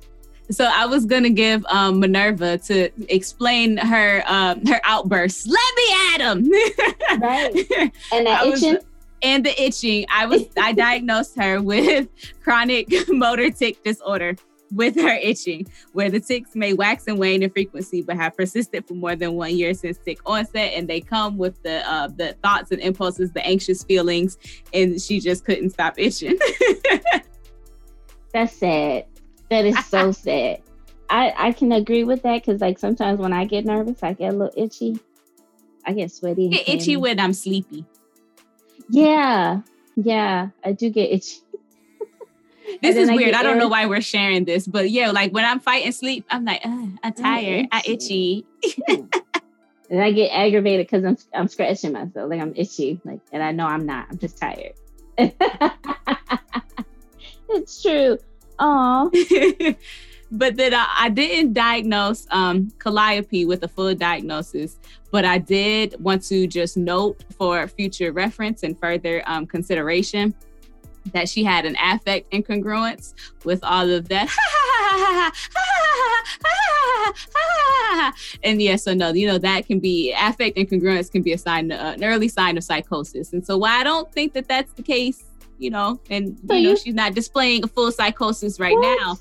So 0.50 0.70
I 0.70 0.84
was 0.84 1.06
gonna 1.06 1.30
give 1.30 1.64
um, 1.66 2.00
Minerva 2.00 2.58
to 2.58 2.90
explain 3.08 3.78
her 3.78 4.22
um, 4.26 4.64
her 4.66 4.80
outbursts. 4.84 5.46
Let 5.46 5.76
me 5.76 6.14
at 6.14 6.20
him. 6.20 6.50
right. 7.20 7.92
And 8.12 8.26
that 8.26 8.46
itching. 8.46 8.74
Was, 8.74 8.84
and 9.22 9.46
the 9.46 9.62
itching. 9.62 10.04
I 10.10 10.26
was 10.26 10.42
I 10.60 10.72
diagnosed 10.74 11.36
her 11.38 11.62
with 11.62 12.08
chronic 12.42 12.92
motor 13.08 13.50
tic 13.50 13.82
disorder 13.82 14.36
with 14.74 14.96
her 14.96 15.14
itching, 15.22 15.66
where 15.92 16.10
the 16.10 16.20
ticks 16.20 16.54
may 16.54 16.72
wax 16.72 17.06
and 17.06 17.18
wane 17.18 17.42
in 17.42 17.50
frequency, 17.50 18.02
but 18.02 18.16
have 18.16 18.36
persisted 18.36 18.86
for 18.86 18.94
more 18.94 19.16
than 19.16 19.34
one 19.34 19.56
year 19.56 19.74
since 19.74 19.98
tick 19.98 20.18
onset, 20.26 20.72
and 20.74 20.88
they 20.88 21.00
come 21.00 21.36
with 21.36 21.62
the 21.62 21.88
uh, 21.90 22.08
the 22.08 22.34
thoughts 22.42 22.70
and 22.70 22.80
impulses, 22.80 23.32
the 23.32 23.44
anxious 23.46 23.84
feelings, 23.84 24.38
and 24.72 25.00
she 25.00 25.20
just 25.20 25.44
couldn't 25.44 25.70
stop 25.70 25.94
itching. 25.98 26.38
That's 28.32 28.56
sad. 28.56 29.06
That 29.50 29.64
is 29.66 29.86
so 29.86 30.12
sad. 30.12 30.62
I 31.10 31.34
I 31.36 31.52
can 31.52 31.72
agree 31.72 32.04
with 32.04 32.22
that 32.22 32.42
because 32.44 32.60
like 32.60 32.78
sometimes 32.78 33.18
when 33.18 33.32
I 33.32 33.44
get 33.44 33.64
nervous, 33.64 34.02
I 34.02 34.14
get 34.14 34.32
a 34.32 34.36
little 34.36 34.62
itchy. 34.62 34.98
I 35.84 35.92
get 35.92 36.10
sweaty. 36.10 36.48
Get 36.48 36.68
itchy 36.68 36.96
when 36.96 37.20
I'm 37.20 37.32
sleepy. 37.32 37.84
Yeah, 38.88 39.60
yeah, 39.96 40.48
I 40.64 40.72
do 40.72 40.90
get 40.90 41.10
itchy. 41.10 41.40
This 42.82 42.96
is 42.96 43.08
I 43.08 43.14
weird. 43.14 43.34
I 43.34 43.42
don't 43.42 43.58
know 43.58 43.68
why 43.68 43.86
we're 43.86 44.00
sharing 44.00 44.44
this, 44.44 44.66
but 44.66 44.90
yeah, 44.90 45.10
like 45.10 45.32
when 45.32 45.44
I'm 45.44 45.60
fighting 45.60 45.92
sleep, 45.92 46.24
I'm 46.30 46.44
like, 46.44 46.60
I'm 46.64 46.98
tired. 47.14 47.66
I 47.72 47.82
itchy. 47.84 48.46
and 48.88 50.02
I 50.02 50.12
get 50.12 50.28
aggravated 50.28 50.86
because 50.86 51.04
I'm 51.04 51.16
I'm 51.34 51.48
scratching 51.48 51.92
myself, 51.92 52.30
like 52.30 52.40
I'm 52.40 52.52
itchy, 52.56 53.00
like, 53.04 53.20
and 53.32 53.42
I 53.42 53.52
know 53.52 53.66
I'm 53.66 53.86
not. 53.86 54.06
I'm 54.10 54.18
just 54.18 54.38
tired. 54.38 54.72
it's 57.48 57.82
true. 57.82 58.18
Oh. 58.58 59.10
but 60.32 60.56
then 60.56 60.72
I, 60.72 60.86
I, 61.00 61.08
didn't 61.08 61.52
diagnose 61.52 62.26
um, 62.30 62.70
Calliope 62.78 63.44
with 63.44 63.62
a 63.64 63.68
full 63.68 63.94
diagnosis, 63.94 64.78
but 65.10 65.24
I 65.24 65.38
did 65.38 65.96
want 65.98 66.22
to 66.24 66.46
just 66.46 66.76
note 66.76 67.24
for 67.36 67.66
future 67.66 68.12
reference 68.12 68.62
and 68.62 68.78
further 68.78 69.22
um, 69.26 69.46
consideration 69.46 70.34
that 71.06 71.28
she 71.28 71.42
had 71.44 71.64
an 71.66 71.76
affect 71.82 72.30
incongruence 72.32 73.14
with 73.44 73.62
all 73.64 73.90
of 73.90 74.08
that. 74.08 74.28
and 78.42 78.62
yes, 78.62 78.84
so 78.84 78.94
no, 78.94 79.12
you 79.12 79.26
know 79.26 79.38
that 79.38 79.66
can 79.66 79.80
be 79.80 80.14
affect 80.18 80.56
incongruence 80.56 81.10
can 81.10 81.22
be 81.22 81.32
a 81.32 81.38
sign, 81.38 81.72
uh, 81.72 81.94
an 81.96 82.04
early 82.04 82.28
sign 82.28 82.56
of 82.56 82.64
psychosis. 82.64 83.32
And 83.32 83.44
so, 83.44 83.58
why 83.58 83.80
I 83.80 83.84
don't 83.84 84.10
think 84.12 84.32
that 84.34 84.48
that's 84.48 84.72
the 84.74 84.82
case 84.82 85.24
you 85.58 85.70
know, 85.70 86.00
and 86.10 86.36
so 86.48 86.54
you 86.54 86.62
know, 86.62 86.70
you, 86.70 86.76
she's 86.76 86.94
not 86.94 87.14
displaying 87.14 87.62
a 87.62 87.68
full 87.68 87.92
psychosis 87.92 88.58
right 88.58 88.74
what? 88.74 88.98
now. 89.00 89.16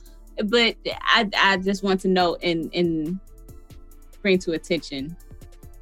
But 0.45 0.75
I, 1.03 1.29
I 1.37 1.57
just 1.57 1.83
want 1.83 2.01
to 2.01 2.07
note 2.07 2.39
and 2.41 2.73
and 2.73 3.19
bring 4.21 4.39
to 4.39 4.53
attention. 4.53 5.15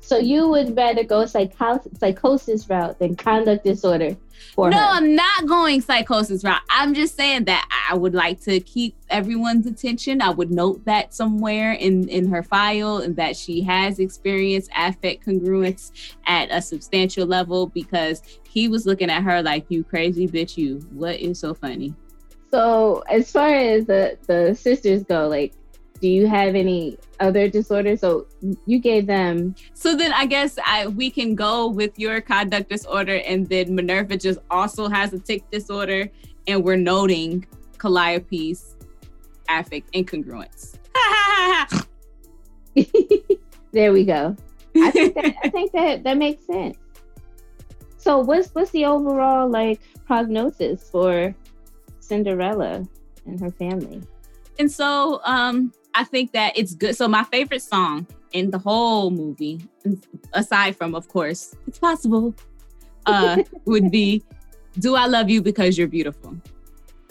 So 0.02 0.18
you 0.18 0.48
would 0.50 0.76
rather 0.76 1.04
go 1.04 1.26
psycho- 1.26 1.82
psychosis 1.98 2.70
route 2.70 3.00
than 3.00 3.16
conduct 3.16 3.64
disorder 3.64 4.18
no, 4.58 4.78
her. 4.78 4.84
I'm 4.84 5.16
not 5.16 5.46
going 5.48 5.82
psychosis 5.82 6.44
route. 6.44 6.62
I'm 6.70 6.94
just 6.94 7.16
saying 7.16 7.46
that 7.46 7.68
I 7.90 7.96
would 7.96 8.14
like 8.14 8.42
to 8.42 8.60
keep 8.60 8.96
everyone's 9.10 9.66
attention. 9.66 10.22
I 10.22 10.30
would 10.30 10.52
note 10.52 10.86
that 10.86 11.14
somewhere 11.14 11.74
in 11.74 12.08
in 12.10 12.30
her 12.30 12.44
file 12.44 12.98
and 12.98 13.16
that 13.16 13.36
she 13.36 13.62
has 13.62 14.00
experienced 14.00 14.70
affect 14.76 15.26
congruence 15.26 15.92
at 16.26 16.50
a 16.52 16.62
substantial 16.62 17.26
level 17.26 17.68
because 17.68 18.22
he 18.44 18.68
was 18.68 18.86
looking 18.86 19.10
at 19.10 19.24
her 19.24 19.42
like 19.42 19.66
you 19.70 19.84
crazy 19.84 20.28
bitch 20.28 20.58
you. 20.58 20.80
What 20.92 21.20
is 21.20 21.40
so 21.40 21.54
funny? 21.54 21.94
So 22.52 23.04
as 23.10 23.32
far 23.32 23.54
as 23.54 23.86
the 23.86 24.18
the 24.28 24.56
sisters 24.56 25.04
go, 25.04 25.28
like 25.28 25.54
do 26.02 26.08
you 26.08 26.28
have 26.28 26.56
any 26.56 26.98
other 27.20 27.48
disorders? 27.48 28.02
So 28.02 28.28
you 28.66 28.80
gave 28.80 29.06
them. 29.06 29.56
So 29.74 29.96
then 29.96 30.14
I 30.14 30.26
guess 30.26 30.58
I 30.66 30.88
we 30.88 31.10
can 31.10 31.36
go 31.36 31.68
with 31.68 31.98
your 32.00 32.22
conduct 32.22 32.70
disorder, 32.70 33.22
and 33.26 33.48
then 33.48 33.76
Minerva 33.76 34.18
just 34.18 34.40
also 34.50 34.88
has 34.88 35.14
a 35.14 35.20
tic 35.20 35.50
disorder, 35.52 36.10
and 36.48 36.64
we're 36.64 36.78
noting 36.78 37.46
Calliope's 37.78 38.76
affect 39.50 39.92
incongruence. 39.94 40.76
there 43.72 43.92
we 43.92 44.06
go. 44.06 44.36
I 44.76 44.92
think 44.92 45.16
that 45.16 45.36
I 45.44 45.50
think 45.50 45.72
that 45.74 46.04
that 46.04 46.18
makes 46.18 46.46
sense. 46.46 46.78
So 47.98 48.20
what's 48.20 48.50
what's 48.56 48.72
the 48.72 48.86
overall 48.86 49.50
like 49.50 49.82
prognosis 50.06 50.90
for 50.90 51.36
Cinderella 52.00 52.88
and 53.26 53.40
her 53.40 53.52
family? 53.52 54.02
And 54.58 54.72
so 54.72 55.22
um 55.26 55.74
I 55.96 56.04
think 56.04 56.32
that 56.34 56.58
it's 56.58 56.76
good. 56.76 56.96
So 56.96 57.08
my 57.08 57.24
favorite 57.24 57.62
song 57.62 58.08
in 58.32 58.52
the 58.52 58.60
whole 58.60 59.12
movie, 59.12 59.62
aside 60.34 60.76
from 60.76 60.96
of 60.96 61.08
course, 61.08 61.56
it's 61.68 61.80
possible, 61.80 62.36
uh, 63.06 63.44
would 63.66 63.92
be 63.92 64.24
"Do 64.80 64.96
I 64.96 65.08
Love 65.08 65.30
You 65.30 65.42
Because 65.42 65.78
You're 65.78 65.88
Beautiful." 65.88 66.38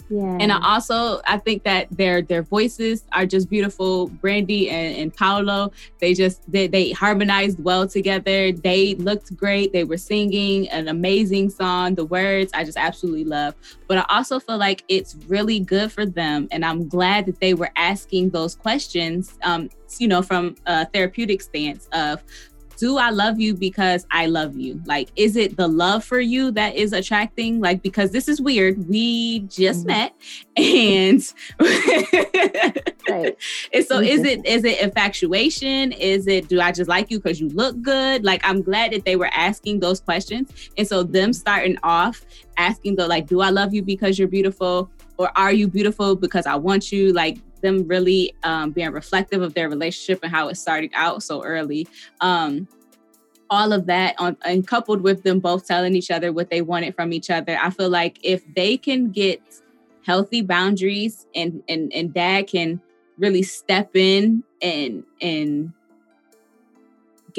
Yeah. 0.09 0.37
And 0.39 0.51
I 0.51 0.59
also 0.61 1.21
I 1.27 1.37
think 1.37 1.63
that 1.63 1.87
their 1.91 2.21
their 2.21 2.41
voices 2.41 3.03
are 3.13 3.25
just 3.25 3.49
beautiful. 3.49 4.07
Brandy 4.07 4.69
and, 4.69 4.97
and 4.97 5.15
Paolo, 5.15 5.71
they 5.99 6.13
just 6.13 6.41
they, 6.51 6.67
they 6.67 6.91
harmonized 6.91 7.63
well 7.63 7.87
together. 7.87 8.51
They 8.51 8.95
looked 8.95 9.35
great. 9.37 9.71
They 9.71 9.83
were 9.83 9.97
singing 9.97 10.67
an 10.69 10.87
amazing 10.87 11.51
song. 11.51 11.95
The 11.95 12.05
words 12.05 12.51
I 12.53 12.63
just 12.63 12.77
absolutely 12.77 13.25
love. 13.25 13.53
But 13.87 13.99
I 13.99 14.05
also 14.09 14.39
feel 14.39 14.57
like 14.57 14.83
it's 14.87 15.15
really 15.27 15.59
good 15.59 15.91
for 15.91 16.05
them. 16.05 16.47
And 16.51 16.65
I'm 16.65 16.87
glad 16.87 17.27
that 17.27 17.39
they 17.39 17.53
were 17.53 17.71
asking 17.75 18.31
those 18.31 18.55
questions, 18.55 19.37
um, 19.43 19.69
you 19.97 20.07
know, 20.07 20.21
from 20.21 20.55
a 20.65 20.85
therapeutic 20.87 21.41
stance 21.41 21.87
of 21.91 22.23
do 22.79 22.97
I 22.97 23.09
love 23.09 23.39
you 23.39 23.53
because 23.53 24.07
I 24.09 24.27
love 24.27 24.55
you? 24.55 24.81
Like, 24.85 25.09
is 25.17 25.35
it 25.35 25.57
the 25.57 25.67
love 25.67 26.03
for 26.03 26.21
you 26.21 26.49
that 26.51 26.75
is 26.75 26.93
attracting? 26.93 27.59
Like, 27.59 27.81
because 27.81 28.11
this 28.11 28.29
is 28.29 28.41
weird. 28.41 28.87
We 28.87 29.39
just 29.41 29.85
mm-hmm. 29.85 29.87
met, 29.87 30.15
and, 30.55 31.21
right. 33.09 33.37
and 33.73 33.85
so 33.85 33.99
is 33.99 34.23
it 34.23 34.45
is 34.45 34.63
it 34.63 34.79
infatuation? 34.79 35.91
Is 35.91 36.25
it 36.27 36.47
do 36.47 36.61
I 36.61 36.71
just 36.71 36.89
like 36.89 37.11
you 37.11 37.19
because 37.19 37.41
you 37.41 37.49
look 37.49 37.81
good? 37.81 38.23
Like, 38.23 38.41
I'm 38.45 38.61
glad 38.61 38.93
that 38.93 39.03
they 39.03 39.17
were 39.17 39.29
asking 39.33 39.81
those 39.81 39.99
questions, 39.99 40.49
and 40.77 40.87
so 40.87 41.03
them 41.03 41.33
starting 41.33 41.77
off 41.83 42.25
asking 42.57 42.95
the 42.95 43.07
like, 43.07 43.27
do 43.27 43.41
I 43.41 43.49
love 43.49 43.73
you 43.73 43.81
because 43.81 44.17
you're 44.17 44.27
beautiful? 44.27 44.89
Or 45.17 45.37
are 45.37 45.51
you 45.51 45.67
beautiful 45.67 46.15
because 46.15 46.45
I 46.45 46.55
want 46.55 46.93
you? 46.93 47.11
Like 47.11 47.39
them 47.61 47.87
really 47.87 48.35
um, 48.43 48.71
being 48.71 48.91
reflective 48.91 49.41
of 49.41 49.53
their 49.53 49.69
relationship 49.69 50.19
and 50.23 50.31
how 50.31 50.47
it 50.47 50.55
started 50.55 50.91
out 50.93 51.23
so 51.23 51.43
early. 51.43 51.87
Um, 52.21 52.67
all 53.49 53.73
of 53.73 53.87
that 53.87 54.15
on, 54.19 54.37
and 54.45 54.67
coupled 54.67 55.01
with 55.01 55.23
them 55.23 55.39
both 55.39 55.65
telling 55.65 55.95
each 55.95 56.11
other 56.11 56.31
what 56.31 56.49
they 56.49 56.61
wanted 56.61 56.95
from 56.95 57.11
each 57.13 57.29
other, 57.29 57.57
I 57.61 57.71
feel 57.71 57.89
like 57.89 58.19
if 58.21 58.43
they 58.55 58.77
can 58.77 59.11
get 59.11 59.41
healthy 60.05 60.41
boundaries 60.41 61.27
and 61.35 61.61
and 61.67 61.91
and 61.93 62.13
dad 62.13 62.47
can 62.47 62.81
really 63.17 63.43
step 63.43 63.95
in 63.95 64.43
and 64.61 65.03
and 65.21 65.73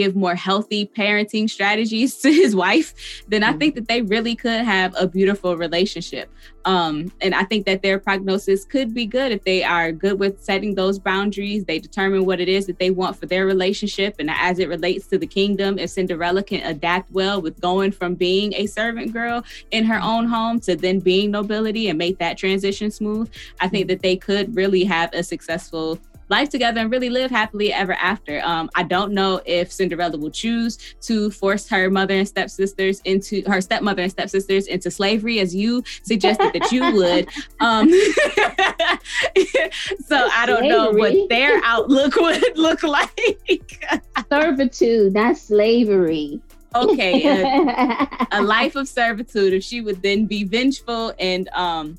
give 0.00 0.16
more 0.16 0.34
healthy 0.34 0.86
parenting 0.86 1.48
strategies 1.48 2.16
to 2.16 2.32
his 2.32 2.56
wife, 2.56 2.94
then 3.28 3.42
I 3.42 3.50
mm-hmm. 3.50 3.58
think 3.58 3.74
that 3.74 3.88
they 3.88 4.00
really 4.00 4.34
could 4.34 4.62
have 4.62 4.94
a 4.96 5.06
beautiful 5.06 5.56
relationship. 5.56 6.30
Um, 6.64 7.12
and 7.20 7.34
I 7.34 7.44
think 7.44 7.66
that 7.66 7.82
their 7.82 7.98
prognosis 7.98 8.64
could 8.64 8.94
be 8.94 9.06
good 9.06 9.32
if 9.32 9.44
they 9.44 9.62
are 9.62 9.92
good 9.92 10.18
with 10.18 10.42
setting 10.42 10.74
those 10.74 10.98
boundaries. 10.98 11.64
They 11.64 11.78
determine 11.78 12.24
what 12.24 12.40
it 12.40 12.48
is 12.48 12.66
that 12.66 12.78
they 12.78 12.90
want 12.90 13.16
for 13.16 13.26
their 13.26 13.44
relationship. 13.46 14.16
And 14.18 14.30
as 14.30 14.58
it 14.58 14.68
relates 14.68 15.06
to 15.08 15.18
the 15.18 15.26
kingdom, 15.26 15.78
if 15.78 15.90
Cinderella 15.90 16.42
can 16.42 16.62
adapt 16.64 17.10
well 17.12 17.40
with 17.42 17.60
going 17.60 17.92
from 17.92 18.14
being 18.14 18.54
a 18.54 18.66
servant 18.66 19.12
girl 19.12 19.44
in 19.70 19.84
her 19.84 20.00
own 20.02 20.26
home 20.26 20.60
to 20.60 20.76
then 20.76 21.00
being 21.00 21.30
nobility 21.30 21.88
and 21.88 21.98
make 21.98 22.18
that 22.18 22.38
transition 22.38 22.90
smooth, 22.90 23.30
I 23.60 23.68
think 23.68 23.88
that 23.88 24.02
they 24.02 24.16
could 24.16 24.54
really 24.56 24.84
have 24.84 25.10
a 25.12 25.22
successful 25.22 25.98
life 26.30 26.48
together 26.48 26.80
and 26.80 26.90
really 26.90 27.10
live 27.10 27.30
happily 27.30 27.72
ever 27.72 27.92
after. 27.94 28.40
Um, 28.44 28.70
I 28.76 28.84
don't 28.84 29.12
know 29.12 29.40
if 29.44 29.72
Cinderella 29.72 30.16
will 30.16 30.30
choose 30.30 30.78
to 31.02 31.30
force 31.30 31.68
her 31.68 31.90
mother 31.90 32.14
and 32.14 32.26
stepsisters 32.26 33.00
into 33.04 33.42
her 33.50 33.60
stepmother 33.60 34.02
and 34.02 34.10
stepsisters 34.10 34.68
into 34.68 34.90
slavery, 34.90 35.40
as 35.40 35.54
you 35.54 35.82
suggested 36.02 36.52
that 36.54 36.72
you 36.72 36.92
would. 36.92 37.28
Um, 37.60 37.90
so 40.06 40.28
I 40.32 40.46
don't 40.46 40.68
know 40.68 40.92
what 40.92 41.28
their 41.28 41.60
outlook 41.64 42.16
would 42.16 42.56
look 42.56 42.82
like. 42.82 43.84
Servitude, 44.30 45.14
not 45.14 45.36
slavery 45.36 46.40
okay 46.74 47.26
a, 47.26 48.08
a, 48.32 48.42
life 48.42 48.76
of 48.76 48.86
servitude 48.86 49.52
if 49.52 49.64
she 49.64 49.80
would 49.80 50.00
then 50.02 50.26
be 50.26 50.44
vengeful 50.44 51.12
and 51.18 51.48
um 51.48 51.98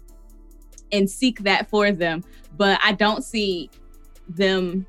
and 0.93 1.09
seek 1.09 1.39
that 1.39 1.69
for 1.69 1.91
them 1.91 2.23
but 2.55 2.79
i 2.82 2.93
don't 2.93 3.23
see 3.23 3.69
them 4.30 4.86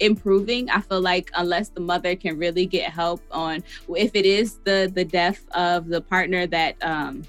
improving 0.00 0.68
i 0.70 0.80
feel 0.80 1.00
like 1.00 1.30
unless 1.36 1.68
the 1.68 1.80
mother 1.80 2.16
can 2.16 2.36
really 2.36 2.66
get 2.66 2.90
help 2.90 3.22
on 3.30 3.62
if 3.96 4.10
it 4.14 4.26
is 4.26 4.58
the 4.64 4.90
the 4.94 5.04
death 5.04 5.44
of 5.52 5.88
the 5.88 6.00
partner 6.00 6.46
that 6.46 6.74
um 6.82 7.22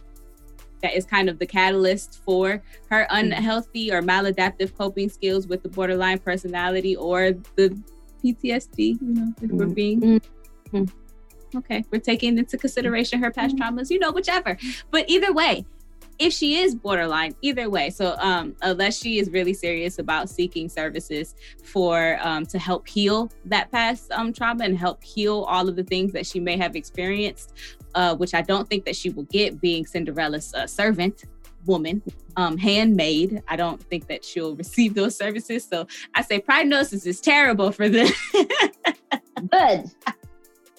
that 0.81 0.95
is 0.95 1.05
kind 1.05 1.29
of 1.29 1.39
the 1.39 1.45
catalyst 1.45 2.21
for 2.25 2.61
her 2.89 3.03
mm-hmm. 3.03 3.15
unhealthy 3.15 3.91
or 3.91 4.01
maladaptive 4.01 4.75
coping 4.77 5.07
skills 5.07 5.47
with 5.47 5.63
the 5.63 5.69
borderline 5.69 6.19
personality 6.19 6.93
or 6.97 7.31
the 7.55 7.69
PTSD, 8.21 8.77
you 8.79 8.97
know, 9.01 9.33
if 9.41 9.51
we're 9.51 9.65
mm-hmm. 9.65 9.73
being 9.73 10.01
mm-hmm 10.01 10.85
okay, 11.55 11.83
we're 11.91 11.99
taking 11.99 12.37
into 12.37 12.57
consideration 12.57 13.21
her 13.21 13.31
past 13.31 13.55
mm-hmm. 13.55 13.77
traumas, 13.77 13.89
you 13.89 13.99
know, 13.99 14.11
whichever. 14.11 14.57
But 14.91 15.09
either 15.09 15.33
way, 15.33 15.65
if 16.20 16.34
she 16.34 16.57
is 16.57 16.76
borderline, 16.76 17.36
either 17.41 17.70
way. 17.70 17.89
So 17.89 18.16
um, 18.20 18.55
unless 18.61 18.97
she 18.99 19.20
is 19.20 19.30
really 19.30 19.53
serious 19.53 19.99
about 19.99 20.30
seeking 20.30 20.70
services 20.70 21.36
for 21.64 22.18
um, 22.22 22.45
to 22.47 22.59
help 22.59 22.88
heal 22.88 23.32
that 23.45 23.72
past 23.72 24.11
um, 24.11 24.34
trauma 24.34 24.64
and 24.66 24.78
help 24.78 25.03
heal 25.03 25.43
all 25.49 25.68
of 25.68 25.76
the 25.76 25.84
things 25.84 26.11
that 26.14 26.26
she 26.26 26.39
may 26.39 26.57
have 26.57 26.76
experienced, 26.76 27.53
uh, 27.95 28.16
which 28.16 28.34
I 28.34 28.41
don't 28.41 28.70
think 28.70 28.86
that 28.86 28.95
she 28.95 29.09
will 29.09 29.24
get 29.24 29.59
being 29.59 29.86
Cinderella's 29.86 30.53
uh, 30.53 30.68
servant 30.68 31.26
woman, 31.66 32.01
um, 32.36 32.57
handmaid. 32.57 33.41
I 33.47 33.55
don't 33.55 33.82
think 33.82 34.07
that 34.07 34.24
she'll 34.24 34.55
receive 34.64 34.93
those 34.93 35.18
services. 35.18 35.66
So 35.66 35.88
I 36.16 36.22
say 36.22 36.39
prognosis 36.39 37.05
is 37.05 37.22
terrible 37.22 37.72
for 37.72 37.89
them. 37.89 38.07
Good. 39.51 39.91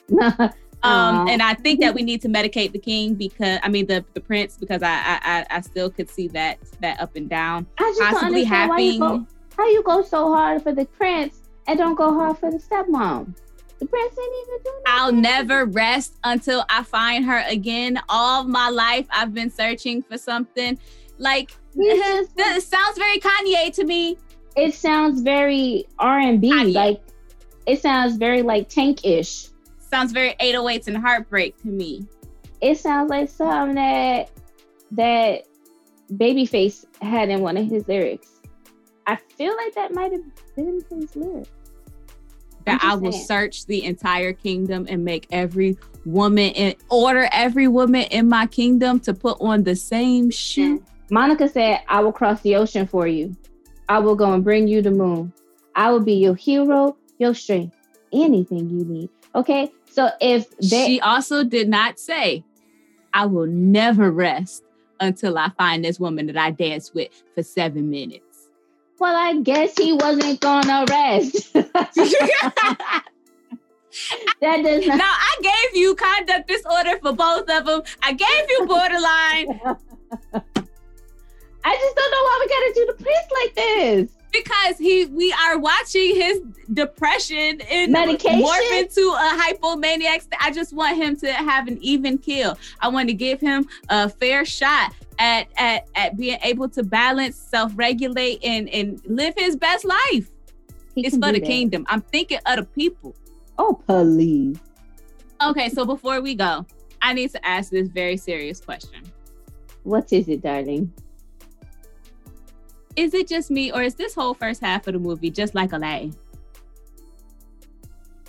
Um, 0.85 1.29
and 1.29 1.43
I 1.43 1.55
think 1.55 1.81
that 1.81 1.95
we 1.95 2.03
need 2.03 2.21
to 2.23 2.29
medicate 2.29 2.73
the 2.73 2.79
king 2.79 3.15
because 3.15 3.59
I 3.63 3.69
mean 3.69 3.87
the 3.87 4.05
the 4.13 4.21
prince 4.21 4.59
because 4.59 4.83
I 4.83 5.19
I, 5.23 5.47
I 5.51 5.61
still 5.63 5.91
could 5.91 6.11
see 6.11 6.29
that 6.29 6.59
that 6.81 7.01
up 7.01 7.17
and 7.17 7.29
down. 7.29 7.67
I 7.79 7.95
just 7.97 8.01
possibly 8.01 8.45
having 8.45 8.69
why 8.69 8.81
you 8.81 8.99
go, 8.99 9.27
how 9.57 9.69
you 9.69 9.83
go 9.83 10.03
so 10.03 10.33
hard 10.33 10.63
for 10.63 10.73
the 10.73 10.85
prince 10.85 11.41
and 11.67 11.79
don't 11.79 11.95
go 11.95 12.13
hard 12.13 12.39
for 12.39 12.51
the 12.51 12.59
stepmom. 12.59 13.35
The 13.79 13.87
prince 13.87 14.15
didn't 14.15 14.35
even 14.43 14.59
do 14.63 14.71
nothing. 14.71 14.83
I'll 14.87 15.13
never 15.13 15.65
rest 15.65 16.19
until 16.23 16.65
I 16.69 16.83
find 16.83 17.25
her 17.25 17.43
again. 17.49 17.99
All 18.11 18.45
my 18.45 18.69
life 18.69 19.07
I've 19.11 19.33
been 19.33 19.51
searching 19.51 20.03
for 20.03 20.19
something 20.19 20.79
like 21.17 21.57
it 21.77 22.63
sounds 22.63 22.99
very 22.99 23.19
Kanye 23.21 23.73
to 23.75 23.85
me. 23.85 24.19
It 24.55 24.75
sounds 24.75 25.23
very 25.23 25.87
R 25.99 26.19
and 26.19 26.43
B. 26.43 26.53
Like 26.53 27.01
it 27.67 27.81
sounds 27.81 28.17
very 28.17 28.43
like 28.43 28.69
Tank 28.69 29.07
ish 29.07 29.49
sounds 29.95 30.11
very 30.11 30.35
808s 30.41 30.89
and 30.89 30.97
heartbreak 30.97 31.57
to 31.63 31.69
me. 31.69 32.05
It 32.61 32.79
sounds 32.79 33.11
like 33.11 33.29
something 33.29 33.77
that 33.77 34.29
that 34.91 35.45
Babyface 36.13 36.85
had 37.01 37.29
in 37.29 37.43
one 37.43 37.57
of 37.57 37.69
his 37.69 37.87
lyrics. 37.87 38.41
I 39.07 39.15
feel 39.37 39.55
like 39.57 39.73
that 39.77 39.95
might 39.95 40.11
have 40.11 40.25
been 40.57 40.85
his 40.91 41.15
lyric. 41.15 41.47
That 42.67 42.83
I 42.83 42.97
will 42.97 43.13
saying. 43.13 43.25
search 43.25 43.67
the 43.67 43.85
entire 43.85 44.33
kingdom 44.33 44.87
and 44.89 45.05
make 45.05 45.29
every 45.31 45.79
woman 46.05 46.53
and 46.57 46.75
order 46.89 47.29
every 47.31 47.69
woman 47.69 48.03
in 48.11 48.29
my 48.29 48.47
kingdom 48.47 48.99
to 49.01 49.15
put 49.15 49.41
on 49.41 49.63
the 49.63 49.77
same 49.77 50.29
shoe. 50.29 50.83
Monica 51.09 51.49
said, 51.49 51.83
I 51.89 52.01
will 52.01 52.13
cross 52.13 52.41
the 52.41 52.57
ocean 52.57 52.89
for 52.89 53.07
you. 53.07 53.37
I 53.89 54.01
will 54.01 54.17
go 54.17 54.33
and 54.33 54.43
bring 54.43 54.67
you 54.67 54.83
the 54.83 54.91
moon. 54.91 55.33
I 55.77 55.93
will 55.93 56.01
be 56.01 56.15
your 56.15 56.35
hero, 56.35 56.97
your 57.19 57.35
strength, 57.35 57.77
anything 58.13 58.69
you 58.71 58.85
need. 58.85 59.11
Okay. 59.37 59.71
So 59.95 60.11
if 60.21 60.51
they- 60.59 60.87
she 60.87 61.01
also 61.01 61.45
did 61.45 61.69
not 61.69 62.01
say, 62.01 62.43
I 63.13 63.27
will 63.27 63.47
never 63.47 64.11
rest 64.11 64.65
until 64.99 65.39
I 65.39 65.51
find 65.57 65.85
this 65.85 66.01
woman 66.01 66.27
that 66.27 66.37
I 66.37 66.51
danced 66.51 66.95
with 66.97 67.11
for 67.35 67.45
seven 67.45 67.91
minutes. 67.91 68.49
Well, 68.99 69.15
I 69.15 69.41
guess 69.41 69.79
he 69.79 69.93
wasn't 69.93 70.41
gonna 70.41 70.85
rest. 70.89 71.53
that 71.53 71.83
does 74.41 74.87
not. 74.87 74.99
Now 74.99 75.13
I 75.13 75.37
gave 75.43 75.77
you 75.81 75.95
conduct 75.95 76.49
disorder 76.49 76.99
for 77.01 77.13
both 77.13 77.49
of 77.49 77.67
them. 77.67 77.83
I 78.03 78.13
gave 78.15 78.51
you 78.51 78.67
borderline. 78.67 79.61
I 81.67 81.77
just 81.77 81.97
don't 81.97 82.11
know 82.11 82.23
why 82.25 82.39
we 82.41 82.49
gotta 82.49 82.73
do 82.75 82.87
the 82.87 82.95
prince 83.05 83.29
like 83.43 83.55
this 83.55 84.11
because 84.35 84.79
he 84.79 85.07
we 85.07 85.33
are 85.33 85.59
watching 85.59 86.15
his 86.15 86.43
depression 86.73 87.61
and 87.71 87.93
medication 87.93 88.41
morph 88.41 88.81
into 88.81 89.01
a 89.01 89.39
hypomaniac. 89.41 90.27
I 90.41 90.51
just 90.51 90.73
want 90.73 90.97
him 90.97 91.17
to 91.19 91.33
have 91.33 91.69
an 91.69 91.79
even 91.81 92.19
kill. 92.19 92.59
I 92.81 92.89
want 92.89 93.09
to 93.09 93.15
give 93.15 93.41
him 93.41 93.67
a 93.89 94.09
fair 94.09 94.45
shot 94.45 94.93
at 95.19 95.49
at 95.57 95.87
at 95.95 96.17
being 96.17 96.39
able 96.43 96.69
to 96.71 96.83
balance, 96.83 97.37
self-regulate, 97.37 98.45
and 98.45 98.69
and 98.69 99.01
live 99.07 99.35
his 99.37 99.57
best 99.57 99.85
life. 99.85 100.29
He 100.95 101.07
it's 101.07 101.17
for 101.17 101.33
the 101.33 101.41
that. 101.41 101.45
kingdom. 101.45 101.87
I'm 101.89 102.03
thinking 102.03 102.39
of 102.47 102.57
the 102.57 102.65
people. 102.65 103.15
Oh, 103.59 103.81
please. 103.87 104.59
Okay, 105.43 105.69
so 105.69 105.85
before 105.85 106.21
we 106.21 106.35
go, 106.35 106.67
I 107.03 107.13
need 107.13 107.31
to 107.33 107.47
ask 107.47 107.71
this 107.71 107.89
very 107.89 108.17
serious 108.17 108.61
question. 108.61 109.03
What 109.83 110.13
is 110.13 110.29
it, 110.29 110.43
darling? 110.43 110.93
Is 112.97 113.15
it 113.15 113.29
just 113.29 113.51
me 113.51 113.73
or 113.73 113.83
is 113.83 113.95
this 113.95 114.15
whole 114.15 114.35
first 114.35 114.61
half 114.61 114.87
of 114.87 114.95
the 114.95 114.99
movie 114.99 115.31
just 115.31 115.55
like 115.55 115.73
a 115.73 115.79
lay? 115.79 116.13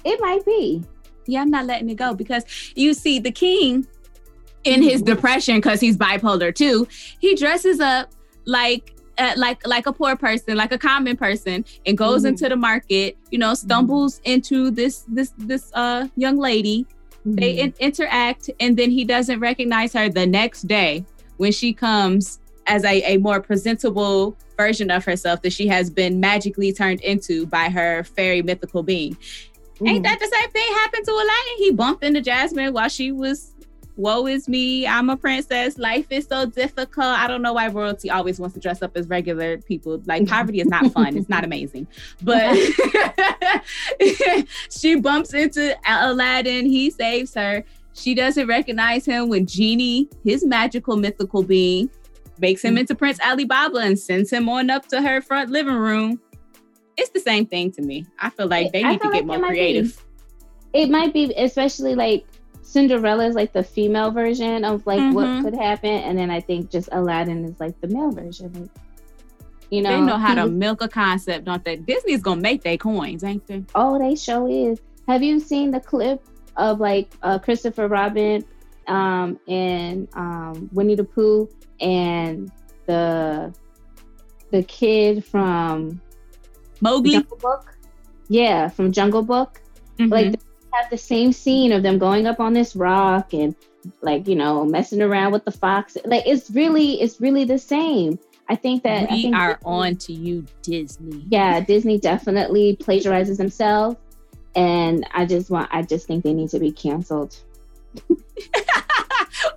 It 0.03 0.19
might 0.21 0.45
be. 0.45 0.83
Yeah, 1.25 1.41
I'm 1.41 1.49
not 1.49 1.65
letting 1.65 1.89
it 1.89 1.95
go 1.95 2.13
because 2.13 2.43
you 2.75 2.93
see 2.93 3.19
the 3.19 3.31
king 3.31 3.87
in 4.63 4.81
his 4.81 5.01
mm-hmm. 5.01 5.13
depression 5.13 5.55
because 5.55 5.79
he's 5.79 5.97
bipolar 5.97 6.53
too. 6.53 6.87
He 7.19 7.35
dresses 7.35 7.79
up 7.79 8.11
like 8.45 8.93
uh, 9.17 9.33
like 9.37 9.65
like 9.65 9.87
a 9.87 9.93
poor 9.93 10.15
person, 10.15 10.57
like 10.57 10.71
a 10.71 10.77
common 10.77 11.17
person, 11.17 11.65
and 11.85 11.97
goes 11.97 12.21
mm-hmm. 12.21 12.29
into 12.29 12.49
the 12.49 12.55
market. 12.55 13.17
You 13.31 13.39
know, 13.39 13.53
stumbles 13.53 14.19
mm-hmm. 14.19 14.31
into 14.31 14.71
this 14.71 15.05
this 15.07 15.33
this 15.37 15.71
uh 15.73 16.07
young 16.15 16.37
lady. 16.37 16.85
Mm-hmm. 17.19 17.35
They 17.35 17.51
in- 17.59 17.73
interact, 17.79 18.51
and 18.59 18.77
then 18.77 18.91
he 18.91 19.05
doesn't 19.05 19.39
recognize 19.39 19.93
her 19.93 20.09
the 20.09 20.27
next 20.27 20.67
day 20.67 21.05
when 21.37 21.51
she 21.51 21.73
comes 21.73 22.39
as 22.67 22.83
a, 22.83 23.01
a 23.03 23.17
more 23.17 23.41
presentable 23.41 24.37
version 24.57 24.89
of 24.89 25.05
herself 25.05 25.41
that 25.41 25.53
she 25.53 25.67
has 25.67 25.89
been 25.89 26.19
magically 26.19 26.71
turned 26.71 27.01
into 27.01 27.45
by 27.47 27.69
her 27.69 28.03
fairy 28.03 28.41
mythical 28.41 28.83
being. 28.83 29.15
Mm. 29.79 29.89
Ain't 29.89 30.03
that 30.03 30.19
the 30.19 30.27
same 30.27 30.49
thing 30.51 30.73
happened 30.73 31.05
to 31.05 31.11
Aladdin? 31.11 31.57
He 31.57 31.71
bumped 31.71 32.03
into 32.03 32.21
Jasmine 32.21 32.73
while 32.73 32.89
she 32.89 33.11
was, 33.11 33.53
woe 33.97 34.25
is 34.25 34.47
me, 34.47 34.87
I'm 34.87 35.09
a 35.09 35.17
princess, 35.17 35.77
life 35.77 36.07
is 36.09 36.25
so 36.27 36.45
difficult. 36.45 37.05
I 37.05 37.27
don't 37.27 37.41
know 37.41 37.53
why 37.53 37.67
royalty 37.67 38.09
always 38.09 38.39
wants 38.39 38.53
to 38.55 38.59
dress 38.59 38.81
up 38.81 38.95
as 38.95 39.07
regular 39.07 39.57
people. 39.57 40.01
Like 40.05 40.27
poverty 40.27 40.61
is 40.61 40.67
not 40.67 40.91
fun, 40.91 41.17
it's 41.17 41.29
not 41.29 41.43
amazing. 41.43 41.87
But 42.21 42.57
she 44.69 44.95
bumps 44.95 45.33
into 45.33 45.77
Aladdin, 45.85 46.65
he 46.65 46.89
saves 46.89 47.33
her. 47.35 47.63
She 47.93 48.13
doesn't 48.13 48.47
recognize 48.47 49.05
him 49.05 49.29
when 49.29 49.45
Genie, 49.45 50.09
his 50.23 50.45
magical 50.45 50.97
mythical 50.97 51.43
being, 51.43 51.89
makes 52.39 52.63
him 52.63 52.75
mm. 52.75 52.81
into 52.81 52.95
Prince 52.95 53.19
Alibaba 53.21 53.77
and 53.79 53.97
sends 53.97 54.31
him 54.31 54.49
on 54.49 54.69
up 54.69 54.87
to 54.87 55.01
her 55.01 55.21
front 55.21 55.49
living 55.49 55.75
room. 55.75 56.19
It's 56.97 57.09
the 57.09 57.19
same 57.19 57.45
thing 57.45 57.71
to 57.73 57.81
me. 57.81 58.05
I 58.19 58.29
feel 58.29 58.47
like 58.47 58.71
they 58.71 58.83
need 58.83 59.01
to 59.01 59.09
get 59.11 59.25
like 59.25 59.39
more 59.39 59.47
creative. 59.47 60.01
Be, 60.73 60.81
it 60.81 60.89
might 60.89 61.13
be, 61.13 61.33
especially 61.35 61.95
like 61.95 62.25
Cinderella 62.61 63.27
is 63.27 63.35
like 63.35 63.53
the 63.53 63.63
female 63.63 64.11
version 64.11 64.65
of 64.65 64.85
like 64.85 64.99
mm-hmm. 64.99 65.13
what 65.13 65.43
could 65.43 65.55
happen, 65.55 65.89
and 65.89 66.17
then 66.17 66.31
I 66.31 66.41
think 66.41 66.71
just 66.71 66.89
Aladdin 66.91 67.45
is 67.45 67.59
like 67.59 67.79
the 67.81 67.87
male 67.87 68.11
version. 68.11 68.51
Like, 68.53 68.69
you 69.71 69.81
know, 69.81 69.91
they 69.91 70.01
know 70.01 70.17
how 70.17 70.35
to 70.35 70.47
milk 70.47 70.81
a 70.81 70.87
concept, 70.87 71.45
don't 71.45 71.63
they? 71.63 71.77
Disney's 71.77 72.21
gonna 72.21 72.41
make 72.41 72.63
their 72.63 72.77
coins, 72.77 73.23
ain't 73.23 73.45
they? 73.47 73.63
Oh, 73.75 73.99
they 73.99 74.15
show 74.15 74.47
is. 74.47 74.79
Have 75.07 75.21
you 75.23 75.39
seen 75.39 75.71
the 75.71 75.79
clip 75.79 76.25
of 76.57 76.79
like 76.79 77.11
uh, 77.23 77.39
Christopher 77.39 77.87
Robin 77.87 78.43
um, 78.87 79.39
and 79.47 80.07
um, 80.13 80.69
Winnie 80.73 80.95
the 80.95 81.03
Pooh 81.03 81.49
and 81.79 82.51
the 82.85 83.53
the 84.51 84.63
kid 84.63 85.25
from 85.25 86.01
Mowgli 86.81 87.11
Jungle 87.11 87.37
Book. 87.37 87.77
Yeah, 88.27 88.69
from 88.69 88.91
Jungle 88.91 89.23
Book. 89.23 89.61
Mm-hmm. 89.97 90.11
Like 90.11 90.31
they 90.31 90.39
have 90.73 90.89
the 90.89 90.97
same 90.97 91.31
scene 91.31 91.71
of 91.71 91.83
them 91.83 91.97
going 91.97 92.27
up 92.27 92.39
on 92.39 92.53
this 92.53 92.75
rock 92.75 93.33
and 93.33 93.55
like 94.01 94.27
you 94.27 94.35
know 94.35 94.65
messing 94.65 95.01
around 95.01 95.31
with 95.31 95.45
the 95.45 95.51
fox. 95.51 95.97
Like 96.05 96.23
it's 96.25 96.49
really 96.51 97.01
it's 97.01 97.21
really 97.21 97.43
the 97.43 97.59
same. 97.59 98.19
I 98.47 98.55
think 98.55 98.83
that 98.83 99.09
we 99.09 99.23
think 99.23 99.35
are 99.35 99.55
Disney, 99.55 99.71
on 99.71 99.95
to 99.95 100.13
you, 100.13 100.45
Disney. 100.61 101.25
Yeah, 101.29 101.59
Disney 101.61 101.99
definitely 101.99 102.77
plagiarizes 102.79 103.37
themselves, 103.37 103.97
and 104.55 105.05
I 105.13 105.25
just 105.25 105.49
want 105.49 105.69
I 105.71 105.81
just 105.81 106.07
think 106.07 106.23
they 106.23 106.33
need 106.33 106.49
to 106.49 106.59
be 106.59 106.71
canceled. 106.71 107.35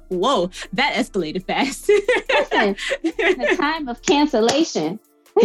Whoa, 0.08 0.50
that 0.72 0.94
escalated 0.94 1.44
fast. 1.44 1.88
Listen, 2.32 2.76
the 3.02 3.56
time 3.58 3.88
of 3.88 4.02
cancellation. 4.02 4.98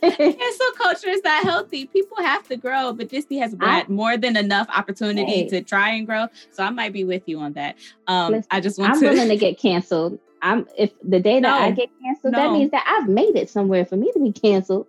cancel 0.00 0.72
culture 0.76 1.08
is 1.08 1.22
not 1.22 1.44
healthy. 1.44 1.86
People 1.86 2.16
have 2.18 2.48
to 2.48 2.56
grow, 2.56 2.92
but 2.92 3.08
Disney 3.08 3.38
has 3.38 3.54
had 3.60 3.88
more 3.88 4.16
than 4.16 4.36
enough 4.36 4.66
opportunity 4.74 5.42
hey. 5.42 5.48
to 5.48 5.62
try 5.62 5.90
and 5.90 6.06
grow. 6.06 6.26
So 6.50 6.62
I 6.62 6.70
might 6.70 6.92
be 6.92 7.04
with 7.04 7.22
you 7.26 7.38
on 7.40 7.52
that. 7.54 7.76
Um, 8.06 8.32
Listen, 8.32 8.48
I 8.50 8.60
just 8.60 8.78
want 8.78 8.98
to 8.98 9.06
I'm 9.06 9.14
willing 9.14 9.28
to 9.28 9.36
get 9.38 9.58
canceled. 9.58 10.18
I'm 10.40 10.66
if 10.76 10.92
the 11.02 11.20
day 11.20 11.40
that 11.40 11.42
no, 11.42 11.66
I 11.66 11.70
get 11.70 11.90
canceled, 12.02 12.32
no. 12.32 12.38
that 12.38 12.52
means 12.52 12.70
that 12.70 12.84
I've 12.86 13.08
made 13.08 13.36
it 13.36 13.48
somewhere 13.50 13.84
for 13.84 13.96
me 13.96 14.10
to 14.12 14.20
be 14.20 14.32
canceled. 14.32 14.86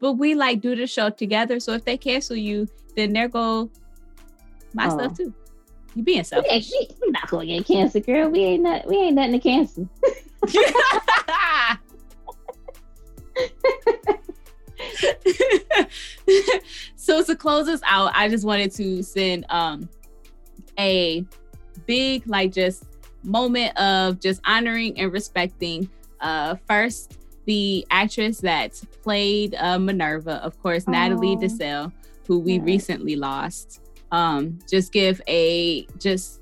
But 0.00 0.14
we 0.14 0.34
like 0.34 0.60
do 0.60 0.74
the 0.74 0.86
show 0.86 1.10
together. 1.10 1.60
So 1.60 1.72
if 1.72 1.84
they 1.84 1.96
cancel 1.96 2.36
you, 2.36 2.68
then 2.96 3.12
there 3.12 3.28
go 3.28 3.70
my 4.74 4.86
oh. 4.86 4.98
stuff 4.98 5.16
too. 5.16 5.34
You 5.94 6.02
being 6.02 6.24
selfish. 6.24 6.70
We, 6.70 6.88
we 7.00 7.10
not 7.10 7.28
gonna 7.28 7.46
get 7.46 7.66
cancer, 7.66 8.00
girl. 8.00 8.30
We 8.30 8.40
ain't 8.40 8.62
not, 8.62 8.86
we 8.86 8.96
ain't 8.96 9.14
nothing 9.14 9.32
to 9.32 9.40
cancel. 9.40 9.88
so 16.96 17.22
to 17.22 17.36
close 17.36 17.68
us 17.68 17.80
out, 17.84 18.10
I 18.14 18.28
just 18.28 18.44
wanted 18.44 18.72
to 18.72 19.02
send 19.02 19.46
um 19.50 19.88
a 20.78 21.24
big 21.86 22.26
like 22.26 22.52
just 22.52 22.84
moment 23.22 23.76
of 23.78 24.20
just 24.20 24.40
honoring 24.44 24.98
and 24.98 25.12
respecting 25.12 25.88
uh 26.20 26.56
first 26.66 27.18
the 27.44 27.86
actress 27.90 28.38
that 28.38 28.80
played 29.02 29.54
uh, 29.56 29.78
Minerva, 29.78 30.34
of 30.44 30.60
course, 30.62 30.84
Aww. 30.84 30.92
Natalie 30.92 31.36
Desselle, 31.36 31.92
who 32.26 32.38
we 32.38 32.54
yeah. 32.54 32.62
recently 32.62 33.16
lost. 33.16 33.81
Um, 34.12 34.60
just 34.70 34.92
give 34.92 35.20
a 35.26 35.86
just 35.98 36.40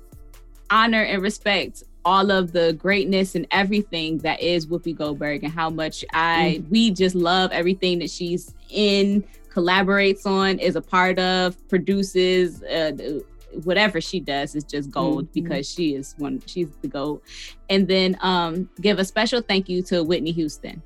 honor 0.69 1.01
and 1.01 1.21
respect 1.21 1.83
all 2.05 2.31
of 2.31 2.51
the 2.51 2.73
greatness 2.73 3.35
and 3.35 3.47
everything 3.51 4.17
that 4.19 4.41
is 4.41 4.67
Whoopi 4.67 4.95
Goldberg 4.95 5.43
and 5.43 5.53
how 5.53 5.69
much 5.69 6.05
I 6.13 6.57
mm-hmm. 6.59 6.69
we 6.69 6.91
just 6.91 7.15
love 7.15 7.51
everything 7.51 7.99
that 7.99 8.09
she's 8.09 8.53
in, 8.69 9.23
collaborates 9.49 10.25
on, 10.25 10.59
is 10.59 10.75
a 10.75 10.81
part 10.81 11.19
of, 11.19 11.55
produces, 11.67 12.63
uh, 12.63 13.19
whatever 13.63 13.99
she 13.99 14.19
does 14.19 14.55
is 14.55 14.63
just 14.63 14.89
gold 14.89 15.25
mm-hmm. 15.25 15.33
because 15.33 15.69
she 15.69 15.95
is 15.95 16.15
one 16.17 16.41
she's 16.45 16.69
the 16.81 16.87
gold. 16.87 17.21
And 17.69 17.87
then 17.87 18.17
um 18.21 18.69
give 18.79 18.99
a 18.99 19.05
special 19.05 19.41
thank 19.41 19.69
you 19.69 19.81
to 19.83 20.03
Whitney 20.03 20.31
Houston. 20.31 20.81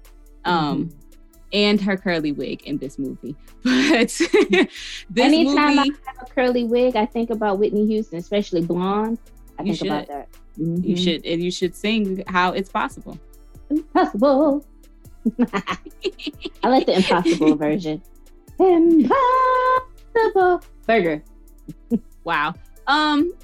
Um 0.46 0.86
mm-hmm. 0.86 0.98
And 1.54 1.80
her 1.80 1.96
curly 1.96 2.32
wig 2.32 2.64
in 2.64 2.78
this 2.78 2.98
movie. 3.00 3.36
But 3.64 4.10
this 4.10 4.68
anytime 5.18 5.76
movie, 5.78 5.92
I 5.92 6.12
have 6.12 6.22
a 6.22 6.34
curly 6.34 6.64
wig, 6.64 6.96
I 6.96 7.06
think 7.06 7.30
about 7.30 7.60
Whitney 7.60 7.86
Houston, 7.88 8.18
especially 8.20 8.62
blonde. 8.62 9.20
I 9.58 9.64
think 9.64 9.78
should. 9.78 9.88
about 9.88 10.08
that. 10.08 10.28
Mm-hmm. 10.60 10.84
You 10.84 10.98
should 10.98 11.26
and 11.26 11.44
you 11.44 11.52
should 11.52 11.76
sing 11.76 12.24
how 12.28 12.52
it's 12.52 12.70
possible. 12.70 13.20
Impossible. 13.70 14.66
I 16.64 16.70
like 16.70 16.86
the 16.86 16.96
impossible 16.98 17.56
version. 17.56 18.02
Impossible 18.60 19.12
burger. 20.86 21.24
wow. 22.24 22.54
Um 22.88 23.34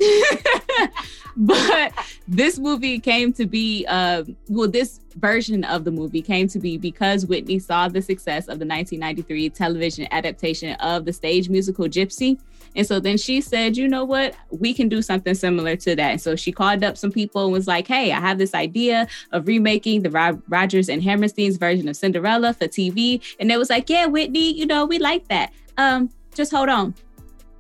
but 1.37 1.93
this 2.27 2.59
movie 2.59 2.99
came 2.99 3.31
to 3.33 3.45
be 3.45 3.85
uh 3.87 4.23
well 4.49 4.67
this 4.67 4.99
version 5.15 5.63
of 5.65 5.83
the 5.83 5.91
movie 5.91 6.21
came 6.21 6.47
to 6.47 6.59
be 6.59 6.77
because 6.77 7.25
Whitney 7.25 7.59
saw 7.59 7.87
the 7.87 8.01
success 8.01 8.43
of 8.43 8.59
the 8.59 8.65
1993 8.65 9.49
television 9.49 10.07
adaptation 10.11 10.75
of 10.75 11.05
the 11.05 11.13
stage 11.13 11.49
musical 11.49 11.85
Gypsy 11.85 12.39
and 12.75 12.87
so 12.87 12.99
then 12.99 13.17
she 13.17 13.41
said, 13.41 13.75
you 13.75 13.87
know 13.87 14.05
what? 14.05 14.35
We 14.49 14.73
can 14.73 14.87
do 14.87 15.01
something 15.01 15.33
similar 15.33 15.75
to 15.77 15.95
that. 15.95 16.11
And 16.11 16.21
so 16.21 16.35
she 16.35 16.51
called 16.51 16.83
up 16.83 16.97
some 16.97 17.11
people 17.11 17.43
and 17.43 17.51
was 17.51 17.67
like, 17.67 17.87
hey, 17.87 18.11
I 18.11 18.19
have 18.19 18.37
this 18.37 18.53
idea 18.53 19.07
of 19.31 19.47
remaking 19.47 20.03
the 20.03 20.09
Rod- 20.09 20.41
Rodgers 20.47 20.87
and 20.87 21.03
Hammerstein's 21.03 21.57
version 21.57 21.87
of 21.89 21.95
Cinderella 21.95 22.53
for 22.53 22.67
TV. 22.67 23.21
And 23.39 23.49
they 23.49 23.57
was 23.57 23.69
like, 23.69 23.89
yeah, 23.89 24.05
Whitney, 24.05 24.53
you 24.53 24.65
know, 24.65 24.85
we 24.85 24.99
like 24.99 25.27
that. 25.27 25.51
Um, 25.77 26.09
just 26.33 26.51
hold 26.51 26.69
on 26.69 26.95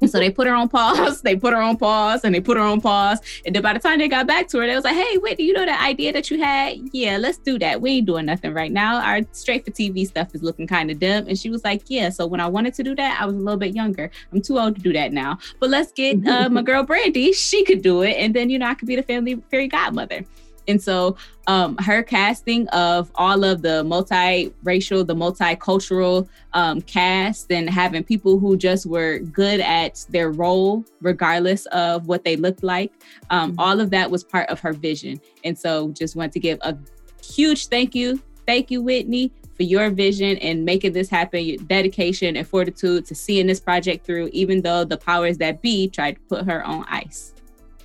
so 0.09 0.19
they 0.19 0.29
put 0.29 0.47
her 0.47 0.53
on 0.53 0.69
pause. 0.69 1.21
They 1.21 1.35
put 1.35 1.53
her 1.53 1.61
on 1.61 1.77
pause 1.77 2.23
and 2.23 2.33
they 2.33 2.41
put 2.41 2.57
her 2.57 2.63
on 2.63 2.81
pause. 2.81 3.19
And 3.45 3.55
then 3.55 3.61
by 3.61 3.73
the 3.73 3.79
time 3.79 3.99
they 3.99 4.07
got 4.07 4.27
back 4.27 4.47
to 4.49 4.59
her, 4.59 4.67
they 4.67 4.75
was 4.75 4.83
like, 4.83 4.95
hey, 4.95 5.17
Whitney, 5.17 5.45
you 5.45 5.53
know 5.53 5.65
that 5.65 5.83
idea 5.83 6.11
that 6.13 6.31
you 6.31 6.39
had? 6.39 6.77
Yeah, 6.91 7.17
let's 7.17 7.37
do 7.37 7.59
that. 7.59 7.81
We 7.81 7.91
ain't 7.91 8.07
doing 8.07 8.25
nothing 8.25 8.53
right 8.53 8.71
now. 8.71 9.01
Our 9.01 9.21
straight 9.31 9.65
for 9.65 9.71
TV 9.71 10.07
stuff 10.07 10.33
is 10.33 10.41
looking 10.43 10.67
kind 10.67 10.89
of 10.89 10.99
dim. 10.99 11.27
And 11.27 11.37
she 11.37 11.49
was 11.49 11.63
like, 11.63 11.83
yeah. 11.87 12.09
So 12.09 12.25
when 12.25 12.39
I 12.39 12.47
wanted 12.47 12.73
to 12.75 12.83
do 12.83 12.95
that, 12.95 13.21
I 13.21 13.25
was 13.25 13.35
a 13.35 13.39
little 13.39 13.59
bit 13.59 13.75
younger. 13.75 14.09
I'm 14.31 14.41
too 14.41 14.59
old 14.59 14.75
to 14.75 14.81
do 14.81 14.93
that 14.93 15.13
now. 15.13 15.37
But 15.59 15.69
let's 15.69 15.91
get 15.91 16.25
uh, 16.27 16.49
my 16.49 16.61
girl 16.71 16.83
Brandy. 16.83 17.33
She 17.33 17.63
could 17.65 17.81
do 17.81 18.01
it. 18.01 18.13
And 18.17 18.33
then, 18.33 18.49
you 18.49 18.59
know, 18.59 18.67
I 18.67 18.73
could 18.73 18.87
be 18.87 18.95
the 18.95 19.03
family 19.03 19.41
fairy 19.49 19.67
godmother. 19.67 20.25
And 20.71 20.81
so 20.81 21.17
um, 21.47 21.77
her 21.79 22.01
casting 22.01 22.67
of 22.69 23.11
all 23.15 23.43
of 23.43 23.61
the 23.61 23.83
multiracial, 23.83 25.05
the 25.05 25.15
multicultural 25.15 26.27
um, 26.53 26.81
cast, 26.81 27.51
and 27.51 27.69
having 27.69 28.03
people 28.03 28.39
who 28.39 28.57
just 28.57 28.85
were 28.85 29.19
good 29.19 29.59
at 29.59 30.05
their 30.09 30.31
role, 30.31 30.85
regardless 31.01 31.65
of 31.67 32.07
what 32.07 32.23
they 32.23 32.37
looked 32.37 32.63
like, 32.63 32.91
um, 33.29 33.51
mm-hmm. 33.51 33.59
all 33.59 33.79
of 33.79 33.89
that 33.91 34.09
was 34.09 34.23
part 34.23 34.49
of 34.49 34.59
her 34.61 34.73
vision. 34.73 35.19
And 35.43 35.59
so 35.59 35.91
just 35.91 36.15
want 36.15 36.31
to 36.33 36.39
give 36.39 36.57
a 36.61 36.77
huge 37.23 37.67
thank 37.67 37.93
you. 37.93 38.21
Thank 38.47 38.71
you, 38.71 38.81
Whitney, 38.81 39.31
for 39.55 39.63
your 39.63 39.89
vision 39.89 40.37
and 40.37 40.65
making 40.65 40.93
this 40.93 41.09
happen, 41.09 41.43
your 41.43 41.57
dedication 41.57 42.35
and 42.35 42.47
fortitude 42.47 43.05
to 43.05 43.15
seeing 43.15 43.47
this 43.47 43.59
project 43.59 44.05
through, 44.05 44.29
even 44.31 44.61
though 44.61 44.83
the 44.83 44.97
powers 44.97 45.37
that 45.37 45.61
be 45.61 45.89
tried 45.89 46.13
to 46.13 46.21
put 46.21 46.45
her 46.45 46.63
on 46.63 46.85
ice. 46.89 47.33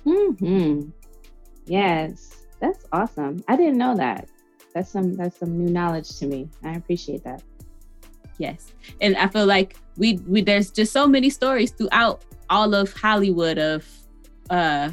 Hmm. 0.03 0.89
Yes. 1.65 2.36
That's 2.59 2.85
awesome. 2.91 3.43
I 3.47 3.55
didn't 3.55 3.77
know 3.77 3.95
that. 3.95 4.27
That's 4.73 4.89
some 4.91 5.15
that's 5.15 5.37
some 5.37 5.57
new 5.57 5.71
knowledge 5.71 6.17
to 6.19 6.27
me. 6.27 6.49
I 6.63 6.73
appreciate 6.73 7.23
that. 7.23 7.43
Yes. 8.37 8.73
And 9.01 9.15
I 9.17 9.27
feel 9.27 9.45
like 9.45 9.77
we 9.97 10.17
we 10.27 10.41
there's 10.41 10.71
just 10.71 10.91
so 10.91 11.07
many 11.07 11.29
stories 11.29 11.71
throughout 11.71 12.23
all 12.49 12.73
of 12.73 12.93
Hollywood 12.93 13.57
of 13.57 13.87
uh 14.49 14.91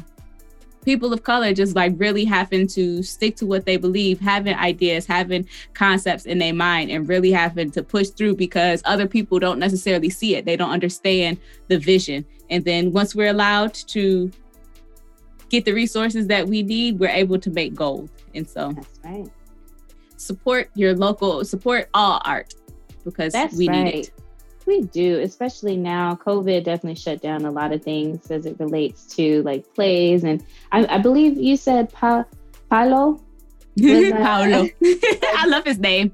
people 0.83 1.11
of 1.11 1.23
color 1.23 1.51
just 1.51 1.75
like 1.75 1.93
really 1.97 2.23
having 2.23 2.67
to 2.67 3.01
stick 3.01 3.35
to 3.35 3.45
what 3.45 3.65
they 3.65 3.75
believe, 3.75 4.19
having 4.19 4.55
ideas, 4.55 5.05
having 5.05 5.47
concepts 5.73 6.25
in 6.25 6.37
their 6.37 6.53
mind, 6.53 6.91
and 6.91 7.09
really 7.09 7.31
having 7.31 7.71
to 7.71 7.83
push 7.83 8.09
through 8.09 8.35
because 8.35 8.81
other 8.85 9.07
people 9.07 9.39
don't 9.39 9.59
necessarily 9.59 10.09
see 10.09 10.35
it. 10.35 10.45
They 10.45 10.55
don't 10.55 10.69
understand 10.69 11.39
the 11.67 11.79
vision. 11.79 12.23
And 12.49 12.63
then 12.63 12.91
once 12.91 13.15
we're 13.15 13.31
allowed 13.31 13.73
to 13.73 14.31
get 15.55 15.65
the 15.65 15.73
resources 15.73 16.27
that 16.27 16.47
we 16.47 16.63
need, 16.63 16.99
we're 16.99 17.09
able 17.09 17.39
to 17.39 17.49
make 17.49 17.73
gold. 17.73 18.09
And 18.33 18.47
so 18.47 18.73
that's 18.73 18.99
right. 19.03 19.29
Support 20.17 20.69
your 20.75 20.95
local, 20.95 21.43
support 21.45 21.89
all 21.93 22.21
art 22.25 22.53
because 23.03 23.33
that's 23.33 23.55
we 23.55 23.67
right. 23.67 23.83
need 23.83 23.95
it. 23.95 24.11
We 24.65 24.81
do, 24.81 25.19
especially 25.19 25.77
now. 25.77 26.15
COVID 26.15 26.63
definitely 26.63 26.95
shut 26.95 27.21
down 27.21 27.45
a 27.45 27.51
lot 27.51 27.71
of 27.71 27.83
things 27.83 28.31
as 28.31 28.45
it 28.45 28.59
relates 28.59 29.05
to 29.15 29.43
like 29.43 29.71
plays. 29.75 30.23
And 30.23 30.43
I, 30.71 30.95
I 30.95 30.97
believe 30.97 31.37
you 31.37 31.55
said 31.55 31.91
pa- 31.93 32.25
Paolo. 32.69 33.21
Was, 33.77 34.11
uh, 34.11 34.15
Paolo. 34.17 34.69
I 34.83 35.45
love 35.47 35.65
his 35.65 35.77
name. 35.77 36.11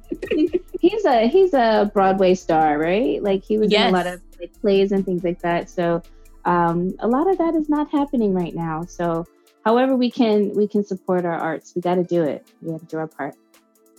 he's 0.81 1.05
a 1.05 1.27
he's 1.27 1.53
a 1.53 1.89
Broadway 1.93 2.35
star, 2.35 2.77
right? 2.77 3.23
Like 3.23 3.43
he 3.43 3.57
was 3.57 3.71
yes. 3.71 3.87
in 3.87 3.93
a 3.93 3.97
lot 3.97 4.07
of 4.07 4.21
like, 4.39 4.51
plays 4.59 4.91
and 4.91 5.05
things 5.05 5.23
like 5.23 5.39
that. 5.41 5.69
So 5.69 6.01
um, 6.45 6.95
a 6.99 7.07
lot 7.07 7.29
of 7.29 7.37
that 7.37 7.55
is 7.55 7.69
not 7.69 7.89
happening 7.91 8.33
right 8.33 8.55
now. 8.55 8.83
So, 8.85 9.25
however 9.65 9.95
we 9.95 10.09
can 10.09 10.53
we 10.55 10.67
can 10.67 10.83
support 10.83 11.25
our 11.25 11.37
arts, 11.37 11.73
we 11.75 11.81
got 11.81 11.95
to 11.95 12.03
do 12.03 12.23
it. 12.23 12.47
We 12.61 12.71
have 12.71 12.81
to 12.81 12.87
do 12.87 12.97
our 12.97 13.07
part. 13.07 13.35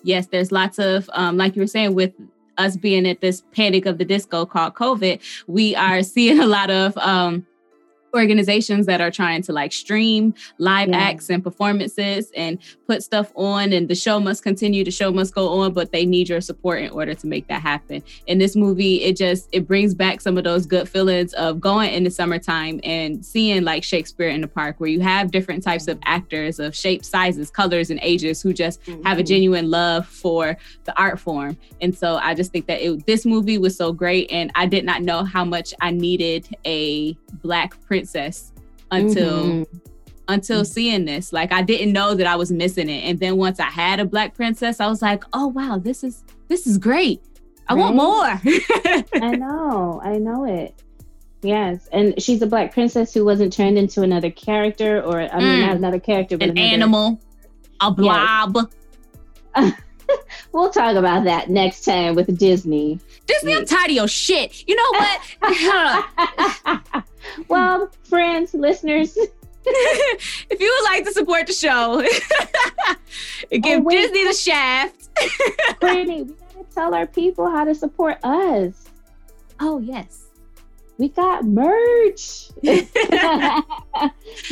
Yes, 0.02 0.26
there's 0.26 0.50
lots 0.50 0.78
of 0.78 1.08
um, 1.12 1.36
like 1.36 1.56
you 1.56 1.62
were 1.62 1.66
saying 1.68 1.94
with 1.94 2.12
us 2.58 2.76
being 2.76 3.06
at 3.06 3.20
this 3.20 3.42
panic 3.52 3.86
of 3.86 3.98
the 3.98 4.04
disco 4.04 4.44
called 4.44 4.74
COVID, 4.74 5.20
we 5.46 5.74
are 5.76 6.02
seeing 6.02 6.38
a 6.40 6.46
lot 6.46 6.70
of 6.70 6.96
um, 6.98 7.46
organizations 8.14 8.86
that 8.86 9.00
are 9.00 9.10
trying 9.10 9.42
to 9.42 9.52
like 9.52 9.72
stream 9.72 10.34
live 10.58 10.88
yeah. 10.88 10.96
acts 10.96 11.30
and 11.30 11.42
performances 11.42 12.30
and 12.36 12.58
put 12.86 13.02
stuff 13.02 13.32
on 13.34 13.72
and 13.72 13.88
the 13.88 13.94
show 13.94 14.20
must 14.20 14.42
continue 14.42 14.84
the 14.84 14.90
show 14.90 15.10
must 15.10 15.34
go 15.34 15.48
on 15.48 15.72
but 15.72 15.92
they 15.92 16.04
need 16.04 16.28
your 16.28 16.40
support 16.40 16.82
in 16.82 16.90
order 16.90 17.14
to 17.14 17.26
make 17.26 17.46
that 17.48 17.62
happen 17.62 18.02
in 18.26 18.38
this 18.38 18.54
movie 18.54 19.02
it 19.02 19.16
just 19.16 19.48
it 19.52 19.66
brings 19.66 19.94
back 19.94 20.20
some 20.20 20.36
of 20.36 20.44
those 20.44 20.66
good 20.66 20.88
feelings 20.88 21.32
of 21.34 21.60
going 21.60 21.92
in 21.92 22.04
the 22.04 22.10
summertime 22.10 22.80
and 22.84 23.24
seeing 23.24 23.64
like 23.64 23.82
shakespeare 23.82 24.28
in 24.28 24.40
the 24.40 24.48
park 24.48 24.78
where 24.78 24.90
you 24.90 25.00
have 25.00 25.30
different 25.30 25.62
types 25.62 25.88
of 25.88 25.98
actors 26.04 26.58
of 26.58 26.76
shapes 26.76 27.08
sizes 27.08 27.50
colors 27.50 27.90
and 27.90 27.98
ages 28.02 28.42
who 28.42 28.52
just 28.52 28.82
mm-hmm. 28.82 29.02
have 29.04 29.18
a 29.18 29.22
genuine 29.22 29.70
love 29.70 30.06
for 30.06 30.56
the 30.84 30.98
art 31.00 31.18
form 31.18 31.56
and 31.80 31.96
so 31.96 32.16
i 32.16 32.34
just 32.34 32.52
think 32.52 32.66
that 32.66 32.80
it, 32.80 33.06
this 33.06 33.24
movie 33.24 33.58
was 33.58 33.76
so 33.76 33.92
great 33.92 34.30
and 34.30 34.50
i 34.54 34.66
did 34.66 34.84
not 34.84 35.02
know 35.02 35.24
how 35.24 35.44
much 35.44 35.72
i 35.80 35.90
needed 35.90 36.46
a 36.66 37.16
black 37.42 37.80
princess 38.02 38.52
until 38.90 39.44
mm-hmm. 39.44 39.78
until 40.28 40.62
mm-hmm. 40.62 40.72
seeing 40.72 41.04
this. 41.04 41.32
Like 41.32 41.52
I 41.52 41.62
didn't 41.62 41.92
know 41.92 42.14
that 42.14 42.26
I 42.26 42.36
was 42.36 42.50
missing 42.50 42.88
it. 42.88 43.04
And 43.04 43.18
then 43.20 43.36
once 43.36 43.60
I 43.60 43.70
had 43.70 44.00
a 44.00 44.04
black 44.04 44.34
princess, 44.34 44.80
I 44.80 44.88
was 44.88 45.02
like, 45.02 45.24
oh 45.32 45.48
wow, 45.48 45.78
this 45.78 46.02
is 46.02 46.24
this 46.48 46.66
is 46.66 46.78
great. 46.78 47.22
I 47.68 47.74
right? 47.74 47.80
want 47.80 47.96
more. 47.96 48.24
I 49.22 49.36
know, 49.36 50.00
I 50.02 50.18
know 50.18 50.44
it. 50.44 50.82
Yes, 51.42 51.88
and 51.92 52.20
she's 52.22 52.40
a 52.42 52.46
black 52.46 52.72
princess 52.72 53.14
who 53.14 53.24
wasn't 53.24 53.52
turned 53.52 53.76
into 53.76 54.02
another 54.02 54.30
character, 54.30 55.02
or 55.02 55.20
I 55.20 55.38
mean, 55.38 55.60
mm. 55.60 55.66
not 55.66 55.76
another 55.76 55.98
character, 55.98 56.38
but 56.38 56.50
an 56.50 56.58
another... 56.58 56.74
animal, 56.74 57.20
a 57.80 57.90
blob. 57.90 58.70
Yes. 59.56 59.72
we'll 60.52 60.70
talk 60.70 60.94
about 60.94 61.24
that 61.24 61.50
next 61.50 61.84
time 61.84 62.14
with 62.14 62.36
Disney. 62.38 63.00
Disney, 63.26 63.54
I'm 63.54 63.64
tired 63.64 63.90
of 63.90 63.96
your 63.96 64.08
shit. 64.08 64.66
You 64.68 64.76
know 64.76 64.90
what? 64.92 65.20
well, 67.48 67.90
friends, 68.04 68.54
listeners. 68.54 69.16
if 69.64 70.60
you 70.60 70.76
would 70.76 70.90
like 70.90 71.04
to 71.04 71.12
support 71.12 71.46
the 71.46 71.52
show, 71.52 72.02
give 73.50 73.86
oh, 73.86 73.90
Disney 73.90 74.26
the 74.26 74.34
shaft. 74.34 75.08
Brittany, 75.80 76.22
we 76.24 76.34
gotta 76.34 76.64
tell 76.74 76.94
our 76.94 77.06
people 77.06 77.48
how 77.48 77.64
to 77.64 77.74
support 77.74 78.18
us. 78.24 78.88
Oh 79.60 79.78
yes 79.78 80.22
we 81.02 81.08
got 81.08 81.44
merch. 81.44 82.50
Make 82.62 82.88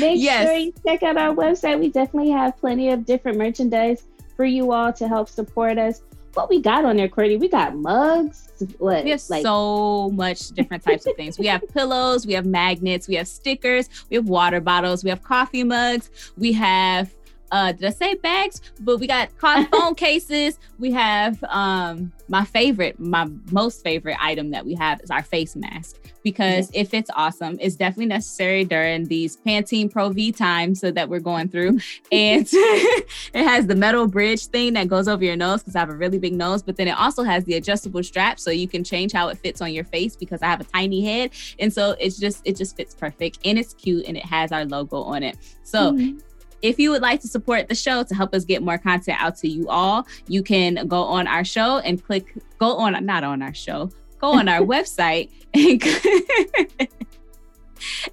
yes. 0.01 0.49
sure 0.49 0.57
you 0.57 0.73
check 0.85 1.05
out 1.05 1.17
our 1.17 1.33
website. 1.33 1.79
We 1.79 1.91
definitely 1.91 2.31
have 2.31 2.59
plenty 2.59 2.91
of 2.91 3.07
different 3.07 3.39
merchandise 3.39 4.03
for 4.37 4.45
you 4.45 4.73
all 4.73 4.93
to 4.95 5.07
help 5.07 5.29
support 5.29 5.79
us. 5.79 6.03
What 6.35 6.49
we 6.49 6.61
got 6.61 6.85
on 6.85 6.97
there, 6.97 7.09
Courtney? 7.09 7.37
We 7.37 7.49
got 7.49 7.75
mugs. 7.75 8.49
What, 8.79 9.05
we 9.05 9.11
have 9.11 9.23
like- 9.31 9.43
so 9.43 10.11
much 10.11 10.49
different 10.51 10.85
types 10.85 11.07
of 11.07 11.17
things. 11.17 11.39
We 11.39 11.47
have 11.47 11.63
pillows, 11.75 12.27
we 12.27 12.35
have 12.35 12.47
magnets, 12.47 13.09
we 13.09 13.15
have 13.17 13.27
stickers, 13.27 13.89
we 14.11 14.17
have 14.17 14.29
water 14.29 14.61
bottles, 14.61 15.03
we 15.03 15.11
have 15.11 15.23
coffee 15.23 15.65
mugs, 15.65 16.11
we 16.37 16.53
have 16.53 17.15
uh 17.51 17.73
did 17.73 17.85
I 17.85 17.91
say 17.91 18.15
bags? 18.15 18.61
But 18.81 18.99
we 18.99 19.07
got 19.07 19.31
phone 19.71 19.95
cases. 19.95 20.59
We 20.79 20.93
have 20.93 21.43
um 21.45 22.13
my 22.29 22.45
favorite, 22.45 22.99
my 23.01 23.29
most 23.51 23.83
favorite 23.83 24.17
item 24.21 24.51
that 24.53 24.65
we 24.65 24.75
have 24.75 25.01
is 25.03 25.11
our 25.11 25.23
face 25.23 25.57
mask 25.57 25.97
because 26.23 26.71
yes. 26.73 26.87
it 26.87 26.89
fits 26.89 27.11
awesome. 27.15 27.59
It's 27.61 27.77
definitely 27.77 28.07
necessary 28.07 28.65
during 28.65 29.07
these 29.07 29.37
Pantene 29.39 29.91
Pro 29.91 30.11
V 30.11 30.31
times 30.33 30.81
so 30.81 30.91
that 30.93 31.09
we're 31.09 31.21
going 31.21 31.49
through. 31.49 31.81
and 32.13 32.47
it 32.53 33.09
has 33.35 33.67
the 33.67 33.75
metal 33.75 34.07
bridge 34.07 34.47
thing 34.47 34.75
that 34.75 34.89
goes 34.89 35.09
over 35.09 35.25
your 35.25 35.37
nose 35.37 35.61
because 35.61 35.77
I 35.77 35.81
have 35.81 35.91
a 35.91 35.97
really 35.97 36.19
big 36.19 36.35
nose, 36.35 36.63
but 36.63 36.77
then 36.77 36.89
it 36.89 36.99
also 36.99 37.23
has 37.25 37.45
the 37.45 37.55
adjustable 37.55 38.03
strap 38.03 38.39
so 38.39 38.51
you 38.51 38.69
can 38.69 38.85
change 38.85 39.13
how 39.13 39.29
it 39.29 39.39
fits 39.39 39.61
on 39.61 39.73
your 39.73 39.85
face 39.85 40.15
because 40.15 40.43
I 40.43 40.47
have 40.47 40.61
a 40.61 40.65
tiny 40.65 41.05
head. 41.05 41.31
And 41.59 41.73
so 41.73 41.97
it's 41.99 42.19
just 42.19 42.43
it 42.45 42.57
just 42.57 42.77
fits 42.77 42.95
perfect 42.95 43.41
and 43.45 43.59
it's 43.59 43.75
cute 43.75 44.07
and 44.07 44.17
it 44.17 44.25
has 44.25 44.53
our 44.53 44.65
logo 44.65 44.99
on 45.03 45.23
it. 45.23 45.37
So 45.63 45.93
mm-hmm. 45.93 46.19
If 46.63 46.79
you 46.79 46.91
would 46.91 47.03
like 47.03 47.21
to 47.23 47.29
support 47.29 47.69
the 47.69 47.75
show 47.75 48.03
to 48.03 48.15
help 48.15 48.35
us 48.35 48.45
get 48.45 48.63
more 48.63 48.79
content 48.79 49.21
out 49.21 49.37
to 49.39 49.49
you 49.49 49.69
all, 49.69 50.07
you 50.29 50.43
can 50.43 50.87
go 50.87 51.03
on 51.03 51.27
our 51.27 51.45
show 51.45 51.79
and 51.79 52.03
click 52.03 52.35
go 52.59 52.77
on 52.77 53.05
not 53.05 53.25
on 53.25 53.43
our 53.43 53.55
show, 53.55 53.91
go 54.21 54.33
on 54.33 54.49
our 54.49 54.61
website 54.75 55.31
and 55.55 55.83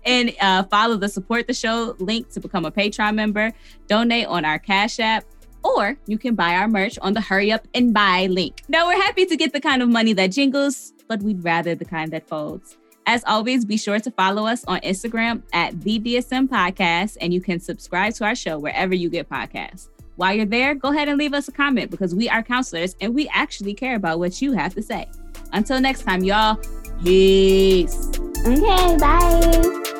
and 0.05 0.33
uh, 0.39 0.63
follow 0.63 0.95
the 0.95 1.09
support 1.09 1.47
the 1.47 1.53
show 1.53 1.95
link 1.99 2.29
to 2.31 2.39
become 2.39 2.65
a 2.65 2.71
Patreon 2.71 3.15
member, 3.15 3.51
donate 3.87 4.27
on 4.27 4.45
our 4.45 4.59
Cash 4.59 4.99
App, 4.99 5.25
or 5.63 5.97
you 6.07 6.17
can 6.17 6.35
buy 6.35 6.55
our 6.55 6.67
merch 6.67 6.97
on 7.01 7.13
the 7.13 7.21
Hurry 7.21 7.51
Up 7.51 7.67
and 7.73 7.93
Buy 7.93 8.27
link. 8.27 8.63
Now, 8.67 8.87
we're 8.87 9.01
happy 9.01 9.25
to 9.25 9.35
get 9.35 9.53
the 9.53 9.59
kind 9.59 9.81
of 9.81 9.89
money 9.89 10.13
that 10.13 10.27
jingles, 10.27 10.93
but 11.07 11.21
we'd 11.21 11.43
rather 11.43 11.75
the 11.75 11.85
kind 11.85 12.11
that 12.11 12.27
folds. 12.27 12.77
As 13.07 13.23
always, 13.25 13.63
be 13.63 13.77
sure 13.77 14.01
to 14.01 14.11
follow 14.11 14.45
us 14.45 14.65
on 14.65 14.81
Instagram 14.81 15.41
at 15.53 15.79
the 15.79 15.97
DSM 15.97 16.49
Podcast, 16.49 17.15
and 17.21 17.33
you 17.33 17.39
can 17.39 17.57
subscribe 17.57 18.13
to 18.15 18.25
our 18.25 18.35
show 18.35 18.59
wherever 18.59 18.93
you 18.93 19.09
get 19.09 19.29
podcasts. 19.29 19.87
While 20.17 20.33
you're 20.33 20.45
there, 20.45 20.75
go 20.75 20.89
ahead 20.89 21.07
and 21.07 21.17
leave 21.17 21.33
us 21.33 21.47
a 21.47 21.53
comment 21.53 21.89
because 21.89 22.13
we 22.13 22.27
are 22.27 22.43
counselors 22.43 22.97
and 22.99 23.15
we 23.15 23.29
actually 23.33 23.73
care 23.73 23.95
about 23.95 24.19
what 24.19 24.41
you 24.41 24.51
have 24.51 24.73
to 24.75 24.81
say. 24.81 25.07
Until 25.53 25.79
next 25.79 26.01
time, 26.01 26.23
y'all, 26.23 26.59
peace. 27.01 28.11
Okay, 28.45 28.97
bye. 28.97 29.96